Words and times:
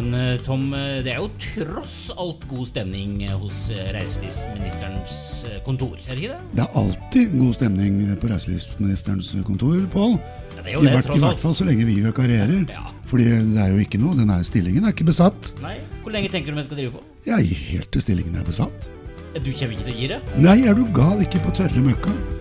Men 0.00 0.14
eh, 0.14 0.40
Tom, 0.40 0.72
eh, 0.74 1.02
det 1.04 1.12
er 1.12 1.18
jo 1.20 1.28
tross 1.36 1.96
alt 2.16 2.46
god 2.48 2.68
stemning 2.70 3.18
eh, 3.26 3.34
hos 3.36 3.66
reiselivsministerens 3.92 5.16
kontor, 5.66 5.98
er 6.06 6.16
det 6.16 6.22
ikke 6.24 6.38
det? 6.38 6.54
Det 6.56 6.64
er 6.64 6.78
alltid 6.80 7.34
god 7.36 7.58
stemning 7.58 7.98
på 8.22 8.30
reiselivsministerens 8.32 9.34
kontor, 9.44 9.76
Pål. 9.92 10.16
Ja, 10.56 10.64
I, 10.72 10.88
hvert, 10.88 11.12
I 11.12 11.20
hvert 11.20 11.40
fall 11.42 11.56
så 11.56 11.68
lenge 11.68 11.84
vi 11.88 11.98
vikarierer. 12.04 12.64
Ja. 12.72 12.86
Fordi 13.12 13.28
det 13.28 13.60
er 13.60 13.74
jo 13.74 13.84
ikke 13.84 14.00
noe, 14.00 14.16
denne 14.16 14.40
stillingen 14.46 14.88
er 14.88 14.96
ikke 14.96 15.08
besatt. 15.10 15.52
Nei, 15.60 15.76
Hvor 16.00 16.16
lenge 16.16 16.32
tenker 16.32 16.54
du 16.54 16.60
vi 16.62 16.68
skal 16.68 16.80
drive 16.80 16.96
på? 16.96 17.04
Er 17.28 17.44
helt 17.44 17.92
til 17.92 18.08
stillingen 18.08 18.40
er 18.40 18.48
besatt. 18.48 18.88
Du 19.36 19.52
kommer 19.52 19.76
ikke 19.76 19.90
til 19.90 19.94
å 19.94 20.00
gi 20.00 20.12
det? 20.14 20.22
Nei, 20.40 20.60
er 20.64 20.76
du 20.80 20.86
gal? 20.96 21.20
Ikke 21.26 21.44
på 21.44 21.52
tørre 21.60 21.84
møkka. 21.84 22.39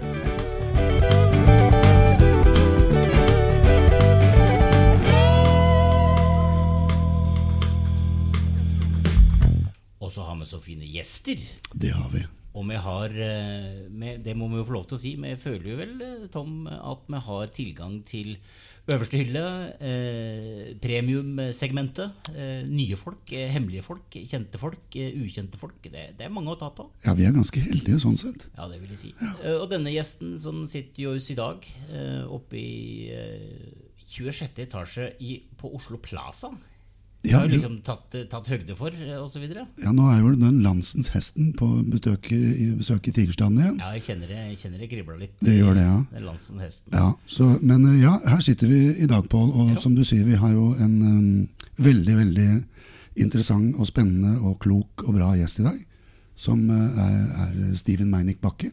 Så 10.50 10.60
fine 10.64 10.88
gjester. 10.90 11.42
Det 11.74 11.94
har 11.96 12.12
vi. 12.14 12.26
Og 12.58 12.66
vi 12.66 12.80
har 12.82 13.14
eh, 13.14 14.18
Det 14.26 14.34
må 14.36 14.48
vi 14.50 14.58
jo 14.58 14.66
få 14.68 14.80
lov 14.80 14.88
til 14.90 14.98
å 14.98 15.02
si. 15.02 15.14
Vi 15.22 15.36
føler 15.40 15.70
jo 15.70 15.78
vel, 15.80 15.94
eh, 16.02 16.26
Tom, 16.34 16.66
at 16.68 17.06
vi 17.08 17.22
har 17.28 17.54
tilgang 17.56 18.00
til 18.10 18.36
øverste 18.90 19.20
hylle, 19.22 19.44
eh, 19.86 20.72
premiumsegmentet. 20.82 22.30
Eh, 22.34 22.64
nye 22.66 22.98
folk, 22.98 23.22
eh, 23.32 23.52
hemmelige 23.54 23.86
folk, 23.86 24.10
kjente 24.10 24.58
folk, 24.62 24.90
ukjente 24.98 25.60
folk. 25.62 25.78
Det, 25.84 26.08
det 26.18 26.26
er 26.26 26.34
mange 26.34 26.56
å 26.56 26.58
ta 26.60 26.72
av. 26.72 26.90
Ja, 27.06 27.14
vi 27.14 27.28
er 27.28 27.36
ganske 27.36 27.62
heldige 27.62 28.02
sånn 28.02 28.18
sett. 28.18 28.48
Ja, 28.58 28.68
det 28.72 28.82
vil 28.82 28.96
jeg 28.96 29.02
si. 29.04 29.14
Og 29.54 29.68
denne 29.70 29.94
gjesten 29.94 30.34
som 30.42 30.64
sitter 30.70 31.06
jo 31.06 31.14
i 31.20 31.38
dag 31.38 31.70
oppe 32.34 32.58
i 32.58 33.14
eh, 33.14 33.86
26. 34.10 34.64
etasje 34.66 35.12
i, 35.22 35.38
på 35.60 35.70
Oslo 35.78 36.02
Plaza. 36.02 36.50
Det 37.20 37.34
har 37.36 37.44
jo 37.44 37.50
du, 37.52 37.56
liksom 37.58 37.74
tatt, 37.84 38.14
tatt 38.32 38.48
høgde 38.48 38.76
for, 38.80 38.96
osv.? 38.96 39.34
så 39.34 39.42
videre. 39.42 39.66
ja, 39.84 39.92
nå 39.92 40.06
er 40.08 40.22
jo 40.22 40.30
den 40.40 40.62
landsens 40.64 41.10
hesten 41.12 41.50
på 41.60 41.68
besøk 41.92 42.30
besøk 42.80 43.10
i 43.12 43.14
Tigerstaden 43.16 43.58
igjen. 43.60 43.82
Ja, 43.82 43.90
jeg 43.98 44.06
kjenner 44.06 44.32
det, 44.32 44.38
jeg 44.54 44.60
kjenner 44.62 44.84
det 44.84 44.88
kribla 44.94 45.18
litt. 45.20 45.34
Det 45.44 45.58
gjør 45.58 45.76
det, 45.76 45.84
ja. 45.84 45.98
Den 46.14 46.30
landsens 46.30 46.64
hesten. 46.64 46.96
Ja, 46.96 47.10
så, 47.28 47.50
men 47.60 47.84
eh, 47.90 47.98
ja, 48.06 48.14
her 48.24 48.46
sitter 48.46 48.72
vi 48.72 48.80
i 49.04 49.10
dag, 49.12 49.28
Pål. 49.30 49.52
Og 49.52 49.74
som 49.84 49.98
du 49.98 50.06
sier, 50.08 50.24
vi 50.30 50.40
har 50.40 50.54
jo 50.56 50.72
en 50.80 50.96
um, 51.04 51.68
veldig, 51.84 52.16
veldig 52.22 52.48
interessant 53.20 53.76
og 53.76 53.92
spennende 53.92 54.38
og 54.40 54.56
klok 54.64 55.04
og 55.04 55.20
bra 55.20 55.34
gjest 55.36 55.60
i 55.60 55.68
dag. 55.68 55.84
Som 56.40 56.70
uh, 56.72 57.04
er, 57.04 57.20
er 57.50 57.76
Steven 57.76 58.08
Meinick 58.14 58.40
Bakke. 58.40 58.72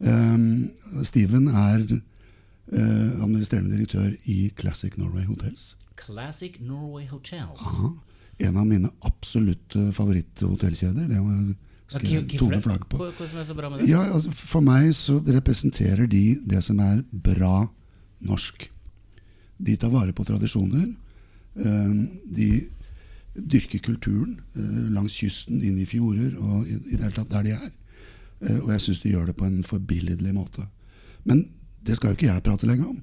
Um, 0.00 0.72
Steven 1.04 1.52
er 1.52 1.84
uh, 1.84 3.08
administrerende 3.20 3.76
direktør 3.76 4.16
i 4.24 4.48
Classic 4.56 4.96
Norway 4.96 5.28
Hotels. 5.28 5.74
Classic 5.96 6.58
Norway 6.60 7.06
Hotels. 7.10 7.60
Aha. 7.60 7.92
en 8.42 8.56
av 8.56 8.66
mine 8.66 8.88
absolutte 9.06 9.92
favoritthotellkjeder. 9.94 11.06
Det 11.08 11.20
må 11.22 11.30
jeg 11.36 11.56
skrive 11.92 12.22
okay, 12.24 12.38
tone 12.40 12.60
flagg 12.64 12.86
på. 12.90 12.98
Hva 12.98 13.26
som 13.28 13.38
er 13.38 13.44
så 13.46 13.54
bra 13.54 13.68
med 13.70 13.80
det? 13.84 13.88
Ja, 13.92 14.00
altså 14.14 14.32
For 14.34 14.64
meg 14.64 14.88
så 14.96 15.18
representerer 15.26 16.08
de 16.10 16.22
det 16.48 16.62
som 16.64 16.80
er 16.82 17.02
bra 17.12 17.68
norsk. 18.24 18.68
De 19.62 19.76
tar 19.76 19.92
vare 19.94 20.12
på 20.16 20.24
tradisjoner. 20.26 20.88
eh, 21.56 21.94
De 22.24 22.48
dyrker 23.36 23.78
kulturen 23.84 24.40
eh, 24.56 24.90
langs 24.92 25.14
kysten, 25.16 25.62
inn 25.62 25.78
i 25.78 25.86
fjorder 25.88 26.34
og 26.40 26.66
i, 26.66 26.76
det 26.90 26.98
hele 27.00 27.14
tatt 27.16 27.30
der 27.30 27.42
de 27.46 27.54
er. 27.56 27.70
Eh, 28.42 28.58
Og 28.58 28.70
jeg 28.74 28.80
syns 28.88 29.00
de 29.04 29.12
gjør 29.14 29.26
det 29.30 29.36
på 29.38 29.46
en 29.46 29.62
forbilledlig 29.62 30.34
måte. 30.34 30.66
Men 31.24 31.46
det 31.86 31.96
skal 31.96 32.10
jo 32.12 32.18
ikke 32.18 32.32
jeg 32.32 32.42
prate 32.42 32.66
lenge 32.66 32.86
om. 32.88 33.02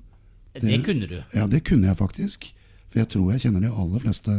Det 0.59 0.81
kunne 0.83 1.07
du. 1.07 1.21
Ja, 1.33 1.47
det 1.47 1.63
kunne 1.63 1.87
jeg 1.87 1.97
faktisk. 1.97 2.53
For 2.89 2.99
jeg 3.03 3.09
tror 3.13 3.31
jeg 3.33 3.41
kjenner 3.45 3.61
de 3.67 3.71
aller 3.71 3.99
fleste 4.05 4.35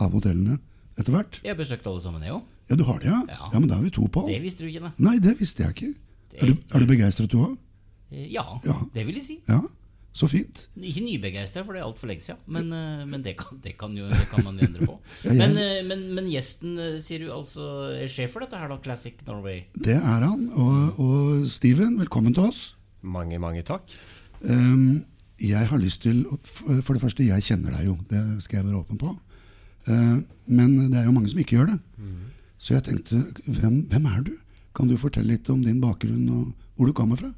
av 0.00 0.12
hotellene 0.16 0.58
etter 0.98 1.12
hvert. 1.14 1.40
Jeg 1.44 1.52
har 1.54 1.58
besøkt 1.60 1.86
alle 1.86 2.00
sammen, 2.04 2.22
jeg 2.24 2.32
òg. 2.36 2.44
Ja, 2.70 2.76
du 2.78 2.84
har 2.86 2.98
det, 3.02 3.08
ja? 3.10 3.18
Ja. 3.28 3.48
Ja, 3.52 3.58
Men 3.58 3.68
da 3.68 3.76
er 3.80 3.82
vi 3.82 3.90
to 3.90 4.06
på. 4.08 4.26
Det 4.28 4.38
visste 4.42 4.62
du 4.64 4.70
ikke, 4.70 4.84
da. 4.86 4.92
Nei, 5.02 5.16
det 5.18 5.34
visste 5.40 5.64
jeg 5.66 5.74
ikke. 5.74 5.90
Er 6.40 6.46
du, 6.52 6.54
er 6.70 6.78
du 6.84 6.86
begeistret, 6.86 7.30
du 7.32 7.38
òg? 7.42 7.58
Eh, 8.12 8.28
Ja, 8.30 8.44
Ja. 8.64 8.76
det 8.94 9.06
vil 9.06 9.14
jeg 9.18 9.24
si. 9.24 9.36
Ja, 9.48 9.60
så 10.14 10.26
fint. 10.30 10.68
Ikke 10.78 11.02
nybegeistra, 11.04 11.62
for 11.64 11.72
det 11.74 11.82
er 11.82 11.86
altfor 11.86 12.08
lenge 12.10 12.22
siden. 12.24 12.38
Men, 12.46 12.72
eh, 12.72 13.04
men 13.06 13.22
det, 13.22 13.36
kan, 13.38 13.58
det, 13.62 13.76
kan 13.78 13.94
jo, 13.96 14.08
det 14.10 14.28
kan 14.30 14.44
man 14.44 14.56
jo 14.58 14.66
endre 14.66 14.86
på. 14.86 14.96
Ja, 15.24 15.30
jeg- 15.32 15.38
Men, 15.38 15.56
eh, 15.58 15.82
men, 15.86 16.14
men 16.14 16.26
gjesten, 16.30 16.76
sier 17.02 17.18
du 17.26 17.30
altså 17.34 17.68
er 18.00 18.08
sjef 18.10 18.32
for 18.32 18.40
dette 18.40 18.56
her, 18.58 18.68
da? 18.68 18.78
Classic 18.78 19.14
Norway? 19.26 19.64
Det 19.76 19.96
er 19.98 20.24
han. 20.26 20.48
Og, 20.54 20.98
og 20.98 21.46
Steven, 21.50 21.98
velkommen 21.98 22.34
til 22.34 22.44
oss. 22.50 22.74
Mange, 23.02 23.38
mange 23.38 23.62
takk. 23.66 23.82
Ehm, 24.44 25.04
jeg 25.40 25.68
har 25.68 25.80
lyst 25.80 26.02
til 26.02 26.24
For 26.44 26.92
det 26.92 27.02
første, 27.02 27.26
jeg 27.26 27.42
kjenner 27.42 27.72
deg 27.76 27.86
jo. 27.88 27.96
Det 28.10 28.42
skal 28.44 28.60
jeg 28.60 28.66
være 28.68 28.80
åpen 28.82 29.00
på. 29.00 29.14
Eh, 29.88 30.20
men 30.46 30.76
det 30.92 31.00
er 31.00 31.08
jo 31.08 31.14
mange 31.16 31.30
som 31.32 31.40
ikke 31.40 31.56
gjør 31.58 31.74
det. 31.74 31.80
Så 32.60 32.74
jeg 32.74 32.84
tenkte, 32.84 33.22
hvem, 33.46 33.80
hvem 33.88 34.06
er 34.10 34.24
du? 34.26 34.34
Kan 34.76 34.90
du 34.90 34.98
fortelle 35.00 35.32
litt 35.32 35.48
om 35.50 35.62
din 35.64 35.80
bakgrunn 35.80 36.26
og 36.28 36.50
hvor 36.76 36.90
du 36.90 36.92
kommer 36.96 37.16
fra? 37.16 37.30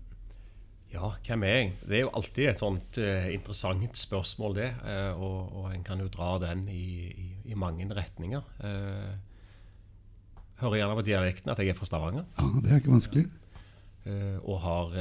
Ja, 0.93 1.13
hvem 1.25 1.45
er 1.47 1.55
jeg? 1.55 1.69
Det 1.89 1.97
er 1.97 2.03
jo 2.03 2.11
alltid 2.19 2.49
et 2.51 2.61
sånt 2.61 2.99
eh, 3.01 3.31
interessant 3.33 3.97
spørsmål, 3.97 4.57
det. 4.59 4.73
eh, 4.85 5.13
og, 5.15 5.55
og 5.57 5.71
en 5.73 5.85
kan 5.87 6.03
jo 6.03 6.11
dra 6.13 6.35
den 6.43 6.67
i, 6.69 7.07
i, 7.09 7.29
i 7.49 7.57
mange 7.57 7.87
retninger. 7.89 8.43
Uh, 8.61 9.15
hører 10.61 10.83
gjerne 10.83 10.99
på 10.99 11.07
dialekten 11.07 11.51
at 11.55 11.63
jeg 11.63 11.73
er 11.73 11.79
fra 11.79 11.89
Stavanger. 11.89 12.27
Ja, 12.39 12.51
Det 12.61 12.71
er 12.73 12.83
ikke 12.83 12.93
vanskelig. 12.93 13.25
og 14.43 14.61
har 14.61 14.95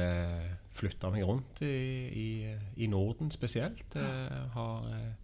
flytta 0.76 1.10
meg 1.12 1.26
rundt 1.28 1.60
i, 1.64 1.74
i, 2.16 2.28
i 2.76 2.88
Norden 2.90 3.30
spesielt. 3.34 3.96
Uh, 3.96 4.48
har 4.54 4.88
uh, 4.88 5.22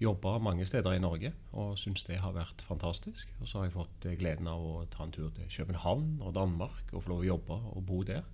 jobba 0.00 0.38
mange 0.42 0.66
steder 0.66 0.96
i 0.96 1.02
Norge 1.02 1.32
og 1.52 1.78
syns 1.78 2.04
det 2.08 2.20
har 2.22 2.34
vært 2.36 2.64
fantastisk. 2.66 3.30
Og 3.40 3.48
så 3.48 3.60
har 3.60 3.68
jeg 3.68 3.76
fått 3.76 4.08
eh, 4.08 4.16
gleden 4.18 4.50
av 4.50 4.62
å 4.62 4.86
ta 4.90 5.06
en 5.06 5.14
tur 5.14 5.30
til 5.36 5.50
København 5.50 6.16
og 6.22 6.34
Danmark 6.36 6.92
og 6.92 7.04
få 7.04 7.14
lov 7.14 7.22
å 7.22 7.28
jobbe 7.32 7.60
og 7.74 7.84
bo 7.88 8.02
der. 8.06 8.24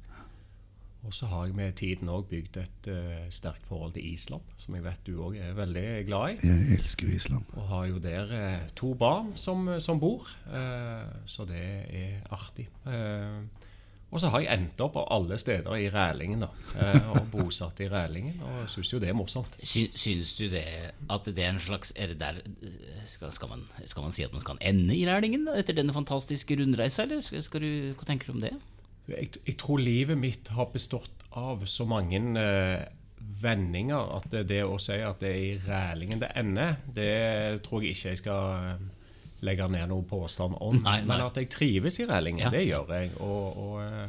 Og 1.01 1.15
så 1.17 1.31
har 1.31 1.47
jeg 1.49 1.57
med 1.57 1.77
tiden 1.81 2.11
òg 2.13 2.27
bygd 2.29 2.59
et 2.61 2.89
eh, 2.93 3.29
sterkt 3.33 3.65
forhold 3.69 3.95
til 3.95 4.05
Island, 4.11 4.45
som 4.61 4.77
jeg 4.77 4.85
vet 4.85 5.07
du 5.07 5.15
òg 5.25 5.39
er 5.41 5.57
veldig 5.57 5.85
glad 6.09 6.35
i. 6.35 6.51
Jeg 6.51 6.81
elsker 6.83 7.09
Island. 7.09 7.55
Og 7.57 7.71
har 7.71 7.87
jo 7.89 8.03
der 8.05 8.35
eh, 8.37 8.67
to 8.77 8.93
barn 9.01 9.33
som, 9.41 9.65
som 9.81 10.01
bor, 10.01 10.29
eh, 10.53 11.09
så 11.25 11.49
det 11.49 11.65
er 11.89 12.21
artig. 12.37 12.69
Eh, 12.85 13.41
og 14.11 14.19
så 14.19 14.31
har 14.33 14.43
jeg 14.43 14.59
endt 14.59 14.81
opp 14.83 14.97
alle 15.05 15.39
steder 15.39 15.77
i 15.79 15.87
Rælingen, 15.93 16.43
da. 16.43 16.49
Eh, 16.83 17.11
og 17.13 17.29
bosatt 17.31 17.79
i 17.85 17.87
Rælingen, 17.91 18.41
og 18.43 18.65
syns 18.73 18.91
jo 18.91 18.99
det 19.03 19.13
er 19.13 19.17
morsomt. 19.17 19.55
Sy, 19.63 19.87
syns 19.95 20.35
du 20.39 20.49
det 20.51 20.65
at 21.11 21.29
det 21.29 21.45
er 21.45 21.53
en 21.55 21.63
slags 21.63 21.93
Er 21.95 22.11
det 22.11 22.19
der 22.19 22.41
skal, 23.07 23.33
skal, 23.33 23.49
man, 23.53 23.63
skal 23.85 24.03
man 24.03 24.15
si 24.15 24.27
at 24.27 24.35
man 24.35 24.43
skal 24.43 24.59
ende 24.61 24.97
i 24.97 25.07
Rælingen 25.07 25.47
da, 25.47 25.55
etter 25.61 25.79
denne 25.79 25.95
fantastiske 25.95 26.59
rundreisa, 26.59 27.07
eller 27.07 27.23
skal, 27.23 27.43
skal 27.47 27.63
du, 27.63 27.71
hva 27.95 28.09
tenker 28.09 28.31
du 28.31 28.39
om 28.39 28.43
det? 28.43 28.55
Jeg, 29.11 29.31
jeg 29.47 29.59
tror 29.59 29.79
livet 29.83 30.19
mitt 30.19 30.51
har 30.55 30.71
bestått 30.75 31.27
av 31.39 31.63
så 31.71 31.87
mange 31.87 32.19
eh, 32.19 32.83
vendinger 33.41 34.17
at 34.17 34.27
det, 34.33 34.49
det 34.51 34.65
å 34.67 34.79
si 34.83 34.99
at 34.99 35.23
det 35.23 35.31
er 35.31 35.45
i 35.45 35.59
Rælingen 35.63 36.23
det 36.23 36.33
ender, 36.39 36.81
det 36.95 37.63
tror 37.67 37.87
jeg 37.87 37.95
ikke 37.95 38.17
jeg 38.17 38.23
skal 38.25 38.89
legge 39.43 39.69
ned 39.73 39.89
noen 39.89 40.05
påstand 40.05 40.55
om. 40.61 40.75
Nei, 40.83 40.99
nei. 41.01 41.07
Men 41.07 41.27
at 41.27 41.37
jeg 41.37 41.49
trives 41.51 42.01
i 42.01 42.07
Rælingen, 42.07 42.41
Ja. 42.45 42.51
det 42.51 42.67
gjør 42.69 42.91
jeg. 42.93 43.11
Og, 43.21 43.57
og 43.57 43.83
eh, 43.83 44.09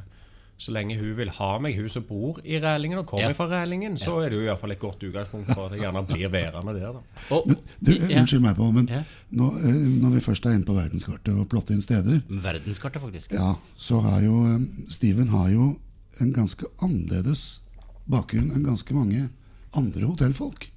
så 0.61 0.71
lenge 0.75 0.97
hun 0.99 1.15
vil 1.17 1.29
ha 1.33 1.57
meg, 1.57 1.75
hun 1.79 1.89
som 1.89 2.03
bor 2.03 2.37
i 2.45 2.59
Rælingen 2.61 2.99
og 2.99 3.05
kommer 3.07 3.31
Ja. 3.31 3.37
fra 3.37 3.47
Rælingen, 3.49 3.97
så 3.97 4.19
er 4.21 4.29
det 4.29 4.35
jo 4.37 4.41
i 4.41 4.49
hvert 4.51 4.59
fall 4.59 4.71
et 4.71 4.79
godt 4.79 5.03
utgangspunkt 5.03 5.47
for 5.53 5.65
at 5.65 5.71
jeg 5.71 5.79
gjerne 5.81 6.03
blir 6.05 6.29
værende 6.29 6.73
der. 6.79 6.91
da. 6.93 6.99
Og, 7.35 7.47
Du, 7.81 7.91
eh, 7.91 8.09
ja, 8.11 8.19
Unnskyld 8.21 8.41
meg, 8.41 8.55
på, 8.55 8.71
men 8.71 8.87
Ja. 8.89 9.03
nå, 9.31 9.47
eh, 9.57 10.01
når 10.03 10.09
vi 10.13 10.19
først 10.19 10.45
er 10.45 10.51
inne 10.53 10.65
på 10.65 10.73
verdenskartet 10.75 11.33
og 11.39 11.47
plotter 11.49 11.73
inn 11.73 11.81
steder, 11.81 12.21
verdenskartet, 12.29 13.01
faktisk. 13.01 13.31
ja, 13.33 13.55
så 13.77 14.01
har 14.01 14.21
jo 14.21 14.45
eh, 14.55 14.59
Steven 14.89 15.27
har 15.29 15.49
jo 15.49 15.77
en 16.19 16.33
ganske 16.33 16.65
annerledes 16.81 17.61
bakgrunn 18.09 18.51
enn 18.51 18.63
ganske 18.65 18.93
mange 18.93 19.29
andre 19.73 20.05
hotellfolk. 20.05 20.67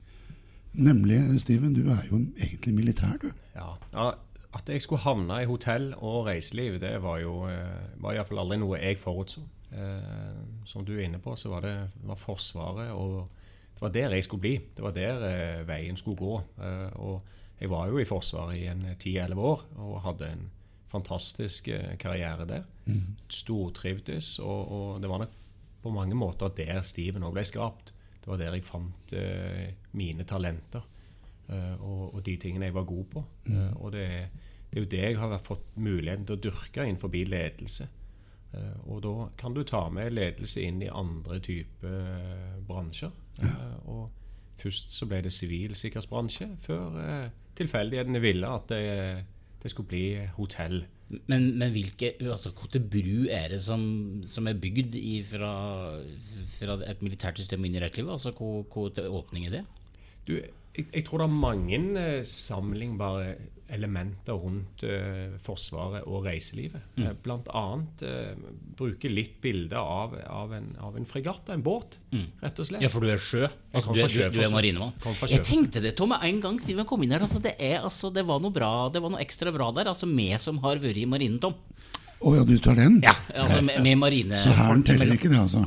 Nemlig, 0.74 1.40
Steven, 1.40 1.72
du 1.74 1.90
er 1.90 2.00
jo 2.10 2.16
egentlig 2.42 2.74
militær, 2.74 3.18
du. 3.22 3.28
Ja, 3.54 3.74
ja, 3.92 4.12
At 4.54 4.68
jeg 4.70 4.82
skulle 4.84 5.02
havne 5.02 5.40
i 5.42 5.48
hotell 5.50 5.92
og 5.98 6.28
reiseliv, 6.28 6.78
det 6.82 6.94
var 7.02 7.18
jo 7.22 7.44
eh, 7.50 7.86
var 8.02 8.14
iallfall 8.14 8.44
aldri 8.44 8.60
noe 8.62 8.78
jeg 8.78 9.00
forutså. 9.02 9.42
Eh, 9.74 10.42
som 10.70 10.84
du 10.86 10.94
er 10.94 11.08
inne 11.08 11.18
på, 11.22 11.34
så 11.36 11.50
var 11.50 11.64
det 11.66 11.74
var 12.06 12.20
Forsvaret, 12.20 12.92
og 12.94 13.26
det 13.74 13.82
var 13.82 13.94
der 13.96 14.14
jeg 14.14 14.24
skulle 14.28 14.44
bli. 14.44 14.54
Det 14.76 14.84
var 14.84 14.94
der 14.94 15.24
eh, 15.30 15.64
veien 15.68 15.98
skulle 15.98 16.20
gå. 16.20 16.36
Eh, 16.62 17.00
og 17.02 17.34
jeg 17.60 17.70
var 17.70 17.90
jo 17.90 17.98
i 17.98 18.06
Forsvaret 18.06 18.60
i 18.60 18.68
en 18.70 18.86
ti-elleve 19.00 19.50
år 19.54 19.64
og 19.82 20.02
hadde 20.06 20.30
en 20.36 20.46
fantastisk 20.92 21.68
eh, 21.74 21.96
karriere 21.98 22.46
der. 22.46 22.62
Stortrivdes, 23.30 24.38
og, 24.38 24.72
og 24.72 25.02
det 25.02 25.10
var 25.10 25.24
nok 25.24 25.34
på 25.82 25.90
mange 25.92 26.14
måter 26.16 26.48
der 26.56 26.82
Steven 26.86 27.26
òg 27.26 27.34
ble 27.36 27.44
skapt. 27.44 27.90
Det 28.22 28.30
var 28.30 28.38
der 28.40 28.54
jeg 28.56 28.64
fant 28.64 29.12
eh, 29.18 29.74
mine 29.92 30.24
talenter. 30.24 30.86
Eh, 31.52 31.74
og, 31.84 32.14
og 32.14 32.22
de 32.24 32.36
tingene 32.40 32.70
jeg 32.70 32.76
var 32.76 32.86
god 32.88 33.04
på. 33.12 33.24
Eh, 33.50 33.72
og 33.76 33.92
det, 33.92 34.04
er- 34.04 34.32
det 34.70 34.80
er 34.80 34.84
jo 34.84 34.90
det 34.90 35.02
jeg 35.04 35.18
har 35.20 35.38
fått 35.38 35.76
muligheten 35.76 36.24
til 36.26 36.34
å 36.38 36.42
dyrke 36.48 36.82
innenfor 36.88 37.12
ledelse. 37.30 37.86
Eh, 38.54 38.88
og 38.88 39.02
da 39.04 39.14
kan 39.38 39.54
du 39.54 39.62
ta 39.62 39.84
med 39.92 40.12
ledelse 40.16 40.62
inn 40.64 40.82
i 40.82 40.88
andre 40.90 41.38
typer 41.44 42.58
bransjer. 42.66 43.12
Og 43.84 44.10
først 44.58 44.90
så 44.96 45.06
ble 45.10 45.20
det 45.26 45.32
sivil 45.34 45.74
sikkerhetsbransje, 45.76 46.48
før 46.64 47.30
tilfeldighetene 47.58 48.20
ville 48.22 48.48
at 48.50 48.68
det, 48.72 49.24
det 49.62 49.70
skulle 49.70 49.90
bli 49.92 50.04
hotell. 50.38 50.84
Men, 51.28 51.50
men 51.58 51.70
hvilke 51.74 52.14
altså, 52.24 52.50
bru 52.90 53.26
er 53.30 53.50
det 53.52 53.60
som, 53.62 54.22
som 54.24 54.48
er 54.48 54.56
bygd 54.58 54.96
fra, 55.28 55.52
fra, 56.56 56.78
et 56.88 57.02
militært 57.04 57.38
system 57.38 57.66
inn 57.68 57.76
i 57.76 57.82
rettlivet? 57.84 58.10
Altså, 58.16 58.32
hvor, 58.32 58.64
hvor 58.72 58.90
åpning 59.20 59.46
er 59.46 59.58
det? 59.58 59.64
Du, 60.26 60.38
jeg, 60.74 60.86
jeg, 60.90 61.04
tror 61.06 61.22
det 61.22 61.26
er 61.28 61.42
mange 61.46 61.82
eh, 62.00 62.22
sammenlignbare 62.26 63.34
elementer 63.74 64.36
rundt 64.36 64.82
uh, 64.84 65.36
Forsvaret 65.42 66.04
og 66.04 66.26
reiselivet. 66.26 66.82
Mm. 66.98 67.06
Uh, 67.06 67.12
blant 67.24 67.48
annet 67.56 68.02
uh, 68.04 68.50
bruke 68.76 69.08
litt 69.10 69.38
bilde 69.42 69.80
av, 69.80 70.16
av, 70.28 70.52
en, 70.56 70.68
av 70.84 70.98
en 70.98 71.08
fregatt 71.08 71.48
en 71.54 71.64
båt, 71.64 71.96
mm. 72.12 72.26
rett 72.44 72.60
og 72.60 72.68
slett. 72.68 72.84
Ja, 72.84 72.92
for 72.92 73.04
du 73.04 73.10
er 73.10 73.22
sjø? 73.22 73.48
Altså, 73.72 73.94
du, 73.96 74.02
er, 74.04 74.12
du, 74.12 74.36
du 74.36 74.44
er 74.44 74.52
marinemann? 74.52 74.92
Jeg 75.30 75.42
tenkte 75.48 75.82
det, 75.84 75.94
Tom, 75.98 76.14
en 76.14 76.44
gang 76.44 76.60
Steven 76.62 76.86
kom 76.88 77.06
inn 77.06 77.16
her. 77.16 77.24
Altså, 77.24 77.40
det, 77.44 77.56
er, 77.56 77.80
altså, 77.80 78.12
det, 78.14 78.26
var 78.28 78.42
noe 78.44 78.54
bra, 78.54 78.72
det 78.92 79.02
var 79.02 79.14
noe 79.14 79.24
ekstra 79.24 79.54
bra 79.54 79.72
der. 79.76 79.90
Altså, 79.94 80.10
Vi 80.12 80.28
som 80.42 80.60
har 80.66 80.82
vært 80.82 81.00
i 81.00 81.08
marinen, 81.08 81.40
Tom. 81.42 81.56
Å 82.20 82.30
oh, 82.30 82.34
ja, 82.38 82.44
du 82.46 82.56
tar 82.62 82.78
den? 82.78 83.00
Ja, 83.04 83.14
altså 83.34 83.60
med, 83.64 83.80
med 83.84 83.98
marine 84.00 84.38
Så 84.40 84.52
hæren 84.56 84.84
teller 84.86 85.10
ikke 85.12 85.28
det, 85.32 85.40
altså? 85.40 85.62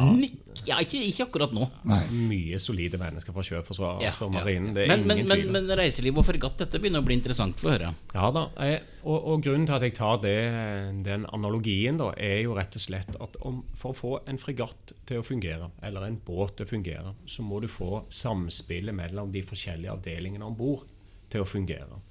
Ja. 0.67 0.79
Ikke, 0.81 0.99
ikke, 1.05 1.27
akkurat 1.27 1.53
nå. 1.55 1.67
Nei. 1.87 1.99
Mye 2.27 2.57
solide 2.59 2.99
mennesker 2.99 3.35
fra 3.35 3.43
Sjøforsvaret 3.45 4.03
ja, 4.03 4.09
altså 4.11 4.27
marinen. 4.31 4.73
Det 4.75 4.83
er 4.83 4.89
men, 4.91 5.03
ingen 5.05 5.29
men, 5.29 5.29
tvil. 5.29 5.51
Men, 5.53 5.67
men 5.69 5.79
reiseliv 5.79 6.19
og 6.19 6.25
fregatt, 6.27 6.57
dette 6.59 6.81
begynner 6.81 7.03
å 7.03 7.07
bli 7.07 7.17
interessant 7.17 7.61
for 7.61 7.69
å 7.69 7.75
høre. 7.75 7.91
Ja 8.15 8.31
da, 8.35 8.43
jeg, 8.65 8.81
og, 9.03 9.15
og, 9.15 9.45
grunnen 9.45 9.67
til 9.69 9.77
at 9.77 9.85
jeg 9.85 9.95
tar 9.99 10.19
det, 10.23 10.35
den 11.05 11.27
analogien, 11.37 12.01
da, 12.01 12.09
er 12.17 12.41
jo 12.41 12.57
rett 12.57 12.75
og 12.79 12.83
slett 12.83 13.15
at 13.15 13.39
om, 13.47 13.61
for 13.77 13.93
å 13.93 13.99
få 14.01 14.13
en 14.27 14.41
fregatt 14.41 14.95
til 15.07 15.21
å 15.21 15.27
fungere, 15.27 15.71
eller 15.87 16.09
en 16.09 16.19
båt 16.25 16.57
til 16.57 16.67
å 16.67 16.73
fungere, 16.73 17.15
så 17.29 17.45
må 17.47 17.61
du 17.63 17.69
få 17.71 18.03
samspillet 18.09 18.97
mellom 18.97 19.31
de 19.31 19.45
forskjellige 19.47 19.93
avdelingene 19.95 20.47
om 20.47 20.57
bord 20.57 20.83
til 21.31 21.43
å 21.43 21.47
fungere. 21.47 22.01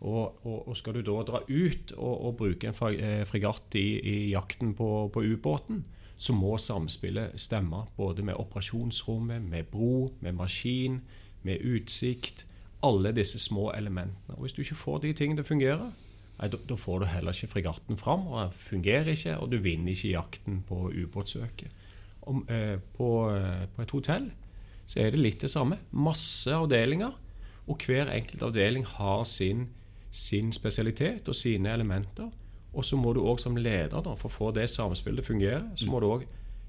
Og, 0.00 0.38
og, 0.44 0.68
og, 0.68 0.76
skal 0.76 0.98
du 0.98 1.02
da 1.06 1.22
dra 1.24 1.40
ut 1.48 1.92
og, 1.96 2.14
og 2.28 2.34
bruke 2.36 2.68
en 2.68 2.98
eh, 3.00 3.22
fregatt 3.28 3.76
i, 3.80 3.86
i 3.96 4.16
jakten 4.34 4.74
på, 4.76 5.08
på 5.12 5.22
ubåten, 5.24 5.84
så 6.16 6.32
må 6.36 6.56
samspillet 6.60 7.36
stemme 7.40 7.84
både 7.96 8.24
med 8.24 8.36
operasjonsrommet, 8.40 9.42
med 9.42 9.68
bro, 9.72 10.12
med 10.20 10.36
maskin, 10.36 11.00
med 11.44 11.64
utsikt. 11.64 12.46
Alle 12.84 13.12
disse 13.16 13.40
små 13.40 13.70
elementene. 13.72 14.36
Og 14.36 14.44
Hvis 14.44 14.52
du 14.52 14.62
ikke 14.62 14.78
får 14.84 14.98
de 15.04 15.12
tingene 15.16 15.40
til 15.40 15.46
å 15.46 15.52
fungere, 15.52 15.90
da, 16.36 16.76
får 16.76 17.00
du 17.00 17.06
heller 17.08 17.32
ikke 17.32 17.54
fregatten 17.54 17.96
fram. 17.96 18.26
og 18.28 18.40
Den 18.42 18.56
fungerer 18.60 19.12
ikke, 19.12 19.38
og 19.40 19.50
du 19.52 19.58
vinner 19.64 19.92
ikke 19.92 20.12
jakten 20.12 20.60
på 20.68 20.90
ubåtsøket. 20.92 21.72
Eh, 22.26 22.76
på, 22.96 23.08
eh, 23.30 23.64
på 23.70 23.82
et 23.82 23.94
hotell 23.94 24.30
så 24.86 25.00
er 25.02 25.10
det 25.14 25.20
litt 25.20 25.42
det 25.42 25.50
samme. 25.50 25.78
Masse 25.90 26.52
avdelinger, 26.54 27.14
og 27.66 27.82
hver 27.82 28.10
enkelt 28.12 28.42
avdeling 28.46 28.86
har 28.86 29.24
sin, 29.26 29.68
sin 30.16 30.52
spesialitet 30.52 31.28
og 31.28 31.36
sine 31.36 31.72
elementer. 31.74 32.30
Og 32.76 32.84
så 32.84 32.96
må 33.00 33.12
du 33.16 33.22
òg 33.24 33.40
som 33.40 33.56
leder, 33.56 34.00
da, 34.04 34.14
for 34.16 34.28
å 34.28 34.32
få 34.34 34.50
det 34.56 34.68
samspillet 34.72 35.22
til 35.22 35.24
å 35.24 35.30
fungere, 35.32 35.62
så 35.80 35.88
må 35.88 36.00
du 36.00 36.08
òg 36.08 36.26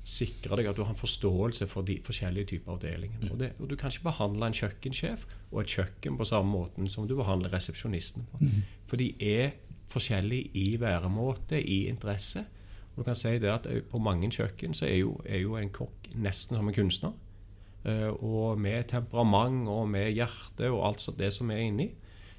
sikre 0.08 0.56
deg 0.56 0.70
at 0.70 0.78
du 0.78 0.86
har 0.86 0.94
en 0.94 1.00
forståelse 1.00 1.68
for 1.68 1.84
de 1.88 1.98
forskjellige 2.04 2.54
typer 2.54 2.78
avdelinger. 2.78 3.20
Mm. 3.26 3.32
Og, 3.32 3.40
det, 3.42 3.50
og, 3.60 3.70
Du 3.70 3.76
kan 3.76 3.92
ikke 3.92 4.08
behandle 4.08 4.48
en 4.48 4.56
kjøkkensjef 4.56 5.26
og 5.52 5.62
et 5.62 5.74
kjøkken 5.76 6.20
på 6.20 6.28
samme 6.30 6.52
måten 6.52 6.88
som 6.92 7.08
du 7.08 7.16
behandler 7.20 7.52
resepsjonisten 7.52 8.28
på. 8.32 8.40
Mm. 8.40 8.62
For 8.88 9.04
de 9.04 9.10
er 9.20 9.58
forskjellige 9.92 10.52
i 10.56 10.78
væremåte, 10.80 11.60
i 11.60 11.88
interesse. 11.92 12.46
Og 12.94 13.02
du 13.02 13.08
kan 13.10 13.20
si 13.20 13.36
det 13.40 13.52
at 13.52 13.68
På 13.92 14.00
mange 14.00 14.32
kjøkken 14.32 14.74
så 14.74 14.88
er 14.88 14.98
jo, 15.02 15.20
er 15.26 15.44
jo 15.44 15.56
en 15.56 15.70
kokk 15.70 16.08
nesten 16.16 16.56
som 16.58 16.68
en 16.68 16.76
kunstner. 16.76 17.12
Og 18.20 18.60
med 18.60 18.88
temperament 18.88 19.68
og 19.68 19.88
med 19.90 20.12
hjerte 20.12 20.72
og 20.72 20.88
alt 20.88 21.10
det 21.20 21.34
som 21.34 21.52
er 21.52 21.68
inni. 21.68 21.92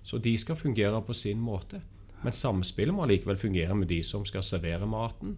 Så 0.09 0.21
de 0.25 0.33
skal 0.41 0.57
fungere 0.57 1.03
på 1.05 1.17
sin 1.17 1.41
måte. 1.41 1.83
Men 2.25 2.35
samspillet 2.35 2.97
må 2.97 3.07
likevel 3.07 3.37
fungere 3.39 3.77
med 3.77 3.91
de 3.93 4.01
som 4.07 4.25
skal 4.27 4.43
servere 4.47 4.89
maten. 4.89 5.37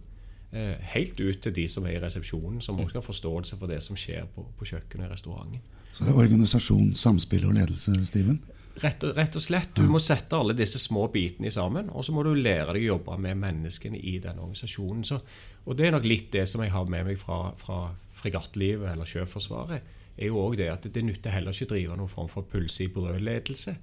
Eh, 0.51 0.79
helt 0.93 1.19
ut 1.19 1.41
til 1.43 1.53
de 1.55 1.67
som 1.71 1.85
er 1.87 1.97
i 1.97 2.01
resepsjonen, 2.03 2.61
som 2.63 2.79
også 2.79 2.95
skal 2.95 3.05
forståelse 3.05 3.59
for 3.59 3.71
det 3.71 3.81
som 3.83 3.99
skjer 3.99 4.25
på, 4.35 4.45
på 4.57 4.67
kjøkkenet 4.71 5.07
i 5.07 5.11
restauranten. 5.11 5.61
Så 5.91 6.07
det 6.07 6.13
er 6.13 6.23
organisasjon, 6.23 6.93
samspill 6.95 7.45
og 7.49 7.55
ledelse, 7.55 7.93
Steven? 8.07 8.39
Rett 8.81 9.03
og, 9.03 9.13
rett 9.17 9.35
og 9.35 9.43
slett. 9.43 9.73
Du 9.75 9.83
må 9.91 9.99
sette 9.99 10.37
alle 10.37 10.55
disse 10.55 10.79
små 10.79 11.05
bitene 11.11 11.51
sammen, 11.51 11.89
og 11.91 12.05
så 12.07 12.15
må 12.15 12.23
du 12.23 12.31
lære 12.35 12.71
deg 12.71 12.85
å 12.85 12.93
jobbe 12.95 13.17
med 13.27 13.39
menneskene 13.41 13.99
i 13.99 14.15
den 14.23 14.39
organisasjonen. 14.39 15.03
Så, 15.07 15.19
og 15.65 15.77
Det 15.77 15.87
er 15.87 15.95
nok 15.95 16.07
litt 16.07 16.31
det 16.31 16.45
som 16.49 16.63
jeg 16.63 16.71
har 16.71 16.87
med 16.87 17.09
meg 17.11 17.19
fra, 17.19 17.51
fra 17.59 17.81
fregattlivet 18.21 18.93
eller 18.93 19.07
Sjøforsvaret. 19.07 19.95
er 20.17 20.27
jo 20.27 20.39
også 20.39 20.57
det 20.57 20.69
at 20.71 20.87
Det 20.93 21.03
nytter 21.03 21.35
heller 21.35 21.51
ikke 21.51 21.67
å 21.67 21.73
drive 21.75 21.97
noen 21.99 22.11
form 22.11 22.29
for 22.31 22.47
pølse 22.47 22.85
i 22.85 22.91
brød-ledelse. 22.91 23.75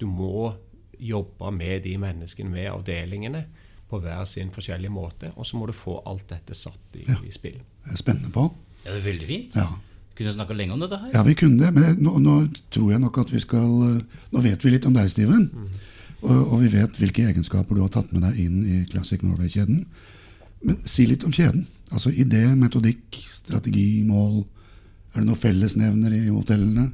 Du 0.00 0.06
må 0.10 0.52
jobbe 0.96 1.50
med 1.52 1.82
de 1.84 1.96
menneskene, 2.00 2.50
med 2.50 2.70
avdelingene, 2.72 3.44
på 3.86 4.00
hver 4.02 4.24
sin 4.26 4.50
forskjellige 4.50 4.90
måte. 4.90 5.30
Og 5.36 5.46
så 5.46 5.58
må 5.58 5.68
du 5.68 5.74
få 5.76 6.00
alt 6.08 6.28
dette 6.30 6.56
satt 6.58 6.96
i, 6.98 7.04
ja. 7.06 7.18
i 7.22 7.34
spill. 7.34 7.60
Det 7.84 7.94
er 7.94 8.00
spennende 8.00 8.32
på. 8.34 8.48
Ja, 8.84 8.90
det 8.92 8.98
er 9.00 9.04
veldig 9.04 9.28
fint. 9.28 9.58
Ja. 9.58 9.68
Kunne 10.16 10.32
snakka 10.32 10.56
lenge 10.56 10.74
om 10.74 10.80
dette 10.80 10.98
her. 10.98 11.12
Ja, 11.12 11.22
vi 11.26 11.36
kunne 11.38 11.60
det. 11.60 11.70
Men 11.76 12.00
nå, 12.02 12.16
nå, 12.24 12.36
tror 12.72 12.90
jeg 12.94 13.02
nok 13.02 13.20
at 13.20 13.30
vi 13.34 13.42
skal 13.42 13.68
Nå 14.32 14.42
vet 14.42 14.64
vi 14.64 14.72
litt 14.72 14.88
om 14.88 14.96
deg, 14.96 15.10
Steven. 15.12 15.48
Mm. 15.52 15.70
Og, 16.22 16.36
og, 16.40 16.58
vi 16.64 16.72
vet 16.72 16.98
hvilke 16.98 17.26
egenskaper 17.28 17.76
du 17.76 17.84
har 17.84 17.92
tatt 17.92 18.12
med 18.16 18.24
deg 18.24 18.38
inn 18.40 18.62
i 18.64 18.82
Classic 18.90 19.22
Norway-kjeden. 19.22 19.84
Men 20.66 20.78
si 20.88 21.04
litt 21.06 21.26
om 21.28 21.34
kjeden. 21.36 21.66
Altså 21.92 22.10
idé, 22.10 22.42
metodikk, 22.58 23.20
strategi, 23.28 24.02
mål. 24.08 24.40
Er 25.12 25.20
det 25.20 25.28
noen 25.28 25.40
fellesnevner 25.40 26.16
i 26.16 26.24
hotellene? 26.30 26.88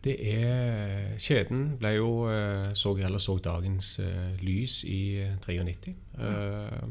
Det 0.00 0.16
er 0.32 1.16
Kjeden 1.20 1.74
ble 1.80 1.92
jo 1.98 2.10
eh, 2.32 2.70
så 2.78 2.94
eller 2.96 3.20
så 3.20 3.36
dagens 3.44 3.98
uh, 4.00 4.32
lys 4.40 4.80
i 4.88 5.20
93. 5.44 5.92
Uh, 6.16 6.24
eh, 6.24 6.86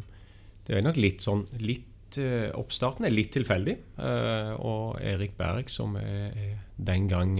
det 0.67 0.77
er 0.77 0.85
nok 0.85 0.99
litt 1.01 1.25
sånn 1.25 1.47
litt 1.57 1.85
Oppstarten 2.57 3.05
er 3.05 3.13
litt 3.13 3.29
tilfeldig. 3.35 3.75
og 4.65 4.95
Erik 4.97 5.35
Berg, 5.37 5.67
som 5.69 5.93
er, 5.99 6.31
er 6.33 6.55
den 6.73 7.05
gang 7.05 7.35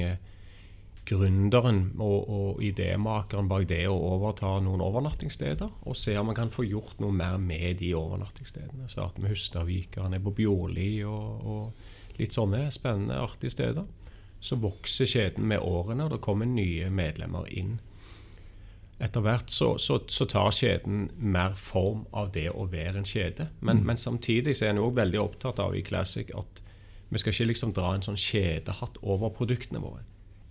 gründeren 1.09 1.79
og, 1.97 2.29
og 2.29 2.61
idémakeren 2.61 3.49
bak 3.49 3.65
det 3.71 3.79
å 3.89 3.95
overta 4.11 4.51
noen 4.61 4.83
overnattingssteder, 4.85 5.71
og 5.89 5.97
se 5.97 6.13
om 6.21 6.29
man 6.29 6.37
kan 6.37 6.53
få 6.53 6.67
gjort 6.69 7.01
noe 7.01 7.09
mer 7.17 7.41
med 7.41 7.81
de 7.81 7.95
overnattingsstedene. 7.97 8.85
Starte 8.93 9.23
med 9.23 9.33
Hustadvika, 9.33 10.05
ned 10.05 10.21
på 10.27 10.35
Bjorli 10.37 10.91
og, 11.01 11.49
og 11.49 12.21
litt 12.21 12.37
sånne 12.37 12.67
spennende, 12.69 13.17
artige 13.25 13.57
steder 13.57 13.89
så 14.39 14.55
vokser 14.55 15.09
kjeden 15.09 15.47
med 15.51 15.59
årene, 15.59 16.05
og 16.05 16.15
det 16.15 16.23
kommer 16.23 16.47
nye 16.47 16.89
medlemmer 16.89 17.47
inn. 17.51 17.77
Etter 18.99 19.23
hvert 19.23 19.51
så, 19.51 19.77
så, 19.79 20.01
så 20.11 20.25
tar 20.27 20.51
kjeden 20.55 21.07
mer 21.15 21.55
form 21.55 22.03
av 22.11 22.33
det 22.35 22.49
å 22.51 22.65
være 22.67 22.99
en 22.99 23.07
kjede. 23.07 23.47
Men, 23.59 23.79
mm. 23.79 23.85
men 23.87 23.99
samtidig 23.99 24.57
så 24.57 24.67
er 24.67 24.73
en 24.73 24.81
òg 24.83 24.97
veldig 24.97 25.21
opptatt 25.21 25.61
av 25.63 25.75
i 25.75 25.83
Classic 25.87 26.31
at 26.35 26.63
vi 27.09 27.21
skal 27.21 27.33
ikke 27.33 27.47
liksom 27.49 27.71
dra 27.73 27.93
en 27.95 28.03
sånn 28.05 28.19
kjedehatt 28.19 28.99
over 29.01 29.31
produktene 29.33 29.81
våre. 29.81 30.03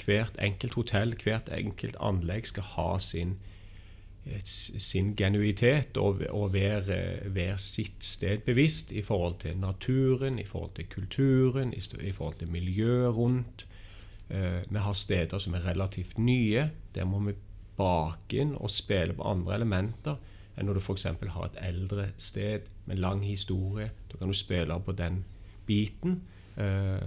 Hvert 0.03 0.39
enkelt 0.43 0.79
hotell, 0.79 1.15
hvert 1.21 1.51
enkelt 1.55 1.99
anlegg 2.03 2.49
skal 2.51 2.67
ha 2.73 2.89
sin, 3.03 3.37
sin 4.49 5.13
genuitet 5.17 6.01
og, 6.01 6.25
og 6.33 6.53
være, 6.57 6.99
være, 7.29 7.59
sitt 7.63 8.03
sted 8.05 8.43
bevisst 8.49 8.93
i 8.97 9.05
forhold 9.05 9.39
til 9.45 9.61
naturen, 9.61 10.41
i 10.41 10.47
forhold 10.49 10.75
til 10.81 10.89
kulturen, 10.91 11.77
i, 11.77 11.83
i 12.01 12.13
forhold 12.17 12.41
til 12.41 12.51
miljøet 12.51 13.15
rundt. 13.15 13.69
Eh, 14.31 14.63
vi 14.69 14.79
har 14.79 14.93
steder 14.93 15.39
som 15.39 15.55
er 15.55 15.65
relativt 15.67 16.19
nye. 16.19 16.71
Der 16.95 17.05
må 17.05 17.21
vi 17.25 17.35
bake 17.79 18.43
inn 18.43 18.57
og 18.57 18.71
spille 18.71 19.15
på 19.17 19.25
andre 19.25 19.55
elementer 19.55 20.19
enn 20.59 20.67
når 20.67 20.79
du 20.79 20.83
f.eks. 20.83 21.07
har 21.07 21.45
et 21.47 21.61
eldre 21.63 22.09
sted 22.19 22.67
med 22.87 22.99
lang 22.99 23.23
historie. 23.25 23.91
Da 24.11 24.19
kan 24.19 24.29
du 24.29 24.35
spille 24.35 24.81
på 24.85 24.93
den 24.93 25.25
biten. 25.67 26.23
Uh, 26.59 26.99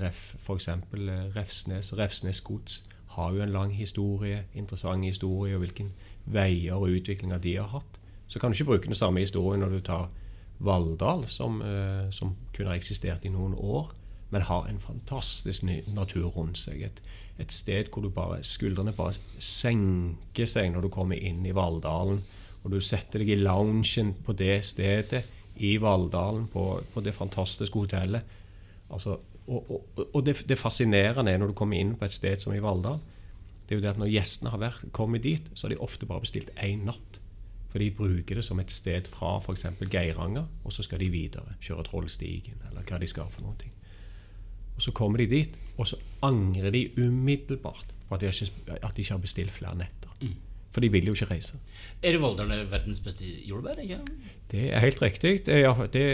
ref, 0.00 0.34
F.eks. 0.42 0.68
Uh, 0.68 1.28
Refsnes 1.36 1.92
og 1.92 2.00
Refsnes 2.00 2.40
gods 2.42 2.80
har 3.14 3.30
jo 3.32 3.44
en 3.44 3.52
lang 3.54 3.70
historie, 3.76 4.40
interessant 4.54 5.04
historie, 5.04 5.54
og 5.54 5.62
hvilke 5.62 5.86
veier 6.26 6.74
og 6.74 6.90
utviklinger 6.90 7.38
de 7.38 7.54
har 7.56 7.70
hatt. 7.70 8.00
Så 8.26 8.40
kan 8.40 8.50
du 8.50 8.58
ikke 8.58 8.72
bruke 8.72 8.90
den 8.90 8.98
samme 8.98 9.22
historien 9.22 9.62
når 9.62 9.76
du 9.76 9.80
tar 9.86 10.10
Valldal, 10.58 11.28
som, 11.30 11.62
som 12.10 12.34
kunne 12.56 12.74
eksistert 12.74 13.24
i 13.24 13.30
noen 13.30 13.54
år 13.54 13.92
men 14.30 14.44
har 14.44 14.66
en 14.68 14.80
fantastisk 14.80 15.64
natur 15.94 16.28
rundt 16.34 16.60
seg. 16.60 16.82
Et, 16.84 17.00
et 17.40 17.52
sted 17.52 17.88
hvor 17.92 18.08
bare, 18.12 18.42
skuldrene 18.44 18.92
bare 18.96 19.16
senker 19.40 20.48
seg 20.48 20.72
når 20.72 20.84
du 20.84 20.92
kommer 20.92 21.16
inn 21.16 21.46
i 21.48 21.54
Valldalen. 21.56 22.20
Og 22.64 22.74
du 22.74 22.80
setter 22.84 23.22
deg 23.22 23.32
i 23.32 23.40
loungen 23.40 24.12
på 24.26 24.34
det 24.36 24.60
stedet 24.68 25.22
i 25.64 25.76
Valldalen, 25.80 26.46
på, 26.52 26.64
på 26.92 27.02
det 27.02 27.14
fantastiske 27.16 27.78
hotellet. 27.78 28.36
Altså, 28.90 29.16
og, 29.48 29.70
og, 29.70 30.02
og 30.12 30.26
det, 30.26 30.42
det, 30.48 30.58
fascinerende 30.60 31.32
er 31.32 31.40
når 31.40 31.52
du 31.52 31.56
kommer 31.58 31.80
inn 31.80 31.94
på 31.96 32.04
et 32.06 32.14
sted 32.14 32.42
som 32.42 32.52
i 32.54 32.62
Valldal, 32.62 33.00
det 33.68 33.74
er 33.74 33.80
jo 33.80 33.84
det 33.84 33.94
at 33.94 34.00
når 34.00 34.12
gjestene 34.12 34.52
har 34.52 34.60
vært, 34.62 34.84
kommet 34.96 35.24
dit, 35.24 35.48
så 35.54 35.66
har 35.66 35.74
de 35.74 35.80
ofte 35.84 36.08
bare 36.08 36.24
bestilt 36.24 36.52
én 36.56 36.86
natt. 36.88 37.18
For 37.68 37.82
de 37.82 37.90
bruker 37.92 38.38
det 38.38 38.44
som 38.46 38.60
et 38.62 38.72
sted 38.72 39.08
fra 39.12 39.34
f.eks. 39.42 39.66
Geiranger, 39.92 40.46
og 40.64 40.72
så 40.72 40.84
skal 40.86 41.02
de 41.02 41.10
videre. 41.12 41.56
Kjøre 41.60 41.84
Trollstigen, 41.84 42.62
eller 42.70 42.86
hva 42.88 43.00
de 43.00 43.08
skal 43.10 43.28
for 43.32 43.44
noen 43.44 43.58
ting. 43.60 43.74
Og 44.78 44.82
Så 44.86 44.92
kommer 44.94 45.18
de 45.18 45.26
dit, 45.30 45.56
og 45.78 45.86
så 45.90 45.98
angrer 46.22 46.70
de 46.74 46.86
umiddelbart 46.98 47.86
på 48.08 48.14
at 48.16 48.22
de 48.22 48.30
ikke, 48.30 48.52
at 48.78 48.92
de 48.96 49.02
ikke 49.02 49.12
har 49.16 49.18
bestilt 49.24 49.50
flere 49.52 49.74
netter. 49.78 50.12
Mm. 50.22 50.36
For 50.72 50.80
de 50.84 50.88
vil 50.92 51.06
jo 51.08 51.14
ikke 51.16 51.26
reise. 51.32 51.56
Er 52.04 52.18
Valdres 52.22 52.68
verdens 52.70 53.00
beste 53.02 53.24
jordbær? 53.48 53.80
ikke? 53.82 53.98
Det 54.52 54.66
er 54.72 54.80
helt 54.84 55.00
riktig. 55.02 55.32
Det, 55.46 55.56
ja, 55.64 55.72
det, 55.92 56.04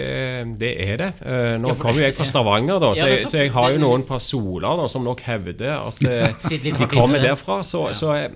det 0.61 0.71
er 0.89 0.97
det. 1.03 1.11
Eh, 1.23 1.57
Nå 1.61 1.69
Ja, 1.69 1.75
kommer 1.79 2.01
jo 2.01 2.07
jeg 2.07 2.15
fra 2.17 2.25
Stavanger, 2.33 2.79
da, 2.83 2.93
så, 2.97 3.07
jeg, 3.11 3.29
så 3.31 3.39
jeg 3.43 3.53
har 3.53 3.69
jo 3.75 3.77
Det- 3.77 3.83
noen 3.85 4.07
personer 4.09 4.81
da, 4.81 4.87
som 4.89 5.05
nok 5.05 5.21
hevder 5.27 5.77
at 5.77 6.07
eh, 6.09 6.59
de 6.65 6.73
kommer 6.89 7.19
derfra. 7.23 7.61
Så, 7.63 7.85
så, 7.93 8.15
eh, 8.15 8.31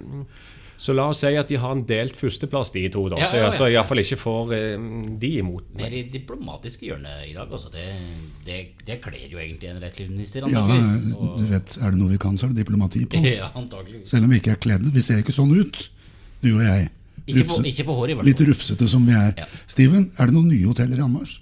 så 0.79 0.95
la 0.95 1.09
oss 1.11 1.19
si 1.25 1.33
at 1.35 1.49
de 1.51 1.57
har 1.59 1.73
en 1.75 1.81
delt 1.89 2.15
førsteplass, 2.17 2.71
de 2.73 2.85
to. 2.95 3.09
da, 3.11 3.17
Ja, 3.19 3.27
Så, 3.31 3.37
ja, 3.37 3.45
ja. 3.49 3.53
så 3.59 3.67
iallfall 3.73 3.99
ikke 4.05 4.19
får 4.21 4.53
eh, 4.55 4.85
de 5.19 5.31
imot. 5.43 5.65
Mer 5.75 5.91
i 5.99 6.05
diplomatiske 6.13 6.87
hjørnet 6.87 7.25
i 7.27 7.33
dag. 7.35 7.51
Altså. 7.51 7.69
Det, 7.75 7.87
det, 8.47 8.59
det 8.87 9.01
kler 9.03 9.27
jo 9.33 9.39
egentlig 9.43 9.73
en 9.73 9.81
rettsminister, 9.83 10.47
Ja, 10.47 10.63
antakeligvis. 10.63 11.17
du 11.19 11.47
vet, 11.51 11.77
er 11.83 11.91
det 11.91 11.99
noe 11.99 12.13
vi 12.15 12.21
kan, 12.23 12.39
så 12.39 12.47
er 12.47 12.55
det 12.55 12.63
diplomati 12.63 13.03
på. 13.11 13.19
ja, 13.43 13.51
antakeligvis. 13.59 14.09
Selv 14.15 14.25
om 14.25 14.31
vi 14.31 14.39
ikke 14.39 14.55
er 14.55 14.63
kledd. 14.63 14.87
Vi 14.95 15.03
ser 15.03 15.19
ikke 15.25 15.35
sånn 15.35 15.51
ut, 15.59 15.83
du 16.47 16.53
og 16.55 16.63
jeg. 16.63 16.89
Ikke 17.29 17.43
på, 17.45 17.59
Rufse- 17.59 17.67
ikke 17.69 17.85
på 17.85 17.95
håret, 17.99 18.11
i 18.15 18.15
hvert 18.17 18.25
Litt 18.31 18.41
rufsete 18.49 18.87
som 18.89 19.05
vi 19.05 19.13
er. 19.19 19.35
Ja. 19.43 19.51
Steven, 19.69 20.07
er 20.17 20.31
det 20.31 20.33
noen 20.39 20.49
nye 20.49 20.65
hoteller 20.71 20.97
i 21.03 21.05
anmarsj? 21.05 21.41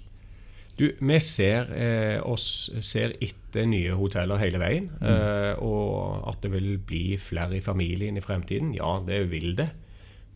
Du, 0.77 0.89
vi 0.99 1.17
ser, 1.25 1.69
eh, 1.73 2.17
oss, 2.27 2.69
ser 2.85 3.13
etter 3.23 3.46
nye 3.65 3.95
hoteller 3.97 4.39
hele 4.41 4.61
veien. 4.61 4.89
Eh, 5.01 5.53
og 5.63 6.27
at 6.29 6.43
det 6.43 6.51
vil 6.53 6.77
bli 6.77 7.17
flere 7.21 7.57
i 7.57 7.63
familien 7.63 8.17
i 8.17 8.23
fremtiden. 8.23 8.73
Ja, 8.77 8.97
det 9.05 9.25
vil 9.31 9.55
det. 9.57 9.69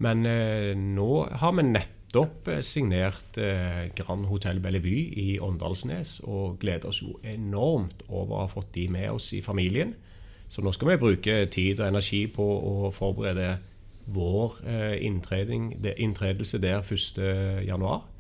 Men 0.02 0.26
eh, 0.26 0.72
nå 0.76 1.10
har 1.42 1.56
vi 1.58 1.68
nettopp 1.70 2.50
eh, 2.50 2.64
signert 2.66 3.38
Grand 3.98 4.26
Hotell 4.30 4.62
Bellevue 4.64 5.10
i 5.22 5.40
Åndalsnes 5.40 6.20
og 6.26 6.60
gleder 6.62 6.90
oss 6.90 7.04
jo 7.04 7.18
enormt 7.24 8.06
over 8.10 8.36
å 8.36 8.46
ha 8.46 8.52
fått 8.52 8.74
de 8.76 8.88
med 8.92 9.12
oss 9.14 9.32
i 9.38 9.44
familien. 9.46 9.94
Så 10.52 10.64
nå 10.66 10.74
skal 10.76 10.94
vi 10.94 11.02
bruke 11.04 11.36
tid 11.54 11.80
og 11.80 11.88
energi 11.88 12.26
på 12.28 12.44
å 12.44 12.90
forberede 12.92 13.54
vår 14.12 14.58
inntredelse 15.00 16.60
der 16.60 16.82
1.1. 16.84 18.11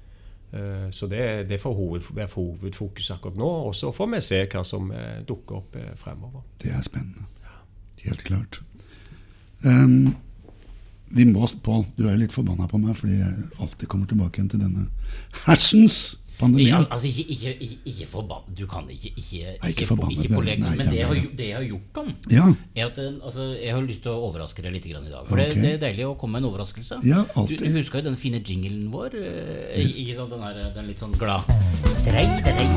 Eh, 0.54 0.90
Så 0.92 1.08
det, 1.08 1.50
det 1.50 1.62
får 1.62 1.74
hoved, 1.74 2.02
være 2.16 2.28
hovedfokus 2.36 3.12
akkurat 3.12 3.38
nå. 3.38 3.52
Og 3.68 3.76
så 3.76 3.92
får 3.92 4.10
vi 4.16 4.22
se 4.22 4.42
hva 4.46 4.64
som 4.68 4.92
eh, 4.92 5.22
dukker 5.28 5.56
opp 5.62 5.76
eh, 5.76 5.94
fremover. 5.96 6.44
Det 6.64 6.74
er 6.74 6.82
spennende. 6.84 7.28
Helt 8.02 8.24
klart. 8.24 8.62
Um, 9.66 10.16
vi 11.12 11.26
må, 11.26 11.46
Pål, 11.64 11.86
du 11.98 12.08
er 12.10 12.18
litt 12.18 12.34
forbanna 12.34 12.66
på 12.68 12.80
meg 12.82 12.96
fordi 12.98 13.20
jeg 13.20 13.34
alltid 13.62 13.88
kommer 13.92 14.08
tilbake 14.10 14.40
igjen 14.40 14.50
til 14.50 14.64
denne 14.64 14.88
hersens 15.46 15.98
Ja, 16.62 16.82
altså 16.90 17.08
ikke, 17.08 17.26
ikke, 17.34 17.52
ikke, 17.62 17.78
ikke 17.86 18.08
Du 18.58 18.66
kan 18.68 18.90
ikke 18.90 19.12
Ikke, 19.16 19.56
ikke 19.68 19.82
ikke, 19.82 20.30
på, 20.34 20.42
leken, 20.42 20.64
nei, 20.64 20.76
men 20.78 20.86
ja, 20.86 20.92
det 20.92 20.98
jeg, 20.98 21.08
har, 21.08 21.16
ja. 21.16 21.22
det 21.38 21.48
jeg 21.48 21.56
har 21.56 21.66
gjort 21.68 21.98
om, 22.02 22.14
Ja, 22.32 22.46
er 22.76 22.86
at 22.88 22.98
eh, 22.98 23.14
altså, 23.24 23.44
jeg 23.62 23.76
har 23.76 23.82
lyst 23.86 24.02
til 24.06 24.12
å 24.12 24.18
overraske 24.30 24.66
deg 24.66 24.76
litt 24.76 24.88
grann 24.90 25.06
i 25.06 25.12
dag. 25.14 25.28
For 25.28 25.38
okay. 25.38 25.54
det, 25.54 25.62
det 25.62 25.74
er 25.76 25.82
deilig 25.86 26.08
å 26.10 26.16
komme 26.20 26.40
med 26.40 26.46
en 26.46 26.52
overraskelse. 26.52 27.02
Ja, 27.08 27.24
du, 27.28 27.36
alltid. 27.42 27.64
du 27.66 27.78
husker 27.78 28.02
jo 28.02 28.10
den 28.10 28.18
fine 28.20 28.42
jinglen 28.42 28.90
vår? 28.94 29.18
Just. 29.20 30.02
Ikke 30.04 30.18
sant, 30.18 30.34
den, 30.34 30.46
her, 30.46 30.62
den 30.76 30.90
litt 30.90 31.02
sånn 31.02 31.16
glad 31.20 31.48
Drei, 32.02 32.26
drei, 32.42 32.68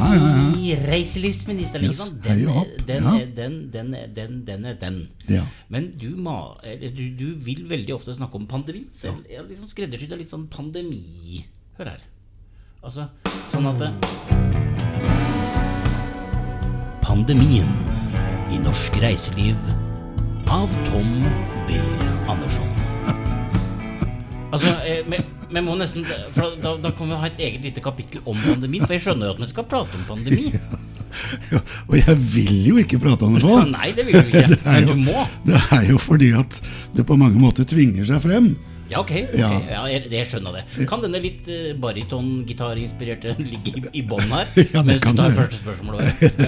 reiselivsministeren, 0.85 1.89
Yes, 1.89 2.03
Den, 2.25 2.45
den, 2.87 3.05
ja. 3.05 3.25
den, 3.37 3.57
den, 3.73 3.95
den, 4.15 4.41
den 4.47 4.65
er 4.69 4.77
den. 4.81 4.99
Ja. 5.29 5.45
Men 5.73 5.93
du, 6.01 6.11
ma, 6.21 6.55
eller, 6.65 6.93
du, 6.93 7.05
du 7.17 7.35
vil 7.45 7.65
veldig 7.71 7.97
ofte 7.97 8.15
snakke 8.17 8.37
om 8.41 8.49
pandemi. 8.51 8.85
Så 8.93 9.15
jeg 9.29 9.41
har 9.41 9.49
liksom 9.49 9.71
skreddersydd 9.71 10.17
litt 10.19 10.33
sånn 10.33 10.49
pandemi 10.53 11.45
Hør 11.79 11.91
her. 11.91 12.03
Altså 12.85 13.07
sånn 13.49 13.65
at 13.71 13.79
det, 13.81 13.89
Pandemien 17.05 17.71
i 18.53 18.59
norsk 18.61 18.99
reiseliv 19.01 19.57
av 20.53 20.73
Tom 20.85 21.09
B. 21.69 21.79
Andersson. 22.29 22.69
Altså, 24.53 24.75
eh, 24.85 25.01
vi, 25.09 25.21
vi 25.51 25.63
må 25.65 25.79
nesten 25.81 26.05
for 26.35 26.53
da, 26.61 26.75
da 26.83 26.93
kan 26.95 27.09
vi 27.09 27.21
ha 27.23 27.31
et 27.31 27.41
eget 27.47 27.65
lite 27.65 27.83
kapittel 27.85 28.21
om 28.29 28.37
pandemien. 28.45 28.85
For 28.85 28.99
jeg 28.99 29.07
skjønner 29.07 29.31
jo 29.31 29.37
at 29.39 29.43
vi 29.47 29.51
skal 29.55 29.67
prate 29.71 29.97
om 29.99 30.05
pandemi. 30.11 30.51
Ja, 31.53 31.61
og 31.87 31.95
jeg 31.95 32.15
vil 32.35 32.57
jo 32.67 32.79
ikke 32.83 32.99
prate 32.99 33.23
om 33.27 33.37
det, 33.37 33.43
Pål. 33.47 33.69
Nei, 33.79 33.93
det 33.97 34.05
vil 34.09 34.19
du 34.19 34.33
ikke. 34.35 34.61
Men 34.67 34.89
du 34.91 34.95
må. 35.07 35.25
Det 35.47 35.61
er 35.79 35.89
jo 35.93 35.99
fordi 36.03 36.33
at 36.37 36.61
det 36.97 37.07
på 37.07 37.17
mange 37.21 37.41
måter 37.41 37.67
tvinger 37.71 38.07
seg 38.09 38.23
frem. 38.25 38.55
Ja, 38.95 39.01
ok. 39.03 39.11
okay. 39.11 39.41
Ja. 39.41 39.49
Ja. 39.71 39.83
jeg, 39.91 40.07
jeg 40.13 40.29
skjønner 40.31 40.55
det. 40.59 40.63
Kan 40.91 41.03
denne 41.03 41.21
litt 41.23 41.49
uh, 41.51 41.73
baryton-gitarinspirerte 41.83 43.35
ligge 43.43 43.75
i, 43.75 43.83
i 44.01 44.05
bånn 44.07 44.27
her? 44.31 44.47
Ja, 44.75 44.83
det 44.83 44.87
mens 44.87 45.03
du 45.03 45.09
kan 45.09 45.19
tar 45.19 45.33
det. 45.33 45.39
første 45.41 45.61
spørsmål? 45.61 46.01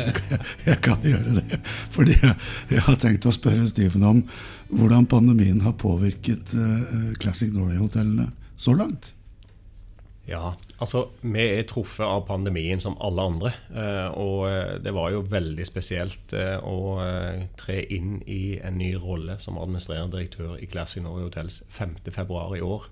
Jeg 0.70 0.78
kan 0.84 1.02
gjøre 1.04 1.36
det. 1.40 1.60
Fordi 1.94 2.14
jeg, 2.16 2.34
jeg 2.72 2.82
har 2.86 2.96
tenkt 3.02 3.26
å 3.28 3.34
spørre 3.34 3.66
Steven 3.70 4.06
om 4.06 4.22
hvordan 4.70 5.06
pandemien 5.10 5.60
har 5.66 5.76
påvirket 5.80 6.54
uh, 6.58 7.12
Classic 7.22 7.52
Norway-hotellene 7.54 8.30
så 8.58 8.74
langt. 8.78 9.12
Ja, 10.26 10.56
altså 10.82 11.04
vi 11.22 11.44
er 11.44 11.66
truffet 11.70 12.02
av 12.02 12.24
pandemien 12.26 12.80
som 12.82 12.96
alle 13.04 13.22
andre. 13.30 13.52
eh, 13.70 14.08
Og 14.18 14.48
eh, 14.50 14.72
det 14.82 14.94
var 14.94 15.12
jo 15.14 15.22
veldig 15.30 15.66
spesielt 15.68 16.34
eh, 16.34 16.56
å 16.58 16.98
tre 17.60 17.78
inn 17.94 18.18
i 18.26 18.58
en 18.58 18.78
ny 18.80 18.94
rolle 18.98 19.38
som 19.42 19.58
administrerende 19.62 20.16
direktør 20.16 20.56
i 20.58 20.66
Classic 20.66 21.02
Norway 21.02 21.28
Hotels 21.28 21.62
5.2 21.70 22.56
i 22.58 22.64
år. 22.66 22.88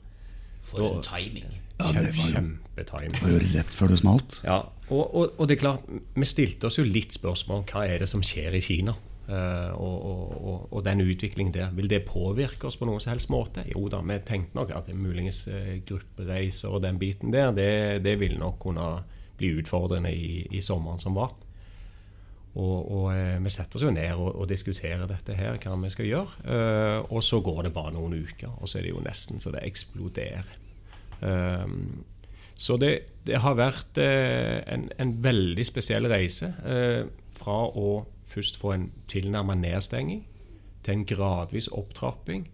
For 0.65 0.87
en 0.95 1.03
timing. 1.05 1.61
Ja, 1.81 1.91
det 1.91 2.15
var 2.17 2.31
det 2.79 3.21
var 3.21 3.33
jo 3.35 3.41
rett 3.51 3.75
før 3.75 3.91
det 3.91 3.99
smalt. 3.99 4.39
Ja, 4.47 4.61
og, 4.89 5.03
og, 5.11 5.35
og 5.37 5.49
det 5.49 5.57
er 5.57 5.61
klart, 5.65 5.91
vi 6.15 6.29
stilte 6.29 6.71
oss 6.71 6.79
jo 6.79 6.87
litt 6.87 7.13
spørsmål 7.17 7.65
om 7.65 7.67
hva 7.69 7.83
er 7.91 8.05
det 8.05 8.09
som 8.09 8.23
skjer 8.25 8.55
i 8.57 8.63
Kina. 8.65 8.95
Eh, 9.25 9.73
og, 9.73 10.05
og, 10.05 10.67
og, 10.69 10.81
den 10.85 11.01
utviklingen 11.01 11.55
der, 11.55 11.71
vil 11.73 11.89
det 11.89 12.03
påvirke 12.05 12.69
oss 12.69 12.77
på 12.77 12.89
noen 12.89 13.01
som 13.01 13.15
helst 13.15 13.31
måte? 13.33 13.65
Jo 13.71 13.87
da, 13.93 14.03
vi 14.05 14.19
tenkte 14.27 14.59
nok 14.59 14.75
at 14.77 14.91
det 14.91 14.99
muligens 14.99 15.47
uh, 15.49 15.79
gruppereiser 15.89 16.75
og 16.75 16.83
den 16.85 17.01
biten 17.01 17.33
der, 17.33 17.55
det, 17.57 18.05
det 18.05 18.19
vil 18.21 18.37
nok 18.41 18.59
kunne 18.67 18.89
bli 19.39 19.55
utfordrende 19.59 20.13
i, 20.13 20.45
i 20.53 20.61
sommeren 20.63 21.01
som 21.01 21.17
var. 21.17 21.33
Og, 22.55 23.09
eh, 23.11 23.41
vi 23.43 23.51
setter 23.51 23.81
oss 23.81 23.83
jo 23.83 23.91
ned 23.91 24.13
og, 24.15 24.45
diskuterer 24.47 25.09
dette 25.11 25.35
her, 25.35 25.57
hva 25.59 25.75
vi 25.81 25.89
skal 25.91 26.07
gjøre. 26.07 26.45
Eh, 26.47 26.99
og 27.11 27.25
så 27.27 27.41
går 27.43 27.65
det 27.67 27.73
bare 27.75 27.91
noen 27.97 28.15
uker, 28.15 28.53
og 28.61 28.71
så 28.71 28.79
er 28.79 28.87
det 28.87 28.93
jo 28.93 29.03
nesten 29.03 29.43
så 29.43 29.51
det 29.51 29.65
eksploderer. 29.67 30.53
Så 32.55 32.77
det, 32.79 32.93
det 33.27 33.41
har 33.43 33.57
vært 33.59 33.99
eh, 33.99 34.63
en, 34.71 34.87
en 34.99 35.13
veldig 35.25 35.65
spesiell 35.67 36.07
reise. 36.11 36.53
Eh, 36.63 37.03
fra 37.35 37.65
å 37.67 38.05
først 38.35 38.59
få 38.59 38.73
en 38.75 38.93
tilnærmet 39.09 39.59
nedstenging, 39.59 40.27
til 40.85 40.93
en 40.93 41.05
gradvis 41.09 41.69
opptrapping, 41.69 42.49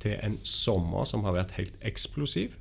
til 0.00 0.16
en 0.22 0.38
sommer 0.44 1.04
som 1.04 1.24
har 1.24 1.36
vært 1.36 1.56
helt 1.56 1.74
eksplosiv, 1.82 2.56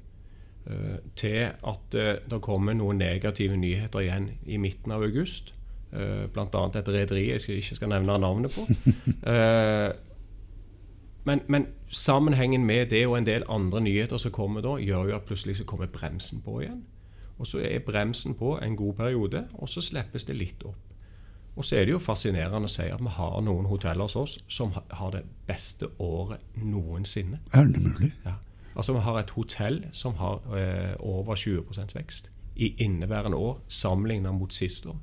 eh, 0.67 0.97
til 1.15 1.37
at 1.67 1.95
eh, 1.95 2.15
det 2.31 2.41
kommer 2.41 2.73
noen 2.73 2.97
negative 2.97 3.57
nyheter 3.57 4.05
igjen 4.05 4.29
i 4.45 4.57
midten 4.57 4.91
av 4.91 5.03
august. 5.03 5.53
Uh, 5.95 6.25
Bl.a. 6.33 6.61
et 6.75 6.87
rederi 6.91 7.21
jeg 7.29 7.39
ikke 7.55 7.75
skal 7.77 7.89
nevne 7.93 8.17
navnet 8.19 8.51
på. 8.51 8.65
Eh, 9.31 9.91
men, 11.25 11.39
men 11.47 11.67
sammenhengen 11.89 12.65
med 12.65 12.85
det 12.91 13.07
og 13.07 13.17
en 13.17 13.25
del 13.25 13.43
andre 13.49 13.81
nyheter 13.81 14.17
som 14.21 14.31
kommer 14.31 14.61
da, 14.61 14.75
gjør 14.77 15.07
jo 15.09 15.15
at 15.15 15.25
plutselig 15.25 15.57
så 15.57 15.63
kommer 15.65 15.89
bremsen 15.89 16.41
på 16.45 16.59
igjen. 16.61 16.83
Og 17.39 17.47
så 17.47 17.63
er 17.65 17.79
bremsen 17.79 18.35
på 18.37 18.59
en 18.61 18.75
god 18.75 18.93
periode, 18.93 19.47
og 19.53 19.69
så 19.69 19.81
slippes 19.81 20.27
det 20.29 20.35
litt 20.37 20.61
opp. 20.65 20.84
Og 21.55 21.65
så 21.65 21.77
er 21.79 21.87
det 21.87 21.93
jo 21.95 22.01
fascinerende 22.03 22.67
å 22.67 22.71
si 22.71 22.87
at 22.91 22.99
vi 22.99 23.11
har 23.15 23.37
noen 23.45 23.67
hoteller 23.69 24.09
hos 24.09 24.17
oss 24.19 24.37
som 24.51 24.73
har 24.75 25.13
det 25.15 25.23
beste 25.47 25.87
året 26.03 26.43
noensinne. 26.59 27.39
Er 27.55 27.69
det 27.71 27.83
mulig? 27.83 28.11
Ja. 28.25 28.35
Altså 28.75 28.93
Vi 28.93 28.99
har 29.05 29.19
et 29.19 29.31
hotell 29.37 29.85
som 29.95 30.17
har 30.19 30.41
eh, 30.51 30.95
over 30.99 31.35
20 31.39 31.95
vekst 31.95 32.29
i 32.55 32.73
inneværende 32.83 33.37
år 33.37 33.59
sammenlignet 33.67 34.35
mot 34.35 34.53
sist 34.53 34.85
år. 34.85 34.97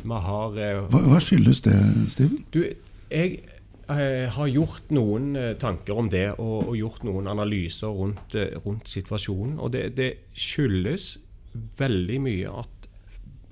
Vi 0.00 0.20
har 0.24 0.56
eh, 0.56 0.80
Hva, 0.88 1.02
hva 1.04 1.20
skyldes 1.20 1.60
det, 1.66 1.76
Steven? 2.14 2.46
du, 2.54 2.62
jeg 3.10 3.42
eh, 3.90 4.24
har 4.32 4.48
gjort 4.48 4.88
noen 4.94 5.34
eh, 5.36 5.52
tanker 5.60 6.00
om 6.00 6.08
det 6.12 6.30
og, 6.38 6.70
og 6.70 6.78
gjort 6.78 7.04
noen 7.04 7.28
analyser 7.28 7.92
rundt, 7.92 8.36
eh, 8.40 8.56
rundt 8.64 8.88
situasjonen. 8.88 9.58
Og 9.60 9.72
det, 9.76 9.90
det 10.00 10.10
skyldes 10.32 11.18
veldig 11.76 12.20
mye 12.24 12.56
at 12.62 12.88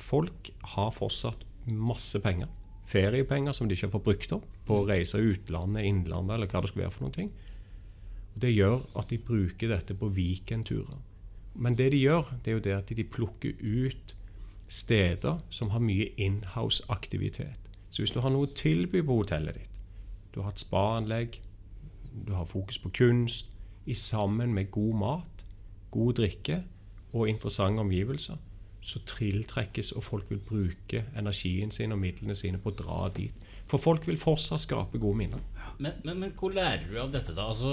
folk 0.00 0.48
har 0.76 0.94
fortsatt 0.96 1.44
masse 1.76 2.20
penger. 2.24 2.48
Feriepenger 2.88 3.52
som 3.52 3.68
de 3.68 3.76
ikke 3.76 3.90
får 3.92 4.04
brukt 4.04 4.32
opp 4.32 4.46
på 4.66 4.78
å 4.78 4.86
reise 4.88 5.20
utlandet, 5.20 5.84
innlandet 5.84 6.36
eller 6.36 6.48
hva 6.48 6.62
det 6.62 6.70
skulle 6.70 6.86
være 6.86 6.94
for 6.94 7.06
noen 7.06 7.16
ting. 7.16 7.32
Og 8.34 8.40
Det 8.40 8.52
gjør 8.54 8.86
at 8.96 9.10
de 9.10 9.18
bruker 9.18 9.68
dette 9.74 9.94
på 9.98 10.08
weekendturer. 10.16 11.00
Men 11.54 11.74
det 11.74 11.90
de 11.92 11.98
gjør, 11.98 12.30
det 12.44 12.50
er 12.50 12.56
jo 12.56 12.64
det 12.64 12.76
at 12.76 12.96
de 12.96 13.04
plukker 13.04 13.58
ut 13.60 14.14
steder 14.68 15.40
som 15.50 15.70
har 15.70 15.82
mye 15.82 16.12
inhouse-aktivitet. 16.16 17.68
Så 17.90 18.02
hvis 18.02 18.12
du 18.12 18.20
har 18.20 18.30
noe 18.30 18.46
å 18.46 18.54
tilby 18.54 19.02
på 19.02 19.20
hotellet 19.22 19.56
ditt, 19.56 19.78
du 20.34 20.42
har 20.44 20.52
et 20.52 20.60
spa-anlegg, 20.60 21.40
du 22.26 22.34
har 22.36 22.48
fokus 22.48 22.78
på 22.78 22.92
kunst, 22.94 23.48
i 23.88 23.94
sammen 23.96 24.52
med 24.54 24.70
god 24.70 24.94
mat, 25.00 25.44
god 25.90 26.18
drikke 26.20 26.62
og 27.12 27.28
interessante 27.28 27.80
omgivelser, 27.80 28.36
så 28.84 29.00
tiltrekkes, 29.10 29.92
og 29.98 30.04
folk 30.06 30.28
vil 30.30 30.40
bruke 30.44 31.02
energien 31.18 31.72
sin 31.74 31.92
og 31.94 32.00
midlene 32.02 32.36
sine 32.38 32.60
på 32.62 32.72
å 32.72 32.78
dra 32.78 32.98
dit. 33.14 33.46
For 33.68 33.82
folk 33.82 34.06
vil 34.08 34.20
fortsatt 34.20 34.64
skape 34.64 35.00
gode 35.02 35.18
minner. 35.18 35.42
Men, 35.78 35.98
men, 36.06 36.22
men 36.22 36.34
hvor 36.38 36.54
lærer 36.54 36.86
du 36.88 36.98
av 37.02 37.10
dette, 37.12 37.34
da? 37.36 37.48
Altså, 37.50 37.72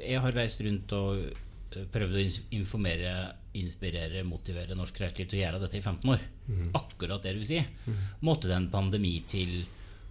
jeg 0.00 0.22
har 0.24 0.34
reist 0.34 0.62
rundt 0.64 0.96
og 0.96 1.22
eh, 1.28 1.86
prøvd 1.92 2.18
å 2.18 2.24
informere, 2.56 3.14
inspirere, 3.60 4.24
motivere 4.26 4.78
norsk 4.78 5.04
reiseliv 5.04 5.30
til 5.30 5.38
å 5.38 5.44
gjøre 5.44 5.62
dette 5.66 5.78
i 5.78 5.84
15 5.84 6.14
år. 6.16 6.26
Mm. 6.48 6.66
Akkurat 6.80 7.28
det 7.28 7.36
du 7.36 7.44
sier. 7.46 7.68
Mm. 7.86 8.02
Måtte 8.26 8.50
det 8.50 8.58
en 8.58 8.72
pandemi 8.72 9.18
til 9.28 9.60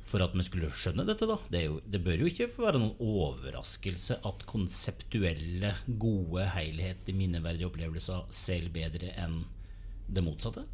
for 0.06 0.22
at 0.22 0.36
vi 0.38 0.46
skulle 0.46 0.70
skjønne 0.70 1.04
dette, 1.08 1.25
da? 1.25 1.36
Det, 1.50 1.64
jo, 1.66 1.80
det, 1.82 2.00
bør 2.06 2.22
jo 2.22 2.30
ikke 2.30 2.52
være 2.54 2.78
noen 2.78 2.94
overraskelse 3.02 4.20
at 4.30 4.46
konseptuelle, 4.46 5.74
gode, 5.88 6.46
helhetlige, 6.54 7.18
minneverdige 7.18 7.72
opplevelser 7.72 8.28
selger 8.30 8.74
bedre 8.75 9.16
enn 9.18 9.40
det 10.08 10.24
motsatte? 10.26 10.66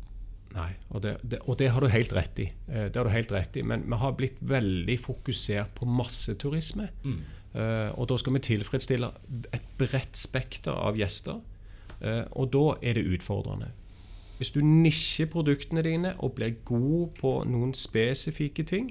Nei, 0.52 0.72
og 0.92 1.04
det, 1.06 1.14
det, 1.24 1.40
og 1.48 1.58
det, 1.62 1.70
har 1.72 1.84
du 1.84 1.88
helt 1.92 2.14
rett 2.16 2.40
i. 2.44 2.50
Eh, 2.68 2.88
det 2.92 3.00
har 3.00 3.08
du 3.08 3.14
helt 3.14 3.32
rett 3.32 3.56
i. 3.56 3.64
Men 3.64 3.86
vi 3.88 4.00
har 4.02 4.18
blitt 4.20 4.40
veldig 4.44 4.98
fokusert 5.00 5.76
på 5.78 5.88
masseturisme. 5.88 6.90
Mm. 7.06 7.22
Uh, 7.52 7.90
og 8.00 8.06
da 8.08 8.16
skal 8.16 8.38
vi 8.38 8.40
tilfredsstille 8.46 9.10
et 9.52 9.72
bredt 9.80 10.16
spekter 10.16 10.72
av 10.72 11.00
gjester. 11.00 11.42
Uh, 12.00 12.24
og 12.40 12.52
da 12.54 12.66
er 12.80 12.96
det 12.96 13.10
utfordrende. 13.18 13.72
Hvis 14.40 14.54
du 14.56 14.62
nisjer 14.66 15.28
produktene 15.30 15.84
dine 15.86 16.16
og 16.24 16.38
blir 16.40 16.56
god 16.66 17.12
på 17.20 17.34
noen 17.46 17.76
spesifikke 17.78 18.64
ting, 18.68 18.88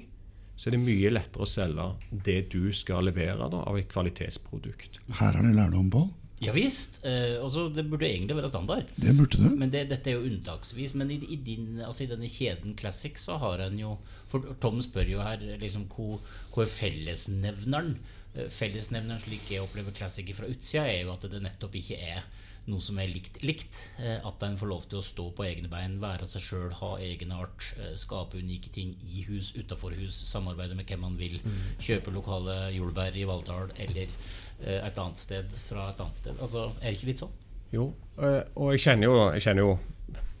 så 0.55 0.69
er 0.69 0.77
det 0.77 0.83
mye 0.85 1.09
lettere 1.11 1.43
å 1.43 1.49
selge 1.49 1.87
det 2.25 2.37
du 2.53 2.69
skal 2.75 3.07
levere 3.09 3.49
da, 3.49 3.63
av 3.65 3.79
et 3.79 3.89
kvalitetsprodukt. 3.91 5.01
Her 5.17 5.39
er 5.39 5.47
det 5.47 5.55
lærdom 5.57 5.89
på. 5.91 6.05
Ja 6.41 6.53
visst. 6.55 6.99
Eh, 7.05 7.37
altså, 7.37 7.67
det 7.69 7.85
burde 7.89 8.07
egentlig 8.09 8.35
være 8.37 8.49
standard. 8.49 8.89
Det 8.97 9.13
burde 9.17 9.37
det. 9.37 9.51
Men 9.61 9.73
det, 9.73 9.83
dette 9.91 10.09
er 10.09 10.17
jo 10.17 10.25
unntaksvis. 10.25 10.95
Men 10.97 11.11
i, 11.13 11.19
i, 11.29 11.37
din, 11.37 11.75
altså, 11.85 12.05
i, 12.05 12.09
denne 12.09 12.29
kjeden 12.31 12.73
Classic 12.79 13.19
så 13.21 13.37
har 13.41 13.61
en 13.67 13.77
jo 13.79 13.97
For 14.31 14.55
Tom 14.63 14.79
spør 14.81 15.09
jo 15.11 15.21
her 15.21 15.43
liksom, 15.61 15.85
hvor, 15.91 16.21
hvor 16.53 16.65
er 16.65 16.71
fellesnevneren? 16.71 17.97
Eh, 18.33 18.47
fellesnevneren 18.49 19.21
slik 19.21 19.51
jeg 19.51 19.61
opplever 19.61 19.93
Classic 19.93 20.29
fra 20.33 20.49
utsida, 20.49 20.87
er 20.87 21.03
jo 21.05 21.13
at 21.13 21.27
det 21.29 21.43
nettopp 21.43 21.77
ikke 21.77 21.99
er 21.99 22.23
noe 22.69 22.83
som 22.83 22.99
er 23.01 23.09
likt 23.09 23.39
likt. 23.45 23.79
Eh, 24.01 24.19
at 24.27 24.43
en 24.45 24.57
får 24.59 24.69
lov 24.69 24.87
til 24.89 24.99
å 24.99 25.05
stå 25.05 25.27
på 25.37 25.45
egne 25.47 25.69
bein, 25.71 25.99
være 26.01 26.27
seg 26.29 26.45
sjøl, 26.45 26.71
ha 26.81 26.91
egenart, 27.01 27.71
eh, 27.79 27.93
skape 27.99 28.37
unike 28.37 28.73
ting 28.73 28.93
i 29.07 29.25
hus, 29.29 29.53
utafor 29.57 29.95
hus, 29.97 30.21
samarbeide 30.29 30.77
med 30.77 30.89
hvem 30.89 31.05
man 31.07 31.17
vil, 31.19 31.39
mm. 31.41 31.61
kjøpe 31.81 32.13
lokale 32.13 32.57
jordbær 32.75 33.17
i 33.17 33.25
Valldal 33.29 33.73
eller 33.77 34.05
eh, 34.07 34.79
et 34.81 35.01
annet 35.01 35.21
sted 35.21 35.55
fra 35.67 35.89
et 35.91 36.03
annet 36.03 36.21
sted. 36.21 36.37
Altså, 36.39 36.69
Er 36.81 36.91
det 36.91 36.99
ikke 36.99 37.13
litt 37.13 37.23
sånn? 37.23 37.39
Jo, 37.71 37.93
og 38.19 38.73
jeg 38.73 38.81
kjenner 38.83 39.07
jo, 39.07 39.17
jeg 39.31 39.43
kjenner 39.45 39.63
jo 39.63 39.75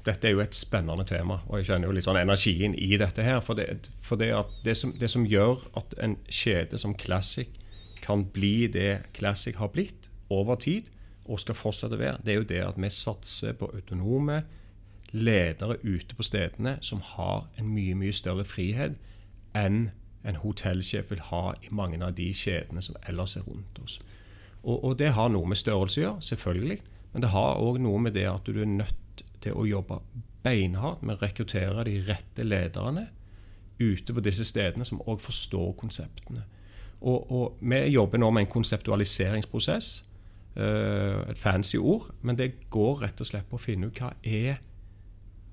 dette 0.05 0.27
er 0.27 0.33
jo 0.33 0.41
et 0.41 0.57
spennende 0.57 1.05
tema, 1.07 1.37
og 1.47 1.59
jeg 1.59 1.69
kjenner 1.69 1.89
jo 1.89 1.95
litt 1.95 2.05
sånn 2.07 2.19
energien 2.19 2.73
i 2.73 2.89
dette 2.99 3.23
her. 3.25 3.39
For 3.45 3.57
det, 3.57 3.91
for 4.03 4.19
det, 4.19 4.31
det, 4.65 4.75
som, 4.77 4.93
det 4.97 5.11
som, 5.13 5.27
gjør 5.29 5.61
at 5.77 5.93
en 6.01 6.17
kjede 6.25 6.79
som 6.81 6.95
Classic 6.97 7.49
kan 8.01 8.25
bli 8.33 8.65
det 8.71 9.03
Classic 9.13 9.55
har 9.61 9.69
blitt 9.73 10.09
over 10.33 10.57
tid, 10.61 10.89
og 11.25 11.39
skal 11.39 11.57
fortsette 11.57 11.97
å 11.97 12.01
være, 12.01 12.21
det 12.25 12.33
er 12.33 12.39
jo 12.39 12.49
det 12.49 12.61
at 12.65 12.79
vi 12.81 12.89
satser 12.89 13.53
på 13.57 13.69
autonome 13.75 14.41
ledere 15.11 15.77
ute 15.83 16.15
på 16.15 16.23
stedene 16.23 16.77
som 16.81 17.01
har 17.03 17.47
en 17.59 17.67
mye, 17.67 17.95
mye 17.99 18.15
større 18.15 18.45
frihet 18.47 18.95
enn 19.57 19.89
en 20.23 20.39
hotellsjef 20.39 21.11
vil 21.11 21.23
ha 21.31 21.43
i 21.61 21.71
mange 21.73 21.99
av 22.05 22.15
de 22.17 22.29
kjedene 22.33 22.81
som 22.85 22.97
ellers 23.09 23.35
er 23.35 23.45
rundt 23.47 23.79
oss. 23.83 23.99
Og, 24.63 24.83
og 24.83 24.97
det 24.99 25.13
har 25.17 25.31
noe 25.33 25.49
med 25.49 25.59
størrelse 25.59 25.99
å 25.99 26.03
gjøre, 26.03 26.25
selvfølgelig. 26.29 26.77
Men 27.13 27.25
det 27.25 27.31
har 27.33 27.59
òg 27.59 27.79
noe 27.81 28.01
med 28.05 28.13
det 28.15 28.27
at 28.29 28.45
du 28.45 28.61
er 28.61 28.69
nødt 28.69 29.23
til 29.41 29.57
å 29.57 29.65
jobbe 29.65 29.97
beinhardt 30.45 31.01
med 31.01 31.17
å 31.17 31.25
rekruttere 31.25 31.85
de 31.87 31.97
rette 32.05 32.45
lederne 32.45 33.07
ute 33.81 34.13
på 34.13 34.21
disse 34.21 34.45
stedene, 34.45 34.85
som 34.85 35.01
òg 35.09 35.21
forstår 35.23 35.73
konseptene. 35.81 36.45
Og, 37.01 37.31
og, 37.31 37.57
vi 37.65 37.81
jobber 37.89 38.21
nå 38.21 38.29
med 38.29 38.45
en 38.45 38.53
konseptualiseringsprosess 38.53 40.03
et 40.51 41.39
fancy 41.39 41.77
ord, 41.79 42.09
men 42.21 42.35
det 42.35 42.67
går 42.73 43.05
rett 43.05 43.21
og 43.23 43.27
slett 43.29 43.47
på 43.47 43.55
å 43.55 43.61
finne 43.61 43.87
ut 43.87 43.99
hva 44.01 44.09
er 44.27 44.57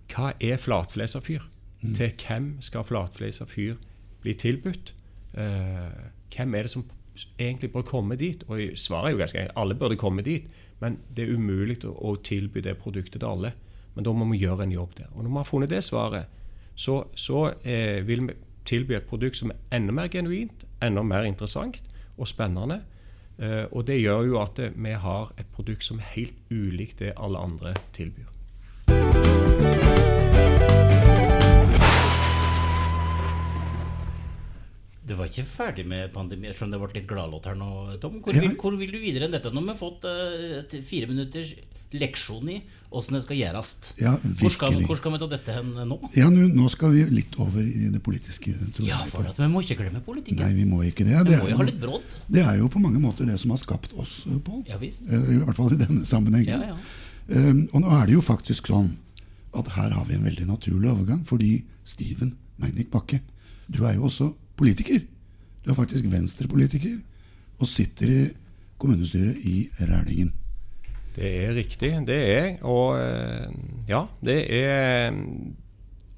hva 0.09 0.33
er 0.41 0.57
flatfleserfyr? 0.61 1.45
Mm. 1.83 1.95
Til 1.95 2.13
hvem 2.27 2.47
skal 2.65 2.87
flatfleserfyr 2.87 3.77
bli 4.23 4.35
tilbudt? 4.35 4.95
Uh, 5.37 6.09
hvem 6.35 6.55
er 6.55 6.67
det 6.67 6.73
som 6.73 6.87
egentlig 7.39 7.73
bør 7.73 7.87
komme 7.87 8.17
dit? 8.17 8.43
Og 8.49 8.61
Svaret 8.75 9.11
er 9.11 9.17
jo 9.17 9.23
ganske 9.23 9.39
enkelt. 9.39 9.57
Alle 9.57 9.75
burde 9.75 9.97
komme 9.97 10.23
dit. 10.23 10.49
Men 10.81 10.99
det 11.17 11.27
er 11.27 11.35
umulig 11.35 11.81
å, 11.85 11.93
å, 11.93 12.17
tilby 12.23 12.63
det 12.65 12.79
produktet 12.79 13.21
til 13.21 13.29
alle. 13.29 13.53
Men 13.95 14.07
da 14.07 14.15
må 14.15 14.29
vi 14.33 14.43
gjøre 14.43 14.67
en 14.67 14.75
jobb 14.75 14.95
der. 14.99 15.09
Og 15.15 15.25
når 15.25 15.31
vi 15.31 15.41
har 15.41 15.49
funnet 15.49 15.71
det 15.71 15.85
svaret, 15.85 16.37
så, 16.79 17.01
så 17.19 17.49
eh, 17.67 18.07
vil 18.07 18.29
vi 18.29 18.37
tilby 18.69 18.95
et 18.95 19.09
produkt 19.09 19.41
som 19.41 19.51
er 19.51 19.59
enda 19.75 19.95
mer 19.95 20.11
genuint, 20.13 20.63
enda 20.85 21.03
mer 21.03 21.27
interessant 21.27 21.81
og 22.17 22.29
spennende. 22.31 22.83
Uh, 23.38 23.66
og 23.70 23.87
det 23.87 24.01
gjør 24.01 24.24
jo 24.27 24.40
at 24.42 24.59
vi 24.74 24.96
har 24.98 25.31
et 25.38 25.46
produkt 25.55 25.87
som 25.87 26.01
er 26.03 26.11
helt 26.16 26.38
ulikt 26.51 27.05
det 27.05 27.14
alle 27.16 27.38
andre 27.38 27.74
tilbyr. 27.94 28.38
Du 35.09 35.14
var 35.16 35.31
ikke 35.31 35.47
ferdig 35.49 35.87
med 35.88 36.12
pandemien? 36.12 36.53
Skjønner 36.57 36.77
det 36.77 36.85
ble 36.85 37.01
litt 37.01 37.09
gladlåt 37.09 37.49
her 37.49 37.57
nå, 37.57 37.71
Tom. 38.03 38.21
Hvor, 38.25 38.37
ja. 38.37 38.44
vil, 38.44 38.55
hvor, 38.61 38.77
vil, 38.77 38.92
du 38.92 39.01
videre 39.01 39.29
enn 39.29 39.35
dette? 39.35 39.53
Nå 39.55 39.62
har 39.64 39.73
vi 39.73 39.79
fått 39.79 40.05
uh, 40.05 40.79
fire 40.85 41.09
minutters 41.09 41.55
leksjon 41.97 42.51
i 42.53 42.59
åssen 42.92 43.16
det 43.16 43.23
skal 43.25 43.38
gjøres. 43.38 43.71
Ja, 44.01 44.14
hvor, 44.21 44.53
skal, 44.53 44.77
hvor, 44.85 44.97
skal, 44.99 45.14
vi 45.14 45.21
ta 45.23 45.29
dette 45.33 45.55
hen 45.57 45.71
nå? 45.88 45.99
Ja, 46.16 46.29
nå, 46.33 46.47
nå, 46.53 46.68
skal 46.73 46.92
vi 46.92 47.05
litt 47.12 47.37
over 47.40 47.64
i 47.64 47.88
det 47.92 48.01
politiske. 48.05 48.53
ja, 48.85 49.01
for 49.09 49.29
at 49.29 49.40
Vi 49.40 49.49
må 49.53 49.62
ikke 49.64 49.79
glemme 49.83 50.03
politikken. 50.05 50.40
Nei, 50.40 50.55
vi 50.57 50.66
må 50.68 50.83
ikke 50.85 51.07
det. 51.09 51.16
Det 51.29 51.40
må 51.42 51.51
jo 51.53 51.59
ha 51.61 51.68
litt 51.68 51.81
bråd. 51.81 52.16
Det 52.29 52.44
er 52.44 52.61
jo 52.61 52.71
på 52.73 52.83
mange 52.83 53.01
måter 53.03 53.29
det 53.29 53.38
som 53.40 53.53
har 53.55 53.61
skapt 53.61 53.94
oss, 53.97 54.23
eh, 54.29 54.37
Pål. 54.44 54.64
Ja, 54.68 54.81
visst. 54.81 55.05
Eh, 55.09 55.31
I 55.37 55.40
hvert 55.42 55.57
fall 55.57 55.77
i 55.77 55.81
denne 55.81 56.05
sammenhengen. 56.09 56.53
Ja, 56.53 56.75
ja. 56.75 56.79
Um, 57.29 57.66
og 57.77 57.83
nå 57.85 57.92
er 57.92 58.07
det 58.09 58.14
jo 58.16 58.25
faktisk 58.25 58.71
sånn 58.71 58.94
at 59.57 59.66
her 59.75 59.92
har 59.92 60.07
vi 60.09 60.16
en 60.16 60.25
veldig 60.25 60.47
naturlig 60.49 60.88
overgang, 60.88 61.25
fordi 61.29 61.62
Steven 61.85 62.33
Magnik 62.61 62.88
Bakke, 62.92 63.21
du 63.68 63.83
er 63.85 63.99
jo 63.99 64.07
også 64.09 64.31
politiker. 64.59 65.01
Du 65.64 65.73
er 65.73 65.79
faktisk 65.79 66.09
venstrepolitiker 66.11 66.99
og 67.59 67.71
sitter 67.71 68.12
i 68.12 68.21
kommunestyret 68.79 69.40
i 69.47 69.68
Rælingen. 69.81 70.33
Det 71.18 71.31
er 71.44 71.55
riktig, 71.55 71.90
det 72.07 72.18
er. 72.31 72.51
Og 72.62 72.99
eh, 73.01 73.49
ja, 73.88 74.05
det 74.23 74.38
er 74.55 75.16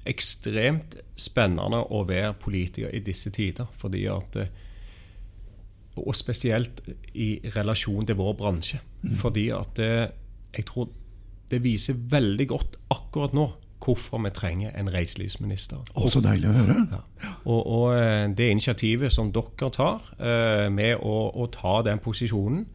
ekstremt 0.05 0.97
spennende 1.17 1.81
å 1.81 2.03
være 2.09 2.35
politiker 2.41 2.93
i 2.93 3.01
disse 3.05 3.29
tider. 3.33 3.69
fordi 3.77 4.05
at 4.05 4.35
eh, 4.35 4.53
Og 5.95 6.15
spesielt 6.15 6.81
i 7.13 7.39
relasjon 7.55 8.05
til 8.05 8.15
vår 8.15 8.33
bransje. 8.33 8.79
Mm. 9.01 9.15
Fordi 9.15 9.49
at 9.49 9.79
eh, 9.79 10.07
jeg 10.57 10.65
tror 10.65 10.89
det 11.51 11.63
viser 11.63 11.97
veldig 11.97 12.47
godt 12.47 12.77
akkurat 12.89 13.33
nå 13.33 13.49
hvorfor 13.81 14.21
vi 14.23 14.29
trenger 14.29 14.75
en 14.77 14.93
reiselivsminister. 14.93 15.81
Å, 15.95 16.09
så 16.09 16.21
deilig 16.21 16.49
å 16.49 16.53
høre. 16.53 16.75
Ja. 16.91 17.01
Og, 17.45 17.61
og, 17.65 18.35
det 18.37 18.51
initiativet 18.53 19.13
som 19.13 19.31
dere 19.33 19.71
tar 19.73 20.11
med 20.69 21.01
å, 21.01 21.15
å 21.33 21.47
ta 21.53 21.79
den 21.85 21.99
posisjonen, 22.03 22.65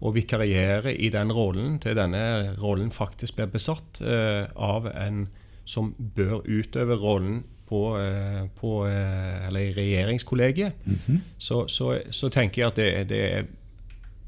og 0.00 0.14
vikariere 0.14 0.94
i 0.94 1.08
den 1.10 1.32
rollen 1.34 1.78
til 1.82 1.96
denne 1.98 2.54
rollen 2.62 2.90
faktisk 2.94 3.34
blir 3.34 3.50
besatt 3.50 4.00
eh, 4.00 4.46
av 4.54 4.86
en 4.92 5.24
som 5.68 5.90
bør 6.14 6.44
utøve 6.46 6.96
rollen 6.96 7.42
på, 7.68 7.82
eh, 8.00 8.44
på 8.60 8.86
eh, 8.86 9.46
eller 9.46 9.60
i 9.60 9.72
regjeringskollegiet, 9.72 10.72
mm 10.84 10.98
-hmm. 11.06 11.18
så, 11.38 11.66
så, 11.68 12.00
så, 12.10 12.28
tenker 12.28 12.62
jeg 12.62 12.66
at 12.66 12.76
det, 12.76 13.08
det, 13.08 13.46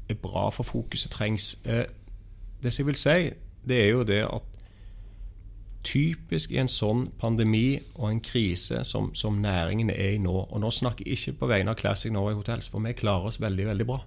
er 0.09 0.13
bra 0.13 0.49
for 0.49 0.63
fokuset 0.63 1.11
trengs. 1.11 1.57
Eh, 1.65 1.85
det 2.63 2.73
som 2.73 2.83
jeg 2.83 2.87
vil 2.87 2.95
si, 2.95 3.33
det 3.67 3.83
er 3.83 3.89
jo 3.89 4.03
det 4.03 4.21
at 4.21 4.41
typisk 5.83 6.51
i 6.53 6.59
en 6.61 6.69
sånn 6.69 7.07
pandemi 7.19 7.79
og 7.95 8.07
en 8.09 8.21
krise 8.23 8.83
som, 8.87 9.09
som 9.17 9.39
næringen 9.41 9.89
er 9.93 10.15
i 10.15 10.21
nå 10.21 10.33
Og 10.43 10.59
nå 10.61 10.69
snakker 10.71 11.07
jeg 11.07 11.17
ikke 11.17 11.39
på 11.41 11.49
vegne 11.51 11.73
av 11.73 11.79
Classic 11.79 12.13
Norway 12.13 12.37
Hotels, 12.37 12.69
for 12.69 12.83
vi 12.85 12.93
klarer 12.97 13.31
oss 13.31 13.41
veldig, 13.41 13.65
veldig 13.71 13.87
bra. 13.89 13.99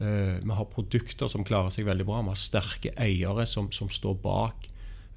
Uh, 0.00 0.36
vi 0.42 0.56
har 0.58 0.68
produkter 0.72 1.30
som 1.32 1.44
klarer 1.46 1.72
seg 1.72 1.86
veldig 1.86 2.06
bra. 2.08 2.20
Vi 2.26 2.34
har 2.34 2.40
sterke 2.40 2.92
eiere 3.00 3.46
som, 3.46 3.70
som 3.72 3.88
står 3.92 4.18
bak 4.24 4.68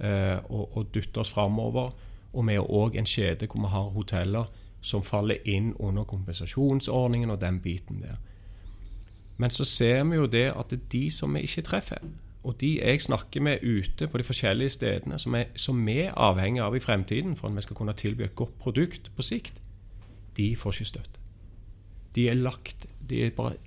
uh, 0.03 0.37
og, 0.47 0.77
og, 0.77 0.87
dytter 0.93 1.25
oss 1.25 1.33
framover. 1.33 1.91
Og 2.33 2.47
vi 2.47 2.55
er 2.55 2.71
òg 2.81 2.95
en 2.99 3.09
kjede 3.09 3.49
hvor 3.49 3.65
vi 3.65 3.73
har 3.73 3.93
hoteller 3.95 4.49
som 4.81 5.03
faller 5.03 5.41
inn 5.49 5.73
under 5.79 6.05
kompensasjonsordningen 6.07 7.33
og 7.33 7.41
den 7.41 7.59
biten 7.59 8.03
der. 8.05 8.21
Men 9.39 9.51
så 9.51 9.65
ser 9.67 10.03
vi 10.07 10.19
jo 10.19 10.27
det 10.27 10.49
at 10.51 10.71
det 10.71 10.79
er 10.79 10.89
de 10.91 11.05
som 11.11 11.35
vi 11.35 11.43
ikke 11.47 11.65
treffer. 11.67 12.03
Og 12.43 12.55
de 12.61 12.77
jeg 12.79 13.01
snakker 13.01 13.41
med 13.43 13.63
ute 13.63 14.07
på 14.07 14.17
de 14.17 14.23
forskjellige 14.23 14.69
stedene, 14.77 15.19
som, 15.19 15.35
er, 15.35 15.49
som 15.55 15.79
vi 15.85 15.97
er 16.05 16.15
avhengig 16.15 16.61
av 16.63 16.75
i 16.75 16.83
fremtiden 16.83 17.35
for 17.35 17.49
at 17.49 17.57
vi 17.57 17.65
skal 17.65 17.75
kunne 17.75 17.93
tilby 17.93 18.23
et 18.23 18.35
godt 18.35 18.55
produkt 18.59 19.11
på 19.15 19.25
sikt, 19.25 19.61
de 20.37 20.55
får 20.55 20.77
ikke 20.77 20.85
støtte. 20.93 21.19
De 22.15 22.29
er 22.29 22.39
lagt 22.39 22.87
De 23.09 23.23
er 23.25 23.33
bare 23.35 23.57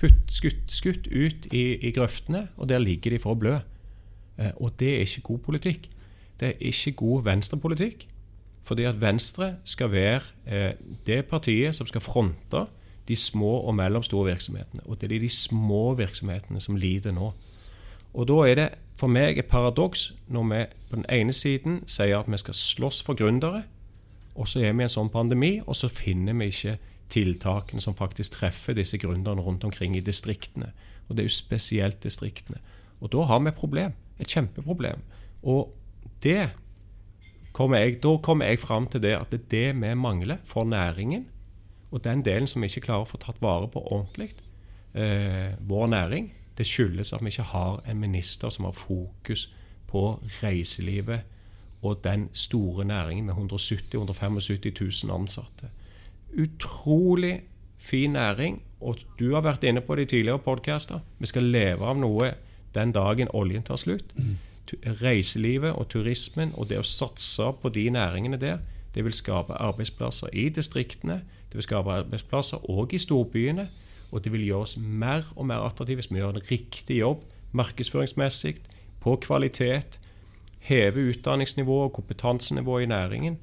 putt, 0.00 0.28
skutt, 0.34 0.68
skutt 0.68 1.06
ut 1.08 1.46
i, 1.54 1.78
i, 1.80 1.90
grøftene, 1.94 2.48
og 2.56 2.68
der 2.68 2.82
ligger 2.82 3.14
de 3.14 3.20
for 3.22 3.32
å 3.32 3.38
blø. 3.38 3.54
Eh, 4.36 4.50
og 4.60 4.74
det 4.80 4.90
er 4.96 5.06
ikke 5.06 5.26
god 5.30 5.38
politikk. 5.46 5.88
Det 6.40 6.48
er 6.50 6.66
ikke 6.68 6.92
god 7.00 7.24
venstrepolitikk. 7.30 8.06
Fordi 8.66 8.84
at 8.86 9.00
Venstre 9.00 9.56
skal 9.64 9.90
være 9.92 10.20
eh, 10.46 10.74
det 11.06 11.24
partiet 11.30 11.74
som 11.74 11.86
skal 11.86 12.04
fronte 12.04 12.66
de 13.08 13.16
små 13.16 13.62
og 13.66 13.74
mellomstore 13.74 14.30
virksomhetene. 14.30 14.84
Og 14.86 15.00
det 15.00 15.10
er 15.10 15.24
de 15.24 15.30
små 15.32 15.94
virksomhetene 15.98 16.60
som 16.62 16.76
lider 16.78 17.14
nå. 17.14 17.32
Og 18.12 18.28
da 18.28 18.38
er 18.48 18.58
det 18.58 18.68
for 18.98 19.10
meg 19.10 19.38
et 19.40 19.48
paradoks 19.50 20.12
når 20.30 20.48
vi 20.50 20.62
på 20.90 20.98
den 21.00 21.06
ene 21.10 21.32
siden 21.32 21.80
sier 21.90 22.20
at 22.20 22.30
vi 22.30 22.40
skal 22.40 22.54
slåss 22.54 23.02
for 23.02 23.18
gründere, 23.18 23.64
og 24.34 24.48
så 24.48 24.62
er 24.62 24.72
vi 24.72 24.84
i 24.84 24.86
en 24.86 24.92
sånn 24.92 25.12
pandemi, 25.12 25.58
og 25.66 25.76
så 25.76 25.90
finner 25.92 26.36
vi 26.38 26.48
ikke 26.52 26.78
tiltakene 27.12 27.82
som 27.84 27.96
faktisk 27.96 28.38
treffer 28.38 28.76
disse 28.76 28.98
gründerne 29.00 29.44
rundt 29.44 29.64
omkring 29.68 29.96
i 29.96 30.04
distriktene. 30.04 30.70
Og 31.08 31.16
det 31.16 31.24
er 31.24 31.28
jo 31.28 31.36
spesielt 31.36 32.00
distriktene. 32.04 32.60
Og 33.02 33.12
da 33.12 33.26
har 33.28 33.42
vi 33.42 33.50
et 33.50 33.58
problem. 33.58 33.92
Et 34.22 34.28
kjempeproblem. 34.28 35.02
Og 35.42 35.72
det 36.22 36.52
kommer 37.52 37.82
jeg, 37.82 37.98
da 38.02 38.14
kommer 38.22 38.48
jeg 38.48 38.62
fram 38.62 38.86
til 38.88 39.02
det 39.02 39.16
at 39.18 39.32
det 39.32 39.42
er 39.42 39.50
det 39.50 39.80
vi 39.82 39.94
mangler 39.98 40.40
for 40.48 40.64
næringen. 40.64 41.26
Og 41.92 42.04
den 42.04 42.22
delen 42.24 42.48
som 42.48 42.62
vi 42.62 42.70
ikke 42.70 42.86
klarer 42.86 43.04
å 43.04 43.10
få 43.10 43.20
tatt 43.20 43.42
vare 43.42 43.68
på 43.68 43.82
ordentlig, 43.82 44.30
eh, 44.94 45.52
vår 45.60 45.90
næring, 45.92 46.30
det 46.58 46.66
skyldes 46.66 47.12
at 47.12 47.22
vi 47.24 47.32
ikke 47.32 47.42
har 47.42 47.82
en 47.88 48.00
minister 48.00 48.50
som 48.50 48.64
har 48.64 48.72
fokus 48.76 49.48
på 49.86 50.20
reiselivet 50.42 51.20
og 51.82 52.04
den 52.04 52.28
store 52.32 52.84
næringen 52.84 53.26
med 53.26 53.34
170 53.34 53.94
000-175 53.94 55.06
000 55.06 55.20
ansatte. 55.20 55.70
Utrolig 56.38 57.40
fin 57.78 58.12
næring, 58.12 58.62
og 58.80 58.98
du 59.18 59.34
har 59.34 59.40
vært 59.40 59.64
inne 59.64 59.80
på 59.80 59.94
det 59.94 60.02
i 60.02 60.06
tidligere 60.16 60.38
podkaster. 60.38 60.98
Vi 61.18 61.26
skal 61.26 61.42
leve 61.42 61.86
av 61.86 61.98
noe 61.98 62.32
den 62.74 62.92
dagen 62.92 63.28
oljen 63.34 63.62
tar 63.62 63.76
slutt. 63.76 64.14
Reiselivet 65.02 65.72
og 65.72 65.88
turismen 65.88 66.54
og 66.54 66.70
det 66.70 66.78
å 66.78 66.86
satse 66.86 67.50
på 67.62 67.68
de 67.68 67.90
næringene 67.90 68.38
der, 68.40 68.62
det 68.94 69.04
vil 69.04 69.12
skape 69.12 69.52
arbeidsplasser 69.52 70.28
i 70.32 70.48
distriktene. 70.48 71.22
Det 71.48 71.58
vil 71.58 71.66
skape 71.66 71.90
arbeidsplasser 71.90 72.70
òg 72.70 72.94
i 72.94 72.98
storbyene. 72.98 73.68
Og 74.12 74.24
det 74.24 74.32
vil 74.32 74.44
gjøre 74.44 74.68
oss 74.68 74.76
mer 74.78 75.24
og 75.36 75.46
mer 75.48 75.64
attraktive 75.64 76.02
hvis 76.02 76.10
vi 76.12 76.20
gjør 76.20 76.36
en 76.36 76.50
riktig 76.50 77.00
jobb 77.00 77.24
markedsføringsmessig, 77.52 78.56
på 79.02 79.16
kvalitet, 79.24 79.98
heve 80.62 81.08
utdanningsnivået 81.10 81.88
og 81.90 81.92
kompetansenivået 81.98 82.84
i 82.84 82.90
næringen. 82.92 83.38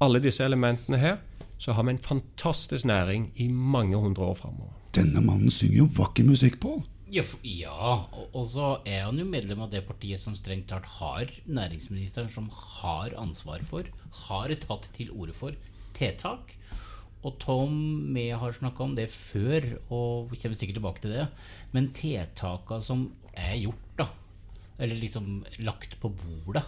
Alle 0.00 0.22
disse 0.22 0.44
elementene 0.44 0.98
her, 0.98 1.16
så 1.58 1.72
har 1.72 1.82
vi 1.82 1.90
en 1.96 1.98
fantastisk 1.98 2.84
næring 2.84 3.32
i 3.36 3.48
mange 3.48 3.96
hundre 3.96 4.22
år 4.22 4.34
framover. 4.34 4.72
Denne 4.94 5.20
mannen 5.20 5.50
synger 5.50 5.78
jo 5.78 5.88
vakker 5.96 6.24
musikk, 6.24 6.60
Pål. 6.60 6.82
Ja, 7.12 7.22
ja, 7.44 7.98
og 8.32 8.44
så 8.48 8.78
er 8.88 9.04
han 9.04 9.18
jo 9.20 9.26
medlem 9.28 9.60
av 9.60 9.70
det 9.72 9.82
partiet 9.84 10.20
som 10.20 10.34
strengt 10.34 10.70
tatt 10.70 10.86
har 10.98 11.28
næringsministeren 11.44 12.30
som 12.32 12.48
har 12.54 13.12
ansvar 13.20 13.60
for, 13.68 13.84
har 14.28 14.54
tatt 14.62 14.88
til 14.96 15.10
orde 15.12 15.34
for, 15.36 15.58
tiltak. 15.92 16.54
Og 17.22 17.36
Tom, 17.42 17.74
vi 18.14 18.28
har 18.34 18.54
snakka 18.56 18.84
om 18.84 18.94
det 18.98 19.08
før, 19.12 19.66
og 19.94 20.32
kommer 20.34 20.58
sikkert 20.58 20.80
tilbake 20.80 21.04
til 21.04 21.14
det. 21.14 21.26
Men 21.74 21.92
tiltaka 21.94 22.80
som 22.82 23.06
er 23.32 23.60
gjort, 23.60 23.90
da, 24.00 24.08
eller 24.82 24.98
liksom 24.98 25.44
lagt 25.62 25.94
på 26.00 26.10
bordet 26.10 26.64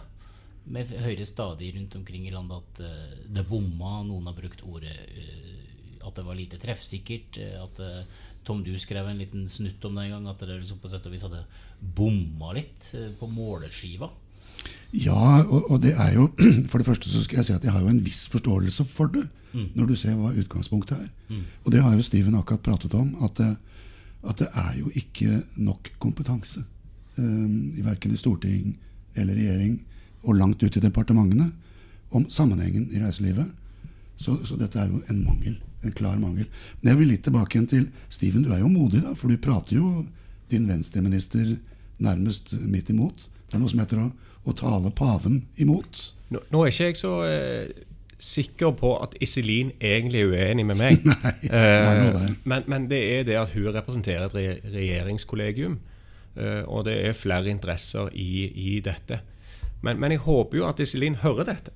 Vi 0.65 0.81
hører 0.81 1.27
stadig 1.27 1.75
rundt 1.75 1.95
omkring 1.95 2.23
i 2.25 2.31
landet 2.33 2.57
at 2.57 2.79
uh, 2.81 3.17
det 3.29 3.43
bomma. 3.45 3.99
Noen 4.07 4.25
har 4.25 4.37
brukt 4.37 4.63
ordet 4.65 4.95
uh, 4.95 6.07
at 6.07 6.15
det 6.17 6.25
var 6.25 6.39
lite 6.39 6.57
treffsikkert. 6.61 7.37
Uh, 7.37 7.59
at 7.67 8.07
Tom, 8.45 8.61
du 8.63 8.75
skrev 8.77 9.07
en 9.09 9.17
liten 9.17 9.47
snutt 9.49 9.83
om 9.87 9.95
det 9.97 10.05
en 10.05 10.19
gang, 10.19 10.27
at 10.29 10.43
dere 10.45 10.61
på 10.61 10.89
sett 10.91 11.07
og 11.09 11.13
vis 11.15 11.25
hadde 11.25 11.41
bomma 11.97 12.51
litt 12.53 12.91
eh, 12.93 13.09
på 13.17 13.29
måleskiva. 13.31 14.11
Ja, 14.95 15.41
og, 15.43 15.71
og, 15.71 15.81
det 15.83 15.93
er 15.93 16.13
jo 16.15 16.29
For 16.71 16.79
det 16.79 16.87
første 16.87 17.11
så 17.11 17.23
skal 17.23 17.41
jeg 17.41 17.49
si 17.49 17.55
at 17.55 17.65
jeg 17.67 17.73
har 17.75 17.83
jo 17.83 17.91
en 17.91 18.03
viss 18.05 18.25
forståelse 18.31 18.85
for 18.89 19.11
det, 19.11 19.25
mm. 19.53 19.67
når 19.75 19.91
du 19.91 19.95
ser 19.99 20.15
hva 20.19 20.33
utgangspunktet 20.33 20.97
er. 20.97 21.09
Mm. 21.29 21.43
Og 21.63 21.73
det 21.73 21.83
har 21.83 21.95
jo 21.95 22.05
Steven 22.05 22.37
akkurat 22.39 22.63
pratet 22.65 22.95
om, 22.97 23.11
at 23.25 23.35
det, 23.41 23.51
at 24.25 24.39
det 24.41 24.47
er 24.61 24.71
jo 24.79 24.93
ikke 24.95 25.41
nok 25.57 25.91
kompetanse. 25.99 26.63
Um, 27.17 27.71
i 27.77 27.83
Verken 27.85 28.11
i 28.11 28.19
storting 28.19 28.73
eller 29.15 29.37
regjering 29.37 29.77
og 30.25 30.35
langt 30.35 30.63
ut 30.63 30.75
i 30.75 30.83
departementene 30.83 31.47
om 32.11 32.25
sammenhengen 32.29 32.89
i 32.91 32.99
reiselivet. 32.99 33.47
Så, 34.19 34.35
så 34.47 34.57
dette 34.59 34.79
er 34.79 34.91
jo 34.91 34.99
en 35.11 35.23
mangel 35.23 35.55
en 35.85 35.93
klar 35.93 36.17
mangel. 36.19 36.47
Men 36.81 36.91
jeg 36.91 36.99
vil 36.99 37.11
litt 37.13 37.23
tilbake 37.25 37.57
igjen 37.57 37.69
til 37.69 37.87
Steven. 38.09 38.45
Du 38.45 38.51
er 38.53 38.61
jo 38.63 38.71
modig, 38.71 39.03
da, 39.05 39.13
for 39.17 39.31
du 39.31 39.41
prater 39.41 39.77
jo 39.77 40.05
din 40.51 40.67
venstreminister 40.69 41.55
nærmest 42.03 42.55
midt 42.65 42.91
imot. 42.93 43.27
Det 43.45 43.57
er 43.57 43.63
noe 43.63 43.71
som 43.71 43.81
heter 43.83 44.01
å, 44.01 44.09
å 44.45 44.53
tale 44.55 44.91
paven 44.95 45.43
imot. 45.61 46.01
Nå, 46.33 46.41
nå, 46.53 46.63
er 46.63 46.73
ikke 46.73 46.89
jeg 46.89 46.99
så 46.99 47.13
eh, 47.27 47.83
sikker 48.21 48.73
på 48.79 48.93
at 49.03 49.15
Iselin 49.23 49.71
egentlig 49.79 50.23
er 50.23 50.31
uenig 50.33 50.65
med 50.71 50.79
meg. 50.79 51.05
Nei, 51.09 51.33
eh, 51.49 52.31
men, 52.43 52.65
men, 52.71 52.89
det 52.91 53.01
er 53.19 53.27
det 53.27 53.37
at 53.41 53.53
hun 53.55 53.69
representerer 53.73 54.29
et 54.29 54.65
regjeringskollegium. 54.73 55.79
Eh, 56.35 56.63
og 56.65 56.85
det 56.89 56.97
er 57.07 57.17
flere 57.17 57.51
interesser 57.51 58.11
i, 58.13 58.45
i 58.49 58.79
dette. 58.85 59.21
Men, 59.81 59.99
men, 60.01 60.15
jeg 60.15 60.25
håper 60.25 60.61
jo 60.61 60.69
at 60.69 60.81
Iselin 60.83 61.19
hører 61.23 61.51
dette. 61.51 61.75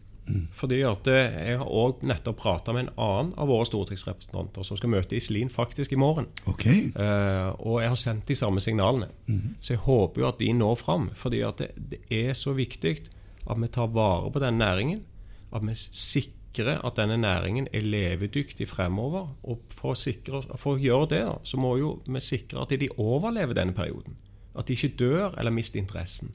Fordi 0.53 0.79
at 0.85 1.07
eh, 1.07 1.37
Jeg 1.49 1.59
har 1.61 1.71
òg 1.81 2.03
nettopp 2.07 2.37
prata 2.41 2.73
med 2.75 2.87
en 2.87 2.91
annen 3.01 3.31
av 3.39 3.49
våre 3.49 3.67
stortingsrepresentanter 3.67 4.65
som 4.67 4.79
skal 4.79 4.91
møte 4.93 5.17
Iselin 5.17 5.51
faktisk 5.51 5.93
i 5.93 5.99
morgen. 5.99 6.29
Okay. 6.49 6.89
Uh, 6.95 7.53
og 7.59 7.79
jeg 7.83 7.93
har 7.93 7.99
sendt 7.99 8.27
de 8.29 8.37
samme 8.37 8.61
signalene. 8.63 9.09
Mm. 9.27 9.55
Så 9.59 9.75
jeg 9.75 9.83
håper 9.85 10.23
jo 10.23 10.29
at 10.29 10.41
de 10.41 10.51
når 10.53 10.75
fram. 10.79 11.09
fordi 11.15 11.41
at 11.45 11.61
det, 11.61 11.71
det, 11.77 12.01
er 12.09 12.33
så 12.33 12.53
viktig 12.53 12.95
at 13.49 13.61
vi 13.61 13.67
tar 13.67 13.93
vare 13.93 14.31
på 14.31 14.41
denne 14.43 14.59
næringen. 14.61 15.03
At 15.53 15.65
vi 15.65 15.75
sikrer 15.75 16.83
at 16.85 16.97
denne 16.97 17.17
næringen 17.17 17.67
er 17.73 17.81
levedyktig 17.81 18.67
fremover. 18.67 19.33
Og 19.43 19.63
for 19.73 19.95
å, 19.95 19.97
sikre, 19.97 20.43
for 20.57 20.75
å 20.75 20.81
gjøre 20.81 21.09
det, 21.15 21.23
så 21.43 21.57
må 21.57 21.77
jo 21.77 21.95
vi 22.05 22.21
sikre 22.21 22.65
at 22.65 22.75
de 22.75 22.91
overlever 22.97 23.57
denne 23.57 23.73
perioden. 23.73 24.19
At 24.57 24.67
de 24.67 24.77
ikke 24.77 24.97
dør 24.99 25.33
eller 25.37 25.53
mister 25.53 25.79
interessen. 25.79 26.33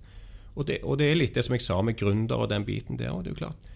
Og 0.54 0.66
det, 0.68 0.80
og 0.86 0.98
det 0.98 1.10
er 1.10 1.18
litt 1.18 1.34
det 1.34 1.42
som 1.44 1.56
jeg 1.56 1.64
sa 1.66 1.80
med 1.82 1.96
gründer 1.98 2.44
og 2.44 2.50
den 2.50 2.64
biten 2.66 2.98
der. 2.98 3.10
òg. 3.10 3.24
det 3.24 3.32
er 3.32 3.34
jo 3.34 3.42
klart 3.42 3.73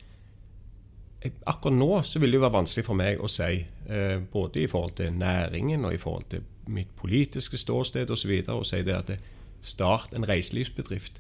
Akkurat 1.19 1.75
nå 1.75 2.03
så 2.07 2.21
vil 2.23 2.31
det 2.31 2.39
jo 2.39 2.45
være 2.45 2.55
vanskelig 2.55 2.85
for 2.87 2.99
meg 2.99 3.19
å 3.19 3.29
si, 3.31 3.65
eh, 3.91 4.19
både 4.33 4.63
i 4.63 4.69
forhold 4.71 4.95
til 5.01 5.17
næringen 5.19 5.85
og 5.85 5.95
i 5.95 5.99
forhold 5.99 6.29
til 6.31 6.45
mitt 6.71 6.93
politiske 6.97 7.59
ståsted 7.59 8.11
osv., 8.15 8.35
å 8.55 8.63
si 8.67 8.83
det 8.87 8.95
at 8.95 9.11
det 9.11 9.19
start 9.63 10.15
en 10.15 10.29
reiselivsbedrift. 10.29 11.19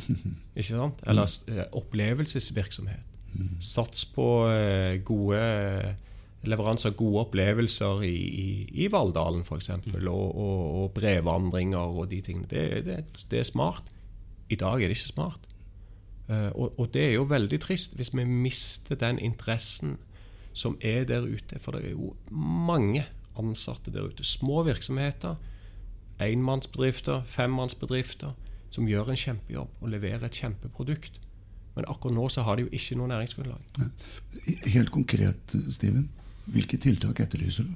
Ikke 0.58 0.68
sant? 0.68 1.00
Eller 1.08 1.30
eh, 1.48 1.64
opplevelsesvirksomhet. 1.72 3.06
Sats 3.62 4.04
på 4.10 4.26
eh, 4.50 4.98
gode 5.06 5.40
leveranser 6.48 6.90
av 6.92 6.96
gode 6.98 7.26
opplevelser 7.26 8.04
i, 8.08 8.16
i, 8.16 8.48
i 8.84 8.88
Valldalen 8.92 9.44
f.eks. 9.44 9.70
Og, 9.70 10.10
og, 10.10 10.60
og 10.82 10.92
brevvandringer 10.96 12.00
og 12.00 12.10
de 12.12 12.20
tingene. 12.24 12.48
Det, 12.50 12.84
det, 12.86 13.24
det 13.30 13.40
er 13.40 13.48
smart. 13.48 13.88
I 14.50 14.58
dag 14.60 14.80
er 14.80 14.90
det 14.90 14.98
ikke 14.98 15.14
smart. 15.14 15.49
Eh, 16.30 16.50
og, 16.54 16.78
og, 16.78 16.90
det 16.94 17.08
er 17.08 17.16
jo 17.16 17.26
veldig 17.26 17.58
trist 17.62 17.96
hvis 17.98 18.12
vi 18.14 18.24
mister 18.24 18.98
den 18.98 19.18
interessen 19.18 19.96
som 20.52 20.76
er 20.80 21.04
der 21.08 21.26
ute. 21.26 21.58
For 21.58 21.74
det 21.74 21.90
er 21.90 21.96
jo 21.96 22.14
mange 22.30 23.06
ansatte 23.38 23.92
der 23.94 24.06
ute. 24.10 24.24
Små 24.26 24.62
virksomheter, 24.66 25.36
enmannsbedrifter, 26.20 27.24
femmannsbedrifter, 27.26 28.36
som 28.70 28.86
gjør 28.86 29.10
en 29.10 29.18
kjempejobb 29.18 29.82
og 29.82 29.90
leverer 29.90 30.26
et 30.26 30.38
kjempeprodukt. 30.42 31.20
Men 31.74 31.86
akkurat 31.90 32.14
nå 32.14 32.28
så 32.30 32.44
har 32.46 32.58
de 32.58 32.66
jo 32.66 32.74
ikke 32.74 32.98
noe 32.98 33.10
næringsgrunnlag. 33.10 33.62
Helt 34.70 34.90
konkret, 34.94 35.54
Steven, 35.70 36.08
hvilke 36.50 36.78
tiltak 36.82 37.22
etterlyser 37.22 37.66
du? 37.66 37.74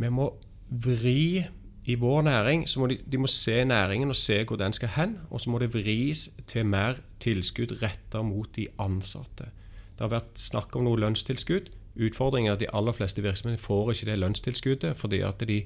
Vi 0.00 0.08
må 0.12 0.28
vri 0.70 1.44
i 1.90 1.96
vår 1.98 2.22
næring 2.22 2.66
så 2.70 2.80
må 2.80 2.86
de, 2.90 2.98
de 3.12 3.18
må 3.18 3.26
se 3.30 3.64
næringen 3.64 4.12
og 4.12 4.16
se 4.18 4.42
hvor 4.44 4.58
den 4.60 4.74
skal 4.76 4.92
hen. 4.94 5.18
Og 5.30 5.40
så 5.40 5.50
må 5.50 5.58
det 5.58 5.72
vris 5.74 6.28
til 6.46 6.66
mer 6.66 7.00
tilskudd 7.20 7.80
retta 7.82 8.22
mot 8.22 8.48
de 8.56 8.68
ansatte. 8.78 9.50
Det 9.96 10.06
har 10.06 10.12
vært 10.14 10.40
snakk 10.40 10.76
om 10.76 10.86
noe 10.86 11.00
lønnstilskudd. 11.00 11.70
Utfordringen 12.00 12.50
er 12.50 12.56
at 12.56 12.62
de 12.62 12.70
aller 12.72 12.94
fleste 12.96 13.22
virksomheter 13.24 13.62
får 13.62 13.92
ikke 13.92 14.10
det 14.10 14.18
lønnstilskuddet 14.22 14.96
fordi 14.96 15.22
at 15.26 15.42
de 15.48 15.62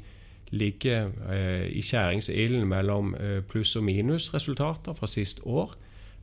ligger 0.54 1.10
eh, 1.32 1.66
i 1.72 1.82
skjæringsilden 1.82 2.66
mellom 2.68 3.14
eh, 3.14 3.40
pluss- 3.46 3.76
og 3.76 3.84
minusresultater 3.84 4.96
fra 4.96 5.10
sist 5.10 5.42
år. 5.44 5.74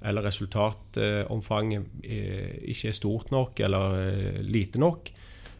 Eller 0.06 0.26
resultatomfanget 0.26 1.86
eh, 2.04 2.58
ikke 2.74 2.90
er 2.90 2.98
stort 2.98 3.32
nok 3.32 3.60
eller 3.60 4.00
eh, 4.02 4.42
lite 4.42 4.80
nok. 4.80 5.12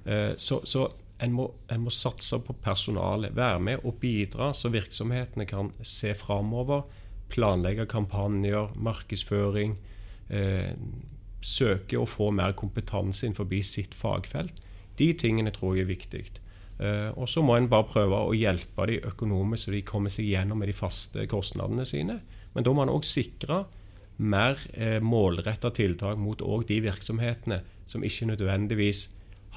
Eh, 0.06 0.34
så, 0.38 0.62
så 0.66 0.88
en 1.22 1.36
må, 1.38 1.48
en 1.70 1.84
må, 1.86 1.94
satse 1.94 2.40
på 2.42 2.56
personalet. 2.64 3.36
Være 3.38 3.62
med 3.62 3.86
og 3.86 4.00
bidra, 4.02 4.52
så 4.58 4.72
virksomhetene 4.74 5.46
kan 5.50 5.72
se 5.86 6.16
framover. 6.18 6.84
Planlegge 7.32 7.86
kampanjer, 7.90 8.74
markedsføring. 8.76 9.78
Eh, 10.30 10.72
søke 11.42 12.00
å 12.00 12.08
få 12.10 12.30
mer 12.36 12.54
kompetanse 12.58 13.26
innenfor 13.26 13.50
sitt 13.66 13.96
fagfelt. 13.98 14.62
De 14.98 15.12
tingene 15.14 15.54
tror 15.54 15.78
jeg 15.78 15.86
er 15.86 15.94
viktig. 15.94 16.24
Eh, 16.82 17.10
og 17.14 17.30
så 17.30 17.44
må 17.46 17.56
en 17.58 17.70
bare 17.70 17.90
prøve 17.90 18.18
å 18.26 18.34
hjelpe 18.34 18.88
de 18.90 19.00
økonomisk, 19.06 19.66
så 19.66 19.76
de 19.76 19.86
kommer 19.86 20.10
seg 20.14 20.30
gjennom 20.30 20.62
med 20.62 20.72
de 20.72 20.78
faste 20.78 21.28
kostnadene 21.30 21.86
sine. 21.86 22.20
Men 22.54 22.66
da 22.66 22.74
må 22.74 22.86
en 22.86 22.94
òg 22.94 23.06
sikre 23.08 23.64
mer 24.22 24.60
eh, 24.74 25.00
målretta 25.02 25.72
tiltak 25.74 26.20
mot 26.22 26.42
òg 26.42 26.68
de 26.70 26.82
virksomhetene 26.84 27.62
som 27.90 28.04
ikke 28.06 28.30
nødvendigvis 28.30 29.08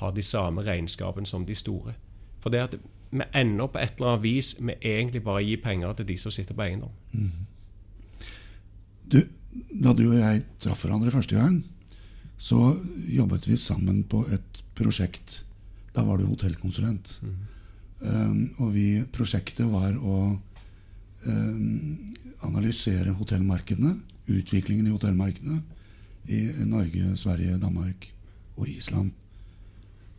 har 0.01 0.13
de 0.13 0.23
samme 0.23 0.63
regnskapene 0.67 1.27
som 1.27 1.47
de 1.47 1.55
store. 1.55 1.95
For 2.43 2.53
det 2.53 2.63
at 2.63 2.77
vi 3.15 3.23
ender 3.35 3.71
på 3.71 3.79
et 3.79 3.95
eller 3.97 4.15
annet 4.15 4.25
vis 4.25 4.55
med 4.61 4.83
egentlig 4.83 5.23
bare 5.25 5.45
gir 5.45 5.63
penger 5.63 5.93
til 5.93 6.09
de 6.09 6.17
som 6.19 6.35
sitter 6.35 6.55
på 6.55 6.65
eiendom. 6.67 6.91
Du, 9.13 9.21
da 9.71 9.93
du 9.95 10.09
og 10.09 10.19
jeg 10.19 10.43
traff 10.61 10.85
hverandre 10.85 11.15
første 11.15 11.39
gang, 11.39 11.61
så 12.37 12.75
jobbet 13.09 13.47
vi 13.49 13.57
sammen 13.57 14.03
på 14.11 14.25
et 14.35 14.63
prosjekt. 14.75 15.45
Da 15.95 16.03
var 16.03 16.19
du 16.19 16.27
hotellkonsulent. 16.27 17.21
Um, 18.05 18.51
og 18.59 18.75
vi, 18.75 18.89
prosjektet 19.15 19.71
var 19.71 19.95
å 19.95 20.35
um, 21.27 22.15
analysere 22.45 23.15
hotellmarkedene, 23.15 23.95
utviklingen 24.27 24.89
i 24.89 24.93
hotellmarkedene 24.93 25.63
i 26.35 26.41
Norge, 26.67 27.15
Sverige, 27.21 27.61
Danmark 27.63 28.09
og 28.57 28.69
Island. 28.69 29.13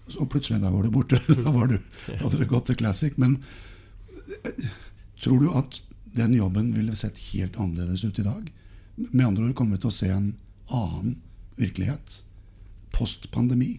Så 0.07 0.25
plutselig 0.29 0.61
da 0.61 0.71
var 0.73 0.83
du 0.85 0.91
borte. 0.93 1.19
da 1.45 1.51
var 1.51 1.71
du, 1.71 1.79
hadde 2.07 2.39
det 2.41 2.49
gått 2.51 2.69
til 2.69 2.79
Classic. 2.79 3.15
Men 3.21 3.39
eh, 4.43 4.67
tror 5.23 5.41
du 5.41 5.49
at 5.57 5.81
den 6.15 6.35
jobben 6.37 6.73
ville 6.75 6.95
sett 6.95 7.19
helt 7.31 7.57
annerledes 7.59 8.05
ut 8.05 8.19
i 8.19 8.27
dag? 8.27 8.51
Med 8.95 9.25
andre 9.25 9.49
ord 9.49 9.55
kommer 9.57 9.75
vi 9.75 9.83
til 9.83 9.91
å 9.91 9.97
se 9.97 10.11
en 10.13 10.29
annen 10.73 11.17
virkelighet 11.59 12.21
post 12.95 13.27
pandemi 13.31 13.73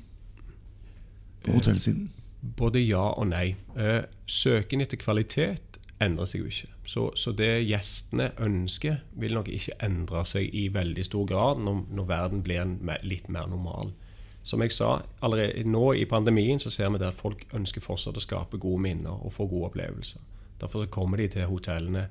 på 1.45 1.57
hotellsiden? 1.57 2.11
Både 2.57 2.83
ja 2.83 3.05
og 3.17 3.31
nei. 3.31 3.55
Eh, 3.79 4.03
søken 4.29 4.85
etter 4.85 5.01
kvalitet 5.01 5.81
endrer 6.03 6.29
seg 6.29 6.43
jo 6.43 6.51
ikke. 6.51 6.73
Så, 6.87 7.05
så, 7.19 7.33
det 7.35 7.65
gjestene 7.67 8.29
ønsker, 8.43 9.01
vil 9.19 9.37
nok 9.39 9.49
ikke 9.51 9.79
endre 9.83 10.23
seg 10.29 10.53
i 10.55 10.67
veldig 10.75 11.07
stor 11.09 11.25
grad 11.29 11.63
når, 11.65 11.81
når 11.97 12.11
verden 12.11 12.43
blir 12.47 12.63
en, 12.63 12.77
litt 13.07 13.31
mer 13.33 13.49
normal. 13.51 13.95
Som 14.47 14.63
jeg 14.63 14.73
sa, 14.77 15.01
allerede 15.27 15.67
nå 15.67 15.89
i 15.99 16.07
pandemien 16.07 16.61
så 16.63 16.71
ser 16.71 16.93
vi 16.95 17.03
at 17.03 17.19
folk 17.19 17.43
ønsker 17.57 17.83
fortsatt 17.83 18.19
å 18.19 18.23
skape 18.23 18.61
gode 18.63 18.85
minner 18.85 19.19
og 19.19 19.35
få 19.35 19.49
gode 19.51 19.73
opplevelser. 19.73 20.23
Derfor 20.61 20.85
så 20.85 20.93
kommer 20.93 21.19
de 21.19 21.27
til 21.35 21.49
hotellene 21.51 22.07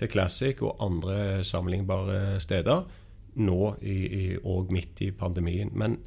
til 0.00 0.10
Classic 0.10 0.62
og 0.64 0.80
andre 0.82 1.44
sammenlignbare 1.44 2.40
steder 2.42 2.86
nå 3.44 3.60
og 4.48 4.72
midt 4.72 5.04
i 5.04 5.10
pandemien. 5.14 5.70
Men 5.74 5.98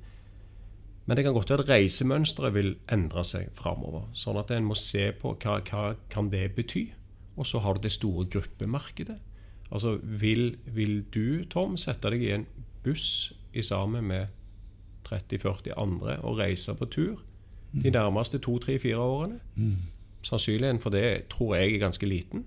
men 1.08 1.16
det 1.16 1.24
kan 1.24 1.34
godt 1.34 1.50
være 1.50 1.64
at 1.64 1.70
reisemønsteret 1.70 2.52
vil 2.52 2.74
endre 2.92 3.22
seg 3.24 3.54
framover. 3.56 4.10
Sånn 4.12 4.40
at 4.42 4.50
en 4.52 4.66
må 4.68 4.76
se 4.76 5.06
på 5.16 5.38
hva, 5.40 5.62
hva 5.64 5.84
kan 6.12 6.28
det 6.34 6.50
bety. 6.58 6.90
Og 7.40 7.48
så 7.48 7.62
har 7.64 7.78
du 7.78 7.86
det 7.86 7.94
store 7.96 8.26
gruppemarkedet. 8.28 9.16
Altså, 9.72 9.96
vil, 10.04 10.58
vil, 10.66 11.06
du, 11.14 11.46
Tom, 11.48 11.78
sette 11.80 12.12
deg 12.12 12.26
i 12.26 12.34
en 12.36 12.44
buss 12.84 13.32
i 13.56 13.64
sammen 13.64 14.04
med 14.10 14.34
30-40 15.08 15.76
andre 15.78 16.20
og 16.22 16.38
reise 16.38 16.76
på 16.76 16.86
tur 16.86 17.24
de 17.84 17.92
nærmeste 17.92 18.40
to-tre-fire 18.40 18.98
årene? 18.98 19.40
Mm. 19.56 19.76
Sannsynligheten 20.22 20.82
for 20.82 20.90
det 20.90 21.28
tror 21.32 21.56
jeg 21.56 21.74
er 21.74 21.84
ganske 21.84 22.08
liten. 22.08 22.46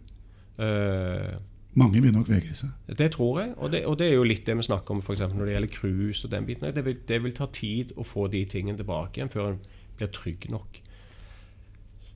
Uh, 0.59 1.37
mange 1.79 2.03
vil 2.03 2.13
nok 2.13 2.29
vegre 2.29 2.55
seg. 2.57 2.71
Det 2.99 3.13
tror 3.15 3.41
jeg. 3.41 3.53
Og 3.57 3.71
det, 3.73 3.85
og 3.87 3.99
det, 4.01 4.09
er 4.11 4.17
jo 4.19 4.27
litt 4.27 4.47
det 4.47 4.57
vi 4.59 4.67
snakker 4.67 4.97
om 4.97 5.03
for 5.07 5.15
når 5.15 5.47
det 5.47 5.55
gjelder 5.55 5.75
cruise 5.75 6.27
og 6.27 6.33
den 6.33 6.47
biten. 6.49 6.75
Det 6.75 6.85
vil, 6.85 6.97
det 7.09 7.21
vil, 7.23 7.35
ta 7.37 7.47
tid 7.55 7.93
å 7.97 8.07
få 8.07 8.27
de 8.33 8.43
tingene 8.45 8.81
tilbake 8.81 9.21
igjen 9.21 9.31
før 9.31 9.53
en 9.53 9.61
blir 9.99 10.11
trygg 10.15 10.49
nok. 10.51 10.81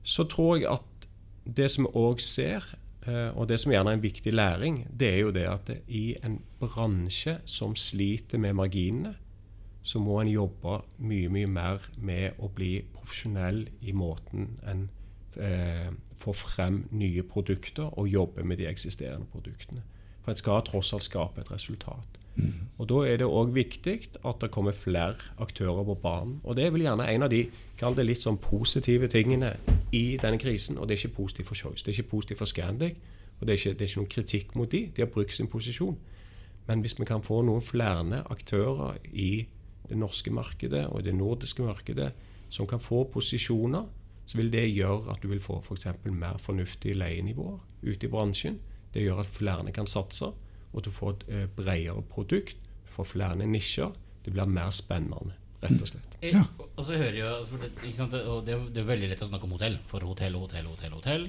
Så 0.04 0.26
tror 0.30 0.58
jeg 0.58 0.68
at 0.72 1.06
det 1.44 1.70
som 1.70 1.86
vi 1.86 2.00
òg 2.00 2.22
ser, 2.24 2.66
eh, 3.06 3.30
og 3.36 3.46
det 3.48 3.60
som 3.62 3.72
gjerne 3.72 3.94
er 3.94 3.98
en 3.98 4.02
viktig 4.04 4.32
læring, 4.34 4.80
det 4.90 5.10
er 5.12 5.20
jo 5.22 5.34
det 5.36 5.46
at 5.48 5.70
i 5.86 6.16
en 6.24 6.40
bransje 6.60 7.38
som 7.46 7.76
sliter 7.78 8.42
med 8.42 8.58
marginene, 8.58 9.14
så 9.84 10.00
må 10.00 10.18
en 10.20 10.32
jobbe 10.32 10.78
mye, 11.04 11.28
mye 11.28 11.48
mer 11.50 11.82
med 12.00 12.40
å 12.40 12.48
bli 12.48 12.78
profesjonell 12.94 13.66
i 13.84 13.92
måten 13.92 14.54
en 14.64 14.86
eh, 15.36 15.90
få 16.16 16.32
frem 16.32 16.86
nye 16.96 17.22
produkter 17.28 17.92
og 17.92 18.08
jobbe 18.08 18.44
med 18.48 18.62
de 18.62 18.68
eksisterende 18.70 19.28
produktene. 19.32 19.84
For 20.24 20.32
en 20.32 20.40
skal 20.40 20.64
tross 20.64 20.94
alt 20.96 21.04
skape 21.04 21.44
et 21.44 21.52
resultat. 21.52 22.20
Mm. 22.36 22.52
Og 22.78 22.88
Da 22.88 23.02
er 23.06 23.16
det 23.16 23.26
òg 23.26 23.52
viktig 23.54 23.98
at 24.24 24.40
det 24.40 24.50
kommer 24.50 24.72
flere 24.72 25.14
aktører 25.38 25.84
på 25.84 25.94
banen. 25.94 26.40
Og 26.44 26.56
Det 26.56 26.64
er 26.64 26.70
vel 26.70 26.82
gjerne 26.82 27.10
en 27.14 27.22
av 27.22 27.30
de 27.30 27.46
kall 27.78 27.94
det 27.94 28.06
litt 28.06 28.22
sånn 28.22 28.38
positive 28.38 29.08
tingene 29.08 29.56
i 29.92 30.16
denne 30.16 30.38
krisen. 30.38 30.78
Og 30.78 30.88
det 30.88 30.96
er 30.96 31.04
ikke 31.04 31.16
positivt 31.22 31.46
for 31.46 31.54
Choice, 31.54 31.84
det 31.84 31.92
er 31.92 32.00
ikke 32.00 32.10
positivt 32.10 32.38
for 32.38 32.46
Scandic. 32.46 32.96
Og 33.40 33.46
det 33.46 33.52
er, 33.52 33.58
ikke, 33.58 33.78
det 33.78 33.80
er 33.80 33.88
ikke 33.88 34.00
noen 34.00 34.10
kritikk 34.10 34.54
mot 34.54 34.70
de, 34.72 34.90
de 34.96 35.02
har 35.02 35.10
brukt 35.10 35.32
sin 35.32 35.46
posisjon. 35.46 35.98
Men 36.66 36.80
hvis 36.80 36.98
vi 36.98 37.04
kan 37.04 37.22
få 37.22 37.42
noen 37.42 37.62
flere 37.62 38.22
aktører 38.30 38.96
i 39.12 39.46
det 39.88 39.98
norske 39.98 40.32
markedet 40.32 40.86
og 40.88 41.04
det 41.04 41.14
nordiske 41.16 41.64
markedet 41.64 42.12
som 42.52 42.68
kan 42.70 42.80
få 42.82 43.04
posisjoner 43.12 43.84
så 44.26 44.38
vil 44.40 44.50
det 44.52 44.64
gjøre 44.72 45.12
at 45.12 45.22
du 45.22 45.28
vil 45.28 45.42
få 45.42 45.58
f.eks. 45.60 45.88
For 46.02 46.16
mer 46.16 46.38
fornuftige 46.40 46.96
leienivåer 46.96 47.58
ute 47.84 48.06
i 48.06 48.10
bransjen. 48.10 48.58
Det 48.94 49.02
gjør 49.04 49.20
at 49.24 49.30
flere 49.30 49.74
kan 49.74 49.88
satse, 49.90 50.30
og 50.72 50.80
at 50.80 50.86
du 50.88 50.92
får 50.94 51.16
et 51.16 51.24
eh, 51.28 51.48
bredere 51.56 52.02
produkt. 52.08 52.56
Du 52.86 52.94
får 52.96 53.10
flere 53.12 53.46
nisjer. 53.46 53.92
Det 54.24 54.32
blir 54.32 54.48
mer 54.48 54.70
spennende, 54.72 55.36
rett 55.60 55.76
og 55.76 55.90
slett. 55.90 56.16
Ja. 56.24 56.46
Og 56.74 56.86
så 56.86 56.96
hører 56.96 57.18
jeg, 57.18 57.28
altså, 57.28 57.58
det, 57.60 58.54
er, 58.54 58.64
det 58.72 58.80
er 58.80 58.88
veldig 58.88 59.10
lett 59.10 59.24
å 59.26 59.28
snakke 59.28 59.48
om 59.48 59.58
hotell. 59.58 59.76
For 59.90 60.06
hotell, 60.08 60.38
hotell, 60.40 60.70
hotell, 60.72 60.96
hotell. 60.96 61.28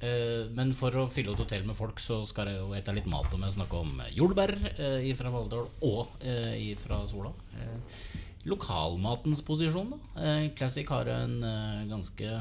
Eh, 0.00 0.48
men 0.56 0.72
for 0.76 0.96
å 0.96 1.08
fylle 1.12 1.34
et 1.36 1.44
hotell 1.44 1.66
med 1.68 1.78
folk, 1.78 2.00
så 2.00 2.22
skal 2.28 2.50
jeg 2.50 2.62
jo 2.62 2.72
ete 2.76 2.96
litt 2.96 3.10
mat. 3.10 3.28
Og 3.32 3.42
vi 3.42 3.52
snakker 3.56 3.84
om 3.84 4.02
jordbær 4.16 4.56
eh, 4.72 5.12
fra 5.18 5.32
Valldal 5.34 5.68
og 5.86 6.26
fra 6.80 7.04
Sola 7.10 7.34
lokalmatens 8.48 9.42
posisjon. 9.44 9.92
Da. 9.92 10.24
Eh, 10.24 10.50
Classic 10.56 10.88
har 10.88 11.08
en 11.12 11.40
eh, 11.44 11.88
ganske 11.90 12.40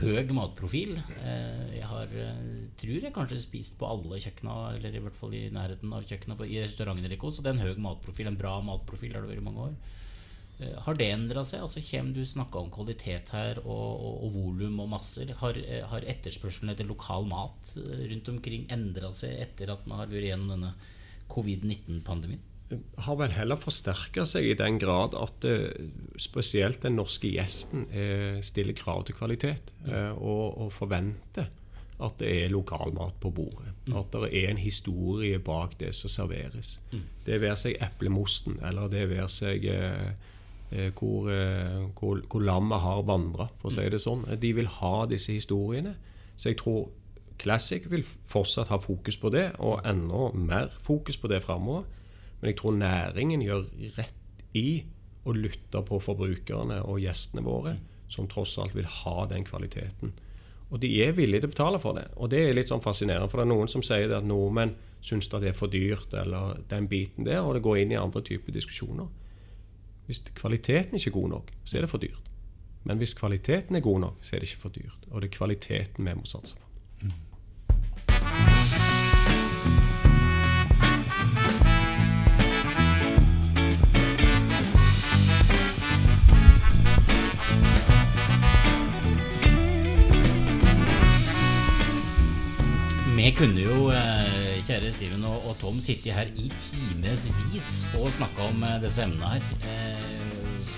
høy 0.00 0.32
matprofil. 0.36 0.96
Eh, 1.20 1.76
jeg 1.78 1.90
har, 1.90 2.16
tror 2.80 3.06
jeg 3.06 3.14
kanskje 3.16 3.42
spist 3.42 3.78
på 3.80 3.88
alle 3.88 4.20
kjøkkena, 4.22 4.56
eller 4.76 4.96
i 4.96 5.04
hvert 5.04 5.18
fall 5.18 5.36
i 5.36 5.46
nærheten 5.52 5.92
av 5.96 6.08
kjøkkena 6.08 6.38
i 6.46 6.60
restauranten 6.64 7.08
deres. 7.08 7.36
Så 7.36 7.44
det 7.44 7.52
er 7.52 7.58
en 7.58 7.66
høy 7.66 7.86
matprofil, 7.88 8.30
en 8.30 8.40
bra 8.40 8.58
matprofil 8.64 9.16
har 9.16 9.24
det 9.24 9.34
vært 9.34 9.44
i 9.44 9.48
mange 9.48 9.70
år. 9.70 9.78
Har 10.56 10.96
det 10.96 11.10
endra 11.12 11.42
seg? 11.44 11.60
Altså, 11.60 11.82
Kjem, 11.84 12.14
du 12.16 12.22
snakka 12.24 12.62
om 12.62 12.70
kvalitet 12.72 13.32
her, 13.36 13.60
og, 13.64 14.00
og, 14.00 14.18
og 14.24 14.34
volum 14.38 14.80
og 14.84 14.90
masser. 14.94 15.34
Har, 15.42 15.58
har 15.92 16.08
etterspørselen 16.08 16.72
etter 16.72 16.88
lokal 16.88 17.28
mat 17.28 17.74
rundt 17.76 18.30
omkring 18.32 18.64
endra 18.72 19.12
seg 19.14 19.36
etter 19.42 19.74
at 19.74 19.84
man 19.88 20.00
har 20.00 20.12
vært 20.12 20.30
gjennom 20.30 20.54
denne 20.56 20.76
covid-19-pandemien? 21.32 22.52
har 22.98 23.14
vel 23.14 23.30
heller 23.30 23.58
forsterka 23.62 24.24
seg 24.26 24.48
i 24.48 24.56
den 24.58 24.80
grad 24.82 25.12
at 25.14 25.44
spesielt 26.18 26.80
den 26.82 26.96
norske 26.98 27.30
gjesten 27.30 27.84
stiller 28.42 28.74
krav 28.74 29.04
til 29.06 29.14
kvalitet 29.14 29.70
og, 29.86 30.56
og, 30.58 30.72
forventer 30.74 31.46
at 32.02 32.18
det 32.20 32.32
er 32.42 32.50
lokalmat 32.52 33.16
på 33.22 33.30
bordet. 33.32 33.70
Mm. 33.86 33.94
At 34.00 34.12
det 34.12 34.32
er 34.32 34.50
en 34.50 34.60
historie 34.60 35.38
bak 35.40 35.78
det 35.80 35.94
som 35.96 36.12
serveres. 36.12 36.80
Mm. 36.90 37.04
Det 37.24 37.38
være 37.40 37.60
seg 37.60 37.78
eplemosten, 37.86 38.58
eller 38.66 38.90
det 38.92 39.06
være 39.14 39.28
seg 39.32 39.64
hvor, 40.68 41.28
hvor, 41.98 42.20
hvor, 42.26 42.42
lammet 42.42 42.82
har 42.82 43.04
vandra, 43.06 43.46
for 43.60 43.70
å 43.70 43.74
si 43.76 43.84
det 43.92 44.00
sånn. 44.02 44.24
De 44.42 44.52
vil 44.56 44.66
ha 44.80 44.94
disse 45.06 45.36
historiene. 45.36 45.92
Så 46.36 46.50
jeg 46.50 46.58
tror 46.60 46.88
Classic 47.38 47.84
vil 47.90 48.04
fortsatt 48.30 48.70
ha 48.72 48.78
fokus 48.80 49.18
på 49.20 49.30
det, 49.34 49.50
og 49.62 49.84
enda 49.86 50.30
mer 50.34 50.72
fokus 50.82 51.18
på 51.20 51.30
det 51.30 51.42
framover. 51.44 51.84
Men 52.40 52.50
jeg 52.50 52.58
tror 52.60 52.76
næringen 52.76 53.44
gjør 53.44 53.66
rett 53.96 54.44
i 54.56 54.68
å 55.26 55.34
lytte 55.36 55.82
på 55.84 55.98
forbrukerne 56.02 56.80
og 56.86 57.00
gjestene 57.02 57.44
våre, 57.44 57.76
som 58.08 58.28
tross 58.30 58.56
alt 58.62 58.76
vil 58.76 58.88
ha 59.02 59.26
den 59.30 59.44
kvaliteten. 59.44 60.14
Og 60.70 60.80
de 60.82 60.90
er 61.02 61.14
villige 61.14 61.44
til 61.44 61.50
å 61.50 61.54
betale 61.54 61.80
for 61.82 61.98
det. 61.98 62.08
Og 62.16 62.30
det 62.30 62.42
er 62.42 62.56
litt 62.56 62.70
sånn 62.70 62.82
fascinerende. 62.82 63.28
For 63.30 63.38
det 63.38 63.46
er 63.46 63.52
noen 63.52 63.70
som 63.70 63.84
sier 63.86 64.16
at 64.16 64.26
nordmenn 64.26 64.74
syns 65.04 65.28
det 65.30 65.52
er 65.52 65.54
for 65.54 65.70
dyrt, 65.70 66.14
eller 66.16 66.58
den 66.70 66.88
biten 66.90 67.26
der, 67.26 67.44
og 67.44 67.54
det 67.54 67.62
går 67.62 67.82
inn 67.82 67.94
i 67.94 68.00
andre 68.00 68.22
typer 68.26 68.54
diskusjoner. 68.54 69.06
Hvis 70.06 70.22
kvaliteten 70.34 70.94
ikke 70.94 71.08
er 71.08 71.12
god 71.12 71.28
nok, 71.28 71.52
så 71.64 71.76
er 71.76 71.80
det 71.80 71.90
for 71.90 71.98
dyrt. 71.98 72.30
Men 72.84 72.96
hvis 72.96 73.14
kvaliteten 73.14 73.76
er 73.76 73.80
god 73.80 74.00
nok, 74.00 74.18
så 74.22 74.36
er 74.36 74.40
det 74.40 74.48
ikke 74.48 74.60
for 74.60 74.68
dyrt. 74.68 74.98
Og 75.10 75.22
det 75.22 75.28
er 75.28 75.36
kvaliteten 75.36 76.06
vi 76.06 76.14
må 76.14 76.24
satse 76.24 76.54
på. 76.54 76.62
Vi 93.16 93.30
kunne 93.34 93.60
jo, 93.60 93.90
eh, 93.90 94.62
kjære 94.66 94.92
Steven 94.92 95.24
og, 95.24 95.56
Tom, 95.60 95.80
sitte 95.80 96.12
her 96.14 96.28
i 96.36 96.46
timevis 96.62 97.86
og 97.98 98.10
snakke 98.10 98.42
om 98.42 98.62
eh, 98.62 98.82
disse 98.82 99.02
emnene 99.02 99.26
her. 99.26 99.95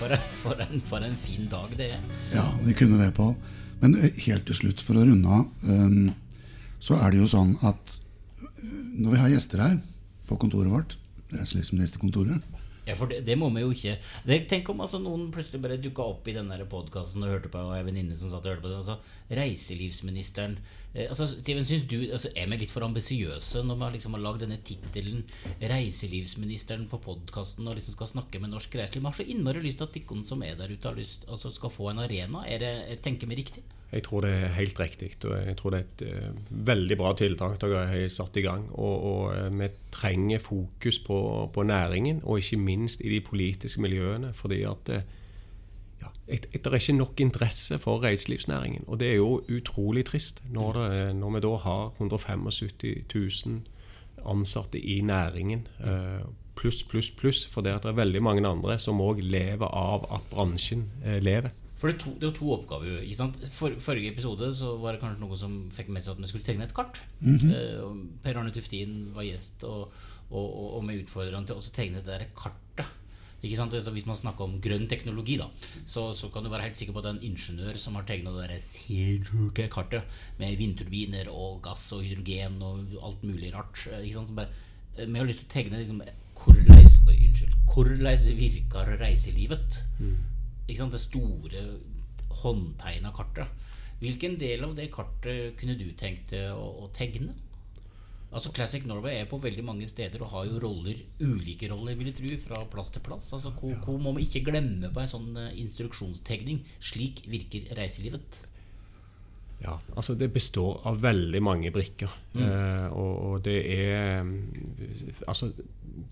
Eh, 0.01 0.07
for, 0.07 0.15
for, 0.31 0.61
en, 0.61 0.81
for, 0.81 1.03
en, 1.03 1.15
fin 1.15 1.47
dag 1.51 1.71
det 1.77 1.91
er. 1.93 2.03
Ja, 2.33 2.45
vi 2.63 2.73
kunne 2.73 2.99
det, 3.01 3.11
Pål. 3.15 3.35
Men 3.81 3.95
helt 3.99 4.45
til 4.47 4.55
slutt, 4.55 4.81
for 4.83 4.99
å 4.99 5.05
runde 5.07 5.27
av, 5.31 5.45
så 6.83 6.97
er 6.99 7.11
det 7.11 7.21
jo 7.21 7.27
sånn 7.31 7.53
at 7.63 7.93
når 8.99 9.13
vi 9.13 9.19
har 9.21 9.31
gjester 9.31 9.61
her 9.63 9.77
på 10.27 10.35
kontoret 10.39 10.71
vårt, 10.71 10.97
reiselivsministerkontoret. 11.31 12.43
Ja, 12.89 12.95
for 12.97 13.11
det, 13.11 13.21
det, 13.27 13.37
må 13.37 13.51
vi 13.53 13.61
jo 13.61 13.69
ikke 13.75 13.95
det, 14.25 14.39
Tenk 14.49 14.69
om 14.73 14.81
altså, 14.81 14.99
noen 15.03 15.27
plutselig 15.33 15.61
bare 15.61 15.77
dukka 15.81 16.07
opp 16.15 16.27
i 16.29 16.35
den 16.35 16.49
podkasten 16.71 17.25
og 17.25 17.33
hørte 17.35 17.51
på, 17.53 17.61
og 17.61 17.75
ei 17.77 17.85
venninne 17.85 18.17
som 18.17 18.31
satt 18.31 18.47
og 18.47 18.55
hørte 18.55 18.65
på 18.65 18.71
den. 18.71 18.81
Altså, 18.81 18.97
reiselivsministeren 19.29 20.57
eh, 20.95 21.05
altså, 21.05 21.27
Steven, 21.29 21.67
syns 21.69 21.85
du 21.91 21.99
altså, 22.07 22.31
Er 22.33 22.49
vi 22.49 22.61
litt 22.63 22.73
for 22.73 22.87
ambisiøse 22.87 23.61
når 23.67 23.81
vi 23.83 23.91
liksom 23.97 24.17
har 24.17 24.25
lagd 24.25 24.45
denne 24.45 24.59
tittelen 24.65 25.25
'Reiselivsministeren' 25.61 26.87
på 26.89 27.01
podkasten 27.05 27.67
og 27.67 27.77
liksom 27.77 27.97
skal 27.97 28.13
snakke 28.15 28.41
med 28.41 28.55
norsk 28.55 28.79
reiseliv? 28.79 29.03
Vi 29.03 29.11
har 29.11 29.19
så 29.21 29.27
innmari 29.29 29.65
lyst 29.65 29.83
til 29.83 29.89
at 29.89 29.99
de 29.99 30.23
som 30.25 30.43
er 30.43 30.57
der 30.57 30.73
ute, 30.73 30.95
lyst, 30.97 31.29
altså, 31.29 31.53
skal 31.53 31.69
få 31.73 31.91
en 31.91 32.05
arena. 32.05 32.45
Er 32.47 32.65
det, 32.65 33.03
tenker 33.05 33.29
vi 33.29 33.43
riktig? 33.43 33.63
Jeg 33.89 34.03
tror 34.05 34.21
det 34.21 34.29
er 34.29 34.51
helt 34.53 34.79
riktig. 34.79 35.11
og 35.25 35.47
Jeg 35.47 35.55
tror 35.57 35.73
det 35.73 35.79
er 35.79 35.85
et 35.87 36.01
uh, 36.29 36.57
veldig 36.67 36.97
bra 36.97 37.13
tiltak 37.17 37.55
dere 37.61 37.87
har 37.89 38.11
satt 38.13 38.37
i 38.37 38.43
gang. 38.45 38.67
Og, 38.71 39.05
og 39.11 39.21
uh, 39.33 39.47
vi 39.59 39.69
trenger 39.91 40.43
fokus 40.43 40.99
på, 40.99 41.49
på, 41.53 41.63
næringen, 41.63 42.21
og 42.23 42.37
ikke 42.37 42.57
minst 42.61 43.01
i 43.01 43.09
de 43.09 43.21
politiske 43.21 43.81
miljøene. 43.81 44.33
fordi 44.33 44.61
at 44.61 44.93
uh, 44.93 45.01
ja, 46.01 46.11
det 46.27 46.65
er 46.65 46.77
ikke 46.77 46.93
nok 46.93 47.19
interesse 47.19 47.79
for 47.79 48.03
reiselivsnæringen. 48.03 48.83
Og 48.87 48.99
det 48.99 49.09
er 49.09 49.15
jo 49.15 49.41
utrolig 49.49 50.05
trist 50.05 50.43
når, 50.49 50.73
det, 50.73 51.15
når 51.15 51.31
vi 51.31 51.39
da 51.39 51.55
har 51.55 51.93
175 51.97 52.61
000 53.15 53.61
ansatte 54.25 54.79
i 54.79 55.01
næringen. 55.01 55.67
Pluss, 56.55 56.83
pluss, 56.83 57.09
pluss. 57.11 57.47
For 57.47 57.61
det, 57.61 57.73
det 57.83 57.89
er 57.89 57.97
veldig 57.97 58.21
mange 58.23 58.47
andre 58.47 58.77
som 58.79 59.01
òg 59.01 59.23
lever 59.23 59.65
av 59.65 60.05
at 60.13 60.29
bransjen 60.29 60.91
lever. 61.23 61.49
For 61.79 61.87
det 61.87 62.01
to, 62.03 62.11
det 62.19 62.27
var 62.27 62.35
to 62.35 62.51
oppgaver. 62.57 63.01
Ikke 63.05 63.17
sant? 63.21 63.39
For, 63.55 63.75
forrige 63.79 64.11
episode 64.11 64.51
så 64.55 64.73
var 64.81 64.95
det 64.95 65.01
kanskje 65.03 65.23
noen 65.23 65.39
som 65.39 65.57
fikk 65.71 65.91
med 65.95 66.03
seg 66.03 66.17
at 66.17 66.23
vi 66.23 66.29
skulle 66.31 66.47
tegne 66.47 66.67
et 66.67 66.75
kart. 66.75 66.99
Mm 67.21 67.37
-hmm. 67.37 68.07
per 68.23 68.37
Arne 68.37 68.51
Tuftin 68.51 69.13
var 69.15 69.23
gjest, 69.23 69.63
og, 69.63 69.91
og, 70.29 70.47
og, 70.59 70.73
og 70.77 70.83
med 70.83 71.03
utfordret 71.03 71.45
til 71.47 71.55
å 71.55 71.73
tegne 71.73 71.97
det 72.03 72.05
der 72.05 72.25
kartet. 72.35 72.85
Ikke 73.41 73.55
sant? 73.55 73.71
Så 73.71 73.91
hvis 73.91 74.05
man 74.05 74.15
snakker 74.15 74.43
om 74.43 74.59
grønn 74.61 74.87
teknologi, 74.87 75.37
da, 75.37 75.47
så, 75.85 76.11
så, 76.11 76.27
kan 76.27 76.43
du 76.43 76.49
være 76.49 76.61
helt 76.61 76.77
sikker 76.77 76.93
på 76.93 76.99
at 76.99 77.03
det 77.03 77.11
er 77.11 77.17
en 77.17 77.31
ingeniør 77.31 77.77
som 77.77 77.95
har 77.95 78.03
tegna 78.03 78.47
det 78.47 78.61
sinnssyke 78.61 79.69
kartet 79.69 80.03
med 80.37 80.57
vindturbiner 80.57 81.29
og 81.31 81.61
gass 81.63 81.93
og 81.93 82.03
hydrogen 82.03 82.61
og 82.61 82.79
alt 83.01 83.23
mulig 83.23 83.53
rart. 83.53 83.87
Ikke 84.03 84.13
sant? 84.13 84.27
Så 84.27 84.35
bare, 84.35 84.49
eh, 84.97 85.07
vi 85.07 85.17
har 85.17 85.25
lyst 85.25 85.39
til 85.39 85.47
å 85.47 85.53
tegne 85.53 85.77
liksom, 85.77 86.01
hvordan 86.35 86.75
virker 88.35 88.99
reiselivet? 88.99 89.85
Mm 89.99 90.38
det 90.69 91.01
store 91.01 91.65
håndtegna 92.43 93.11
kartet. 93.11 93.47
Hvilken 93.99 94.37
del 94.39 94.63
av 94.63 94.75
det 94.77 94.91
kartet 94.93 95.57
kunne 95.59 95.75
du 95.75 95.91
tenkt 95.99 96.31
deg 96.31 96.53
å, 96.55 96.85
å, 96.85 96.89
tegne? 96.95 97.33
Altså 98.29 98.51
Classic 98.53 98.85
Norway 98.85 99.17
er 99.19 99.27
på 99.27 99.39
veldig 99.41 99.63
mange 99.65 99.87
steder 99.89 100.21
og 100.21 100.29
har 100.35 100.45
jo 100.45 100.59
roller, 100.61 101.01
ulike 101.19 101.67
roller, 101.71 101.97
vil 101.97 102.11
jeg 102.11 102.19
tro, 102.19 102.35
fra 102.43 102.61
plass 102.69 102.93
til 102.93 103.03
plass. 103.03 103.31
Altså 103.33 103.51
Hvor, 103.57 103.73
hvor 103.83 103.97
må 103.99 104.13
vi 104.15 104.27
ikke 104.27 104.45
glemme 104.51 104.91
på 104.93 105.01
en 105.01 105.09
sånn 105.09 105.33
uh, 105.33 105.49
instruksjonstegning? 105.57 106.61
Slik 106.79 107.25
virker 107.27 107.73
reiselivet. 107.75 108.43
Ja, 109.59 109.75
altså 109.97 110.13
det 110.15 110.29
består 110.31 110.77
av 110.87 111.01
veldig 111.03 111.41
mange 111.43 111.71
brikker. 111.75 112.13
Mm. 112.31 112.43
Eh, 112.45 112.85
og, 112.95 113.15
og, 113.25 113.41
det 113.43 113.57
er 113.73 114.23
Altså 115.27 115.49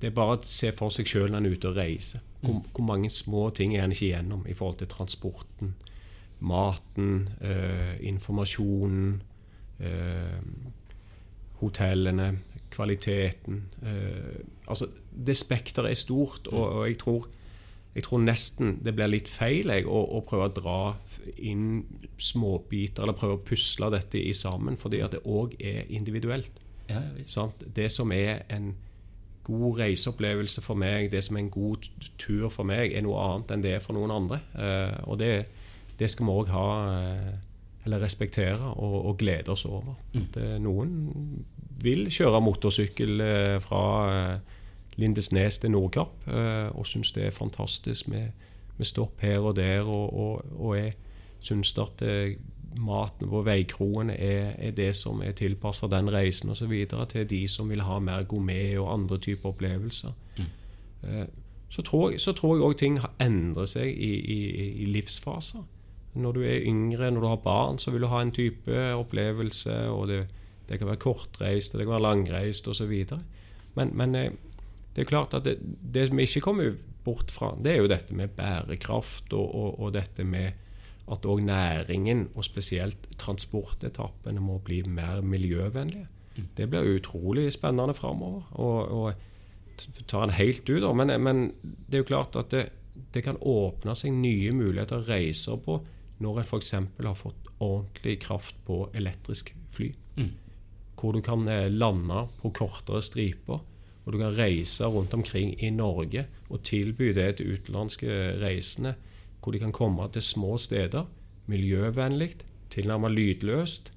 det 0.01 0.09
er 0.09 0.15
bare 0.15 0.37
å 0.37 0.47
se 0.47 0.71
for 0.75 0.93
seg 0.93 1.09
sjøl 1.09 1.31
når 1.31 1.39
en 1.39 1.49
er 1.49 1.57
ute 1.57 1.69
og 1.71 1.77
reiser. 1.77 2.23
Hvor, 2.41 2.59
mm. 2.59 2.71
hvor, 2.73 2.85
mange 2.85 3.09
små 3.13 3.49
ting 3.57 3.75
er 3.75 3.85
en 3.85 3.93
ikke 3.95 4.09
igjennom 4.11 4.45
i 4.47 4.55
forhold 4.57 4.81
til 4.81 4.91
transporten, 4.91 5.73
maten, 6.39 7.29
eh, 7.41 7.95
informasjonen, 8.07 9.21
eh, 9.79 10.41
hotellene, 11.61 12.29
kvaliteten. 12.69 13.63
Eh, 13.83 14.45
altså, 14.67 14.87
det 15.25 15.37
spekteret 15.37 15.91
er 15.91 15.99
stort, 15.99 16.47
og, 16.47 16.69
og 16.69 16.87
jeg, 16.87 16.97
tror, 17.01 17.27
jeg, 17.95 18.03
tror, 18.05 18.21
nesten 18.21 18.77
det 18.85 18.93
blir 18.95 19.09
litt 19.09 19.31
feil 19.31 19.73
jeg, 19.73 19.87
å, 19.89 20.03
å, 20.17 20.21
prøve 20.27 20.49
å 20.51 20.53
dra 20.53 20.79
inn 21.37 21.85
småbiter, 22.21 23.03
eller 23.03 23.17
prøve 23.17 23.39
å 23.39 23.45
pusle 23.45 23.89
dette 23.93 24.21
i 24.21 24.33
sammen, 24.37 24.77
fordi 24.77 25.01
at 25.01 25.17
det 25.17 25.25
òg 25.25 25.57
er 25.59 25.89
individuelt. 25.89 26.61
Ja, 26.87 27.01
det 27.75 27.89
som 27.91 28.13
er 28.15 28.45
en 28.53 28.75
god 29.47 29.79
reiseopplevelse 29.79 30.61
for 30.63 30.79
meg, 30.79 31.11
det 31.11 31.23
som 31.23 31.37
er 31.37 31.45
en 31.45 31.53
god 31.53 31.87
tur 32.19 32.49
for 32.53 32.67
meg, 32.67 32.91
er 32.91 33.05
noe 33.05 33.19
annet 33.23 33.53
enn 33.53 33.63
det 33.63 33.77
er 33.77 33.83
for 33.83 33.97
noen 33.97 34.13
andre. 34.13 34.41
Eh, 34.59 34.97
og 35.07 35.19
det, 35.21 35.31
det 35.99 36.09
skal 36.11 36.27
vi 36.27 36.35
òg 36.41 36.51
ha 36.51 36.67
eh, 36.91 37.31
eller 37.87 38.03
respektere 38.03 38.73
og, 38.73 38.97
og 39.11 39.17
glede 39.21 39.53
oss 39.53 39.63
over. 39.65 39.95
Mm. 40.11 40.21
At 40.25 40.37
eh, 40.43 40.57
noen 40.63 40.93
vil 41.83 42.09
kjøre 42.11 42.41
motorsykkel 42.43 43.21
fra 43.61 43.81
Lindesnes 44.97 45.59
til 45.61 45.69
Nordkapp 45.75 46.25
og 46.25 46.87
syns 46.89 47.11
det 47.13 47.27
er 47.27 47.35
fantastisk 47.35 48.07
med, 48.09 48.31
med 48.79 48.89
stopp 48.89 49.21
her 49.21 49.45
og 49.45 49.59
der. 49.59 49.85
Og, 49.85 50.09
og, 50.09 50.47
og 50.57 50.73
jeg 50.79 50.95
syns 51.37 51.75
at 51.77 52.01
maten 52.79 53.29
på 53.29 53.41
veikroene 53.45 54.13
er, 54.13 54.53
er, 54.57 54.71
det 54.75 54.91
som 54.95 55.21
er 55.25 55.35
tilpassa 55.37 55.89
den 55.91 56.11
reisen 56.13 56.51
osv. 56.53 56.73
til 57.09 57.29
de 57.29 57.41
som 57.47 57.69
vil 57.69 57.81
ha 57.81 57.99
mer 57.99 58.23
gourmet 58.23 58.77
og 58.79 58.93
andre 58.93 59.17
typer 59.17 59.49
opplevelser. 59.49 60.13
Mm. 60.37 60.49
Eh, 61.03 61.25
så, 61.69 61.81
tror, 61.83 62.11
jeg 62.11 62.63
òg 62.63 62.77
ting 62.79 62.99
har 63.03 63.11
endret 63.19 63.73
seg 63.75 63.91
i, 63.91 64.13
i, 64.19 64.39
i, 64.83 64.85
livsfaser. 64.85 65.65
Når 66.17 66.33
du 66.33 66.41
er 66.41 66.65
yngre, 66.65 67.11
når 67.11 67.21
du 67.21 67.27
har 67.27 67.41
barn, 67.43 67.79
så 67.79 67.91
vil 67.91 68.05
du 68.05 68.07
ha 68.07 68.21
en 68.21 68.31
type 68.31 68.93
opplevelse. 68.93 69.75
og 69.89 70.07
Det, 70.07 70.27
det 70.69 70.79
kan 70.79 70.87
være 70.87 71.03
kortreist, 71.03 71.73
det 71.73 71.85
kan 71.85 71.97
være 71.97 72.07
langreist 72.07 72.67
osv. 72.67 72.93
Men, 73.75 73.91
men 73.93 74.15
eh, 74.15 74.31
det 74.95 75.03
er 75.03 75.09
klart 75.09 75.33
at 75.37 75.45
det, 75.45 75.59
det 75.93 76.09
vi 76.15 76.25
ikke 76.25 76.41
kommer 76.41 76.71
bort 77.05 77.31
fra, 77.31 77.53
det 77.63 77.71
er 77.71 77.83
jo 77.83 77.91
dette 77.91 78.15
med 78.15 78.33
bærekraft 78.35 79.33
og, 79.33 79.55
og, 79.55 79.79
og 79.79 79.93
dette 79.93 80.23
med 80.27 80.51
at 81.11 81.25
òg 81.25 81.41
næringen, 81.45 82.27
og 82.35 82.45
spesielt 82.45 83.07
transportetappene, 83.17 84.41
må 84.43 84.57
bli 84.63 84.81
mer 84.83 85.21
miljøvennlige. 85.21 86.07
Mm. 86.35 86.47
Det 86.57 86.69
blir 86.69 86.97
utrolig 86.97 87.47
spennende 87.53 87.93
framover. 87.93 88.43
Og, 88.51 88.91
og 88.91 89.13
tar 90.07 90.23
en 90.23 90.35
helt 90.35 90.69
ut, 90.69 90.95
men, 90.95 91.13
men, 91.21 91.45
det 91.63 91.99
er 91.99 92.03
jo 92.03 92.11
klart 92.11 92.35
at 92.39 92.51
det, 92.51 92.65
det, 93.13 93.23
kan 93.23 93.39
åpne 93.41 93.95
seg 93.95 94.11
nye 94.13 94.51
muligheter 94.55 94.99
å 94.99 95.07
reise 95.07 95.57
på 95.63 95.79
når 96.23 96.41
en 96.41 96.47
f.eks. 96.49 96.73
har 96.73 97.17
fått 97.17 97.49
ordentlig 97.61 98.17
kraft 98.25 98.57
på 98.65 98.87
elektrisk 98.97 99.53
fly. 99.73 99.91
Mm. 100.17 100.31
Hvor 100.97 101.13
du 101.13 101.21
kan 101.21 101.45
eh, 101.47 101.69
lande 101.69 102.25
på 102.41 102.51
kortere 102.57 103.03
striper. 103.05 103.61
Og 104.07 104.15
du 104.15 104.17
kan 104.21 104.33
reise 104.33 104.87
rundt 104.87 105.13
omkring 105.13 105.53
i 105.61 105.69
Norge 105.69 106.25
og 106.47 106.63
tilby 106.65 107.11
det 107.13 107.35
til 107.37 107.57
utenlandske 107.57 108.07
reisende 108.41 108.95
hvor 109.47 109.55
de 109.55 109.59
kan 109.63 109.71
komme 109.71 110.03
til 110.11 110.21
små 110.21 110.57
steder, 110.59 111.05
miljøvennlig, 111.47 112.33
tilnærmet 112.69 113.13
lydløst, 113.15 113.93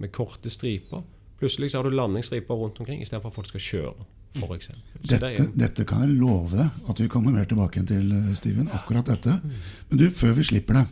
med 0.00 0.08
korte 0.08 0.48
striper. 0.50 1.02
Plutselig 1.38 1.70
så 1.70 1.78
har 1.78 1.84
du 1.84 1.92
landingsstriper 1.92 2.54
rundt 2.56 2.80
omkring 2.80 3.02
istedenfor 3.02 3.28
at 3.28 3.34
folk 3.34 3.50
skal 3.50 3.60
kjøre. 3.60 4.06
For 4.34 4.54
mm. 4.54 4.78
dette, 5.10 5.28
det 5.28 5.50
dette, 5.60 5.84
kan 5.84 6.06
jeg 6.06 6.16
love 6.16 6.56
deg 6.56 6.88
at 6.88 7.02
vi 7.02 7.10
kommer 7.12 7.36
mer 7.36 7.44
tilbake 7.44 7.84
til, 7.86 8.12
eh, 8.16 8.32
Steven. 8.34 8.68
akkurat 8.72 9.06
dette. 9.06 9.36
Men 9.90 9.98
du, 9.98 10.08
før 10.10 10.32
vi 10.32 10.42
slipper 10.42 10.80
det, 10.80 10.86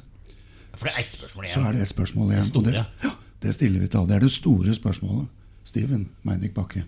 For 0.75 0.89
det 0.89 0.93
er 0.95 1.01
ett 1.01 1.13
spørsmål 1.13 1.45
igjen. 1.45 1.55
Så 1.55 1.69
er 1.69 1.73
det 1.73 1.83
ett 1.83 1.89
spørsmål 1.89 2.31
igjen. 2.33 2.51
Det, 2.53 2.65
det, 2.65 2.85
ja, 3.05 3.11
det 3.43 3.55
stiller 3.55 3.81
vi 3.81 3.89
til 3.89 3.99
alle. 3.99 4.09
Det 4.09 4.17
er 4.17 4.27
det 4.27 4.33
store 4.33 4.75
spørsmålet. 4.75 5.27
Steven 5.65 6.09
Meinik 6.23 6.55
Bakke, 6.55 6.85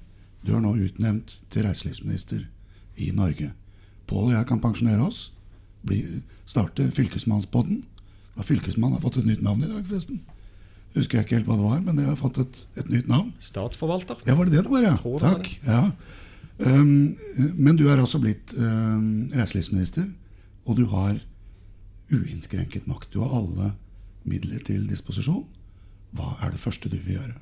du 0.47 0.57
er 0.57 0.61
nå 0.61 0.77
utnevnt 0.77 1.41
til 1.51 1.65
reiselivsminister 1.65 2.45
i 2.97 3.11
Norge. 3.17 3.55
Pål 4.07 4.29
og 4.29 4.37
jeg 4.37 4.47
kan 4.47 4.61
pensjonere 4.61 5.09
oss 5.09 5.31
bli, 5.89 6.01
starte 6.49 6.89
Fylkesmannspodden. 6.97 7.83
Fylkesmannen 8.43 8.99
har 8.99 9.05
fått 9.05 9.21
et 9.23 9.29
nytt 9.29 9.45
navn 9.45 9.63
i 9.63 9.71
dag, 9.71 9.85
forresten. 9.87 10.23
Husker 10.95 11.19
jeg 11.19 11.27
ikke 11.27 11.39
helt 11.41 11.49
hva 11.49 11.59
det 11.59 11.67
var, 11.67 11.81
men 11.83 11.99
det 11.99 12.07
har 12.07 12.19
fått 12.19 12.39
et, 12.43 12.61
et 12.79 12.91
nytt 12.91 13.09
navn. 13.11 13.33
Statsforvalter. 13.43 14.21
Ja, 14.27 14.37
var 14.39 14.47
det 14.47 14.57
det 14.57 14.67
det 14.67 14.75
var, 14.75 14.85
ja? 14.87 14.95
Takk. 15.23 15.49
Ja. 15.67 15.81
Um, 16.59 17.17
men 17.59 17.79
du 17.79 17.89
er 17.89 17.99
altså 17.99 18.21
blitt 18.23 18.55
um, 18.55 19.27
reiselivsminister, 19.35 20.07
og 20.69 20.79
du 20.79 20.85
har 20.93 21.19
uinnskrenket 22.13 22.87
makt. 22.87 23.11
Du 23.11 23.25
har 23.25 23.35
alle 23.41 23.73
midler 24.29 24.63
til 24.67 24.87
disposisjon. 24.91 25.45
Hva 26.15 26.37
er 26.47 26.55
det 26.55 26.63
første 26.63 26.91
du 26.91 26.97
vil 27.01 27.19
gjøre? 27.19 27.35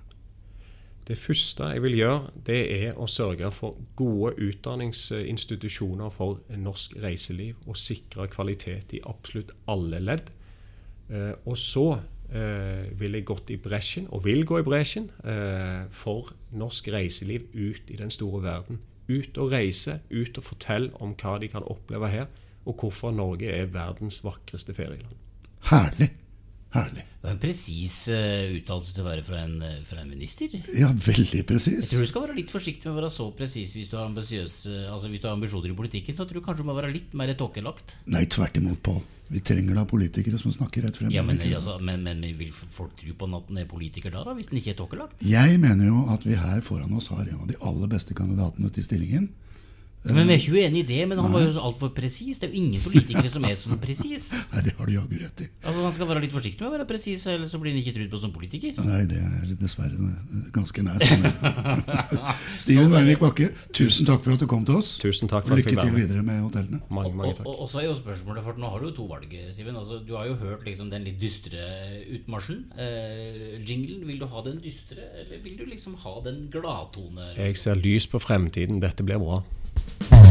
Det 1.06 1.18
første 1.18 1.66
jeg 1.74 1.82
vil 1.82 1.96
gjøre, 1.98 2.30
det 2.46 2.60
er 2.76 2.98
å 3.00 3.08
sørge 3.10 3.50
for 3.54 3.78
gode 3.98 4.36
utdanningsinstitusjoner 4.38 6.12
for 6.14 6.38
norsk 6.54 6.94
reiseliv. 7.02 7.58
Og 7.66 7.78
sikre 7.80 8.28
kvalitet 8.30 8.94
i 8.94 9.02
absolutt 9.10 9.50
alle 9.70 9.98
ledd. 10.02 10.30
Eh, 11.10 11.34
og 11.42 11.58
så 11.58 11.88
eh, 12.30 12.86
vil 12.98 13.18
jeg 13.18 13.26
gått 13.28 13.50
i 13.50 13.58
bresjen, 13.60 14.06
og 14.14 14.24
vil 14.28 14.46
gå 14.46 14.62
i 14.62 14.66
bresjen, 14.66 15.10
eh, 15.26 15.82
for 15.90 16.30
norsk 16.54 16.92
reiseliv 16.94 17.50
ut 17.50 17.90
i 17.90 17.98
den 17.98 18.14
store 18.14 18.44
verden. 18.46 18.80
Ut 19.10 19.42
og 19.42 19.52
reise, 19.52 19.98
ut 20.14 20.38
og 20.38 20.46
fortelle 20.52 20.94
om 21.02 21.16
hva 21.18 21.36
de 21.42 21.50
kan 21.50 21.66
oppleve 21.66 22.14
her, 22.14 22.30
og 22.62 22.78
hvorfor 22.78 23.10
Norge 23.10 23.50
er 23.50 23.72
verdens 23.74 24.22
vakreste 24.22 24.74
ferieland. 24.78 25.18
Herlig! 25.66 26.12
Herlig. 26.72 27.02
Det 27.22 27.26
var 27.28 27.34
en 27.34 27.40
presis 27.42 27.96
uh, 28.10 28.54
uttalelse 28.56 28.94
til 28.96 29.04
å 29.04 29.06
være 29.06 29.22
fra 29.26 29.42
en, 29.44 29.58
uh, 29.60 29.74
fra 29.86 30.00
en 30.00 30.08
minister. 30.10 30.54
Ja, 30.74 30.88
veldig 30.90 31.42
presis. 31.46 31.76
Jeg 31.84 31.90
tror 31.90 32.06
du 32.06 32.10
skal 32.10 32.24
være 32.24 32.36
litt 32.38 32.52
forsiktig 32.52 32.88
med 32.88 32.94
å 32.94 33.00
være 33.02 33.10
så 33.12 33.26
presis 33.36 33.74
hvis 33.76 33.90
du 33.92 33.98
har 33.98 34.08
uh, 34.08 34.14
altså 34.16 35.10
hvis 35.12 35.20
du 35.20 35.28
har 35.28 35.36
ambisjoner 35.36 35.74
i 35.74 35.76
politikken. 35.76 36.16
Så 36.16 36.24
tror 36.26 36.40
jeg 36.40 36.46
kanskje 36.48 36.64
du 36.64 36.70
må 36.70 36.76
være 36.78 36.94
litt 36.94 37.12
mer 37.18 37.34
tåkelagt. 37.38 37.98
Nei, 38.10 38.24
tvert 38.32 38.56
imot, 38.58 38.80
Pål. 38.82 39.02
Vi 39.32 39.44
trenger 39.44 39.76
da 39.76 39.84
politikere 39.88 40.40
som 40.40 40.52
snakker 40.52 40.88
rett 40.88 40.98
frem. 40.98 41.12
Ja, 41.12 41.22
men, 41.24 41.38
altså, 41.52 41.76
men, 41.84 42.02
men, 42.08 42.24
vil 42.40 42.50
folk 42.52 42.96
tro 43.00 43.14
på 43.20 43.30
at 43.36 43.52
den 43.52 43.62
er 43.62 43.68
politiker 43.68 44.12
da, 44.12 44.24
da 44.26 44.34
hvis 44.36 44.48
den 44.50 44.58
ikke 44.60 44.72
er 44.74 44.80
tåkelagt? 44.80 45.22
Jeg 45.28 45.60
mener 45.60 45.92
jo 45.92 46.06
at 46.12 46.24
vi 46.26 46.40
her 46.40 46.64
foran 46.64 46.96
oss 46.96 47.12
har 47.12 47.22
en 47.28 47.44
av 47.44 47.52
de 47.52 47.60
aller 47.68 47.92
beste 47.92 48.16
kandidatene 48.16 48.72
til 48.72 48.88
stillingen. 48.88 49.30
Ja, 50.02 50.14
men 50.16 50.26
Vi 50.26 50.34
er 50.34 50.40
ikke 50.40 50.54
uenig 50.58 50.80
i 50.82 50.86
det, 50.88 51.02
men 51.06 51.20
han 51.22 51.30
var 51.30 51.44
jo 51.44 51.52
altfor 51.62 51.92
presis. 51.94 52.40
Det 52.42 52.48
er 52.48 52.54
jo 52.56 52.58
ingen 52.58 52.82
politikere 52.82 53.30
som 53.30 53.44
er 53.46 53.54
sånn 53.58 53.78
presis. 53.82 54.24
Nei, 54.54 54.62
det 54.66 54.72
har 54.74 54.88
du 54.88 54.94
jaggu 54.96 55.20
rett 55.20 55.42
i. 55.44 55.46
Altså 55.62 55.84
Han 55.84 55.94
skal 55.94 56.08
være 56.10 56.22
litt 56.24 56.34
forsiktig 56.34 56.64
med 56.64 56.72
å 56.72 56.74
være 56.74 56.86
presis, 56.90 57.22
ellers 57.30 57.54
så 57.54 57.60
blir 57.62 57.70
han 57.70 57.78
ikke 57.78 57.94
trudd 57.98 58.10
på 58.10 58.20
som 58.24 58.32
politiker. 58.34 58.80
Nei, 58.82 59.04
det 59.10 59.20
er 59.22 59.52
dessverre 59.60 60.10
ganske 60.56 60.82
nær. 60.82 61.04
Steven 62.64 62.90
Weinik 62.90 63.22
Bakke, 63.22 63.52
tusen 63.70 64.08
takk 64.08 64.26
for 64.26 64.34
at 64.34 64.42
du 64.42 64.48
kom 64.50 64.66
til 64.66 64.80
oss. 64.80 64.96
Tusen 65.02 65.30
takk 65.30 65.46
for 65.46 65.54
Og 65.54 65.62
lykke 65.62 65.76
til 65.78 65.94
videre 65.94 66.26
med 66.26 66.42
hotellene. 66.48 66.82
Mange, 66.90 67.14
mange 67.14 67.36
Og, 67.38 67.46
og, 67.46 67.62
og 67.62 67.70
så 67.70 67.84
er 67.84 67.88
jo 67.92 67.94
spørsmålet, 68.02 68.42
for 68.42 68.58
nå 68.58 68.74
har 68.74 68.82
du 68.82 68.90
jo 68.90 68.96
to 68.98 69.08
valg, 69.12 69.38
Steven. 69.54 69.78
Altså, 69.78 70.02
du 70.02 70.16
har 70.18 70.26
jo 70.32 70.36
hørt 70.42 70.66
liksom 70.66 70.90
den 70.90 71.06
litt 71.06 71.22
dystre 71.22 71.62
utmarsjen. 72.18 72.64
Eh, 72.74 73.62
jinglen, 73.62 74.02
vil 74.10 74.18
du 74.18 74.26
ha 74.34 74.42
den 74.50 74.58
dystre, 74.66 75.06
eller 75.22 75.46
vil 75.46 75.58
du 75.62 75.66
liksom 75.70 75.94
ha 76.02 76.18
den 76.26 76.48
gladtone? 76.50 77.32
Jeg 77.38 77.58
ser 77.62 77.78
lys 77.78 78.10
på 78.10 78.18
fremtiden. 78.22 78.82
Dette 78.82 79.06
blir 79.06 79.22
bra. 79.22 79.44
Bye. 80.10 80.21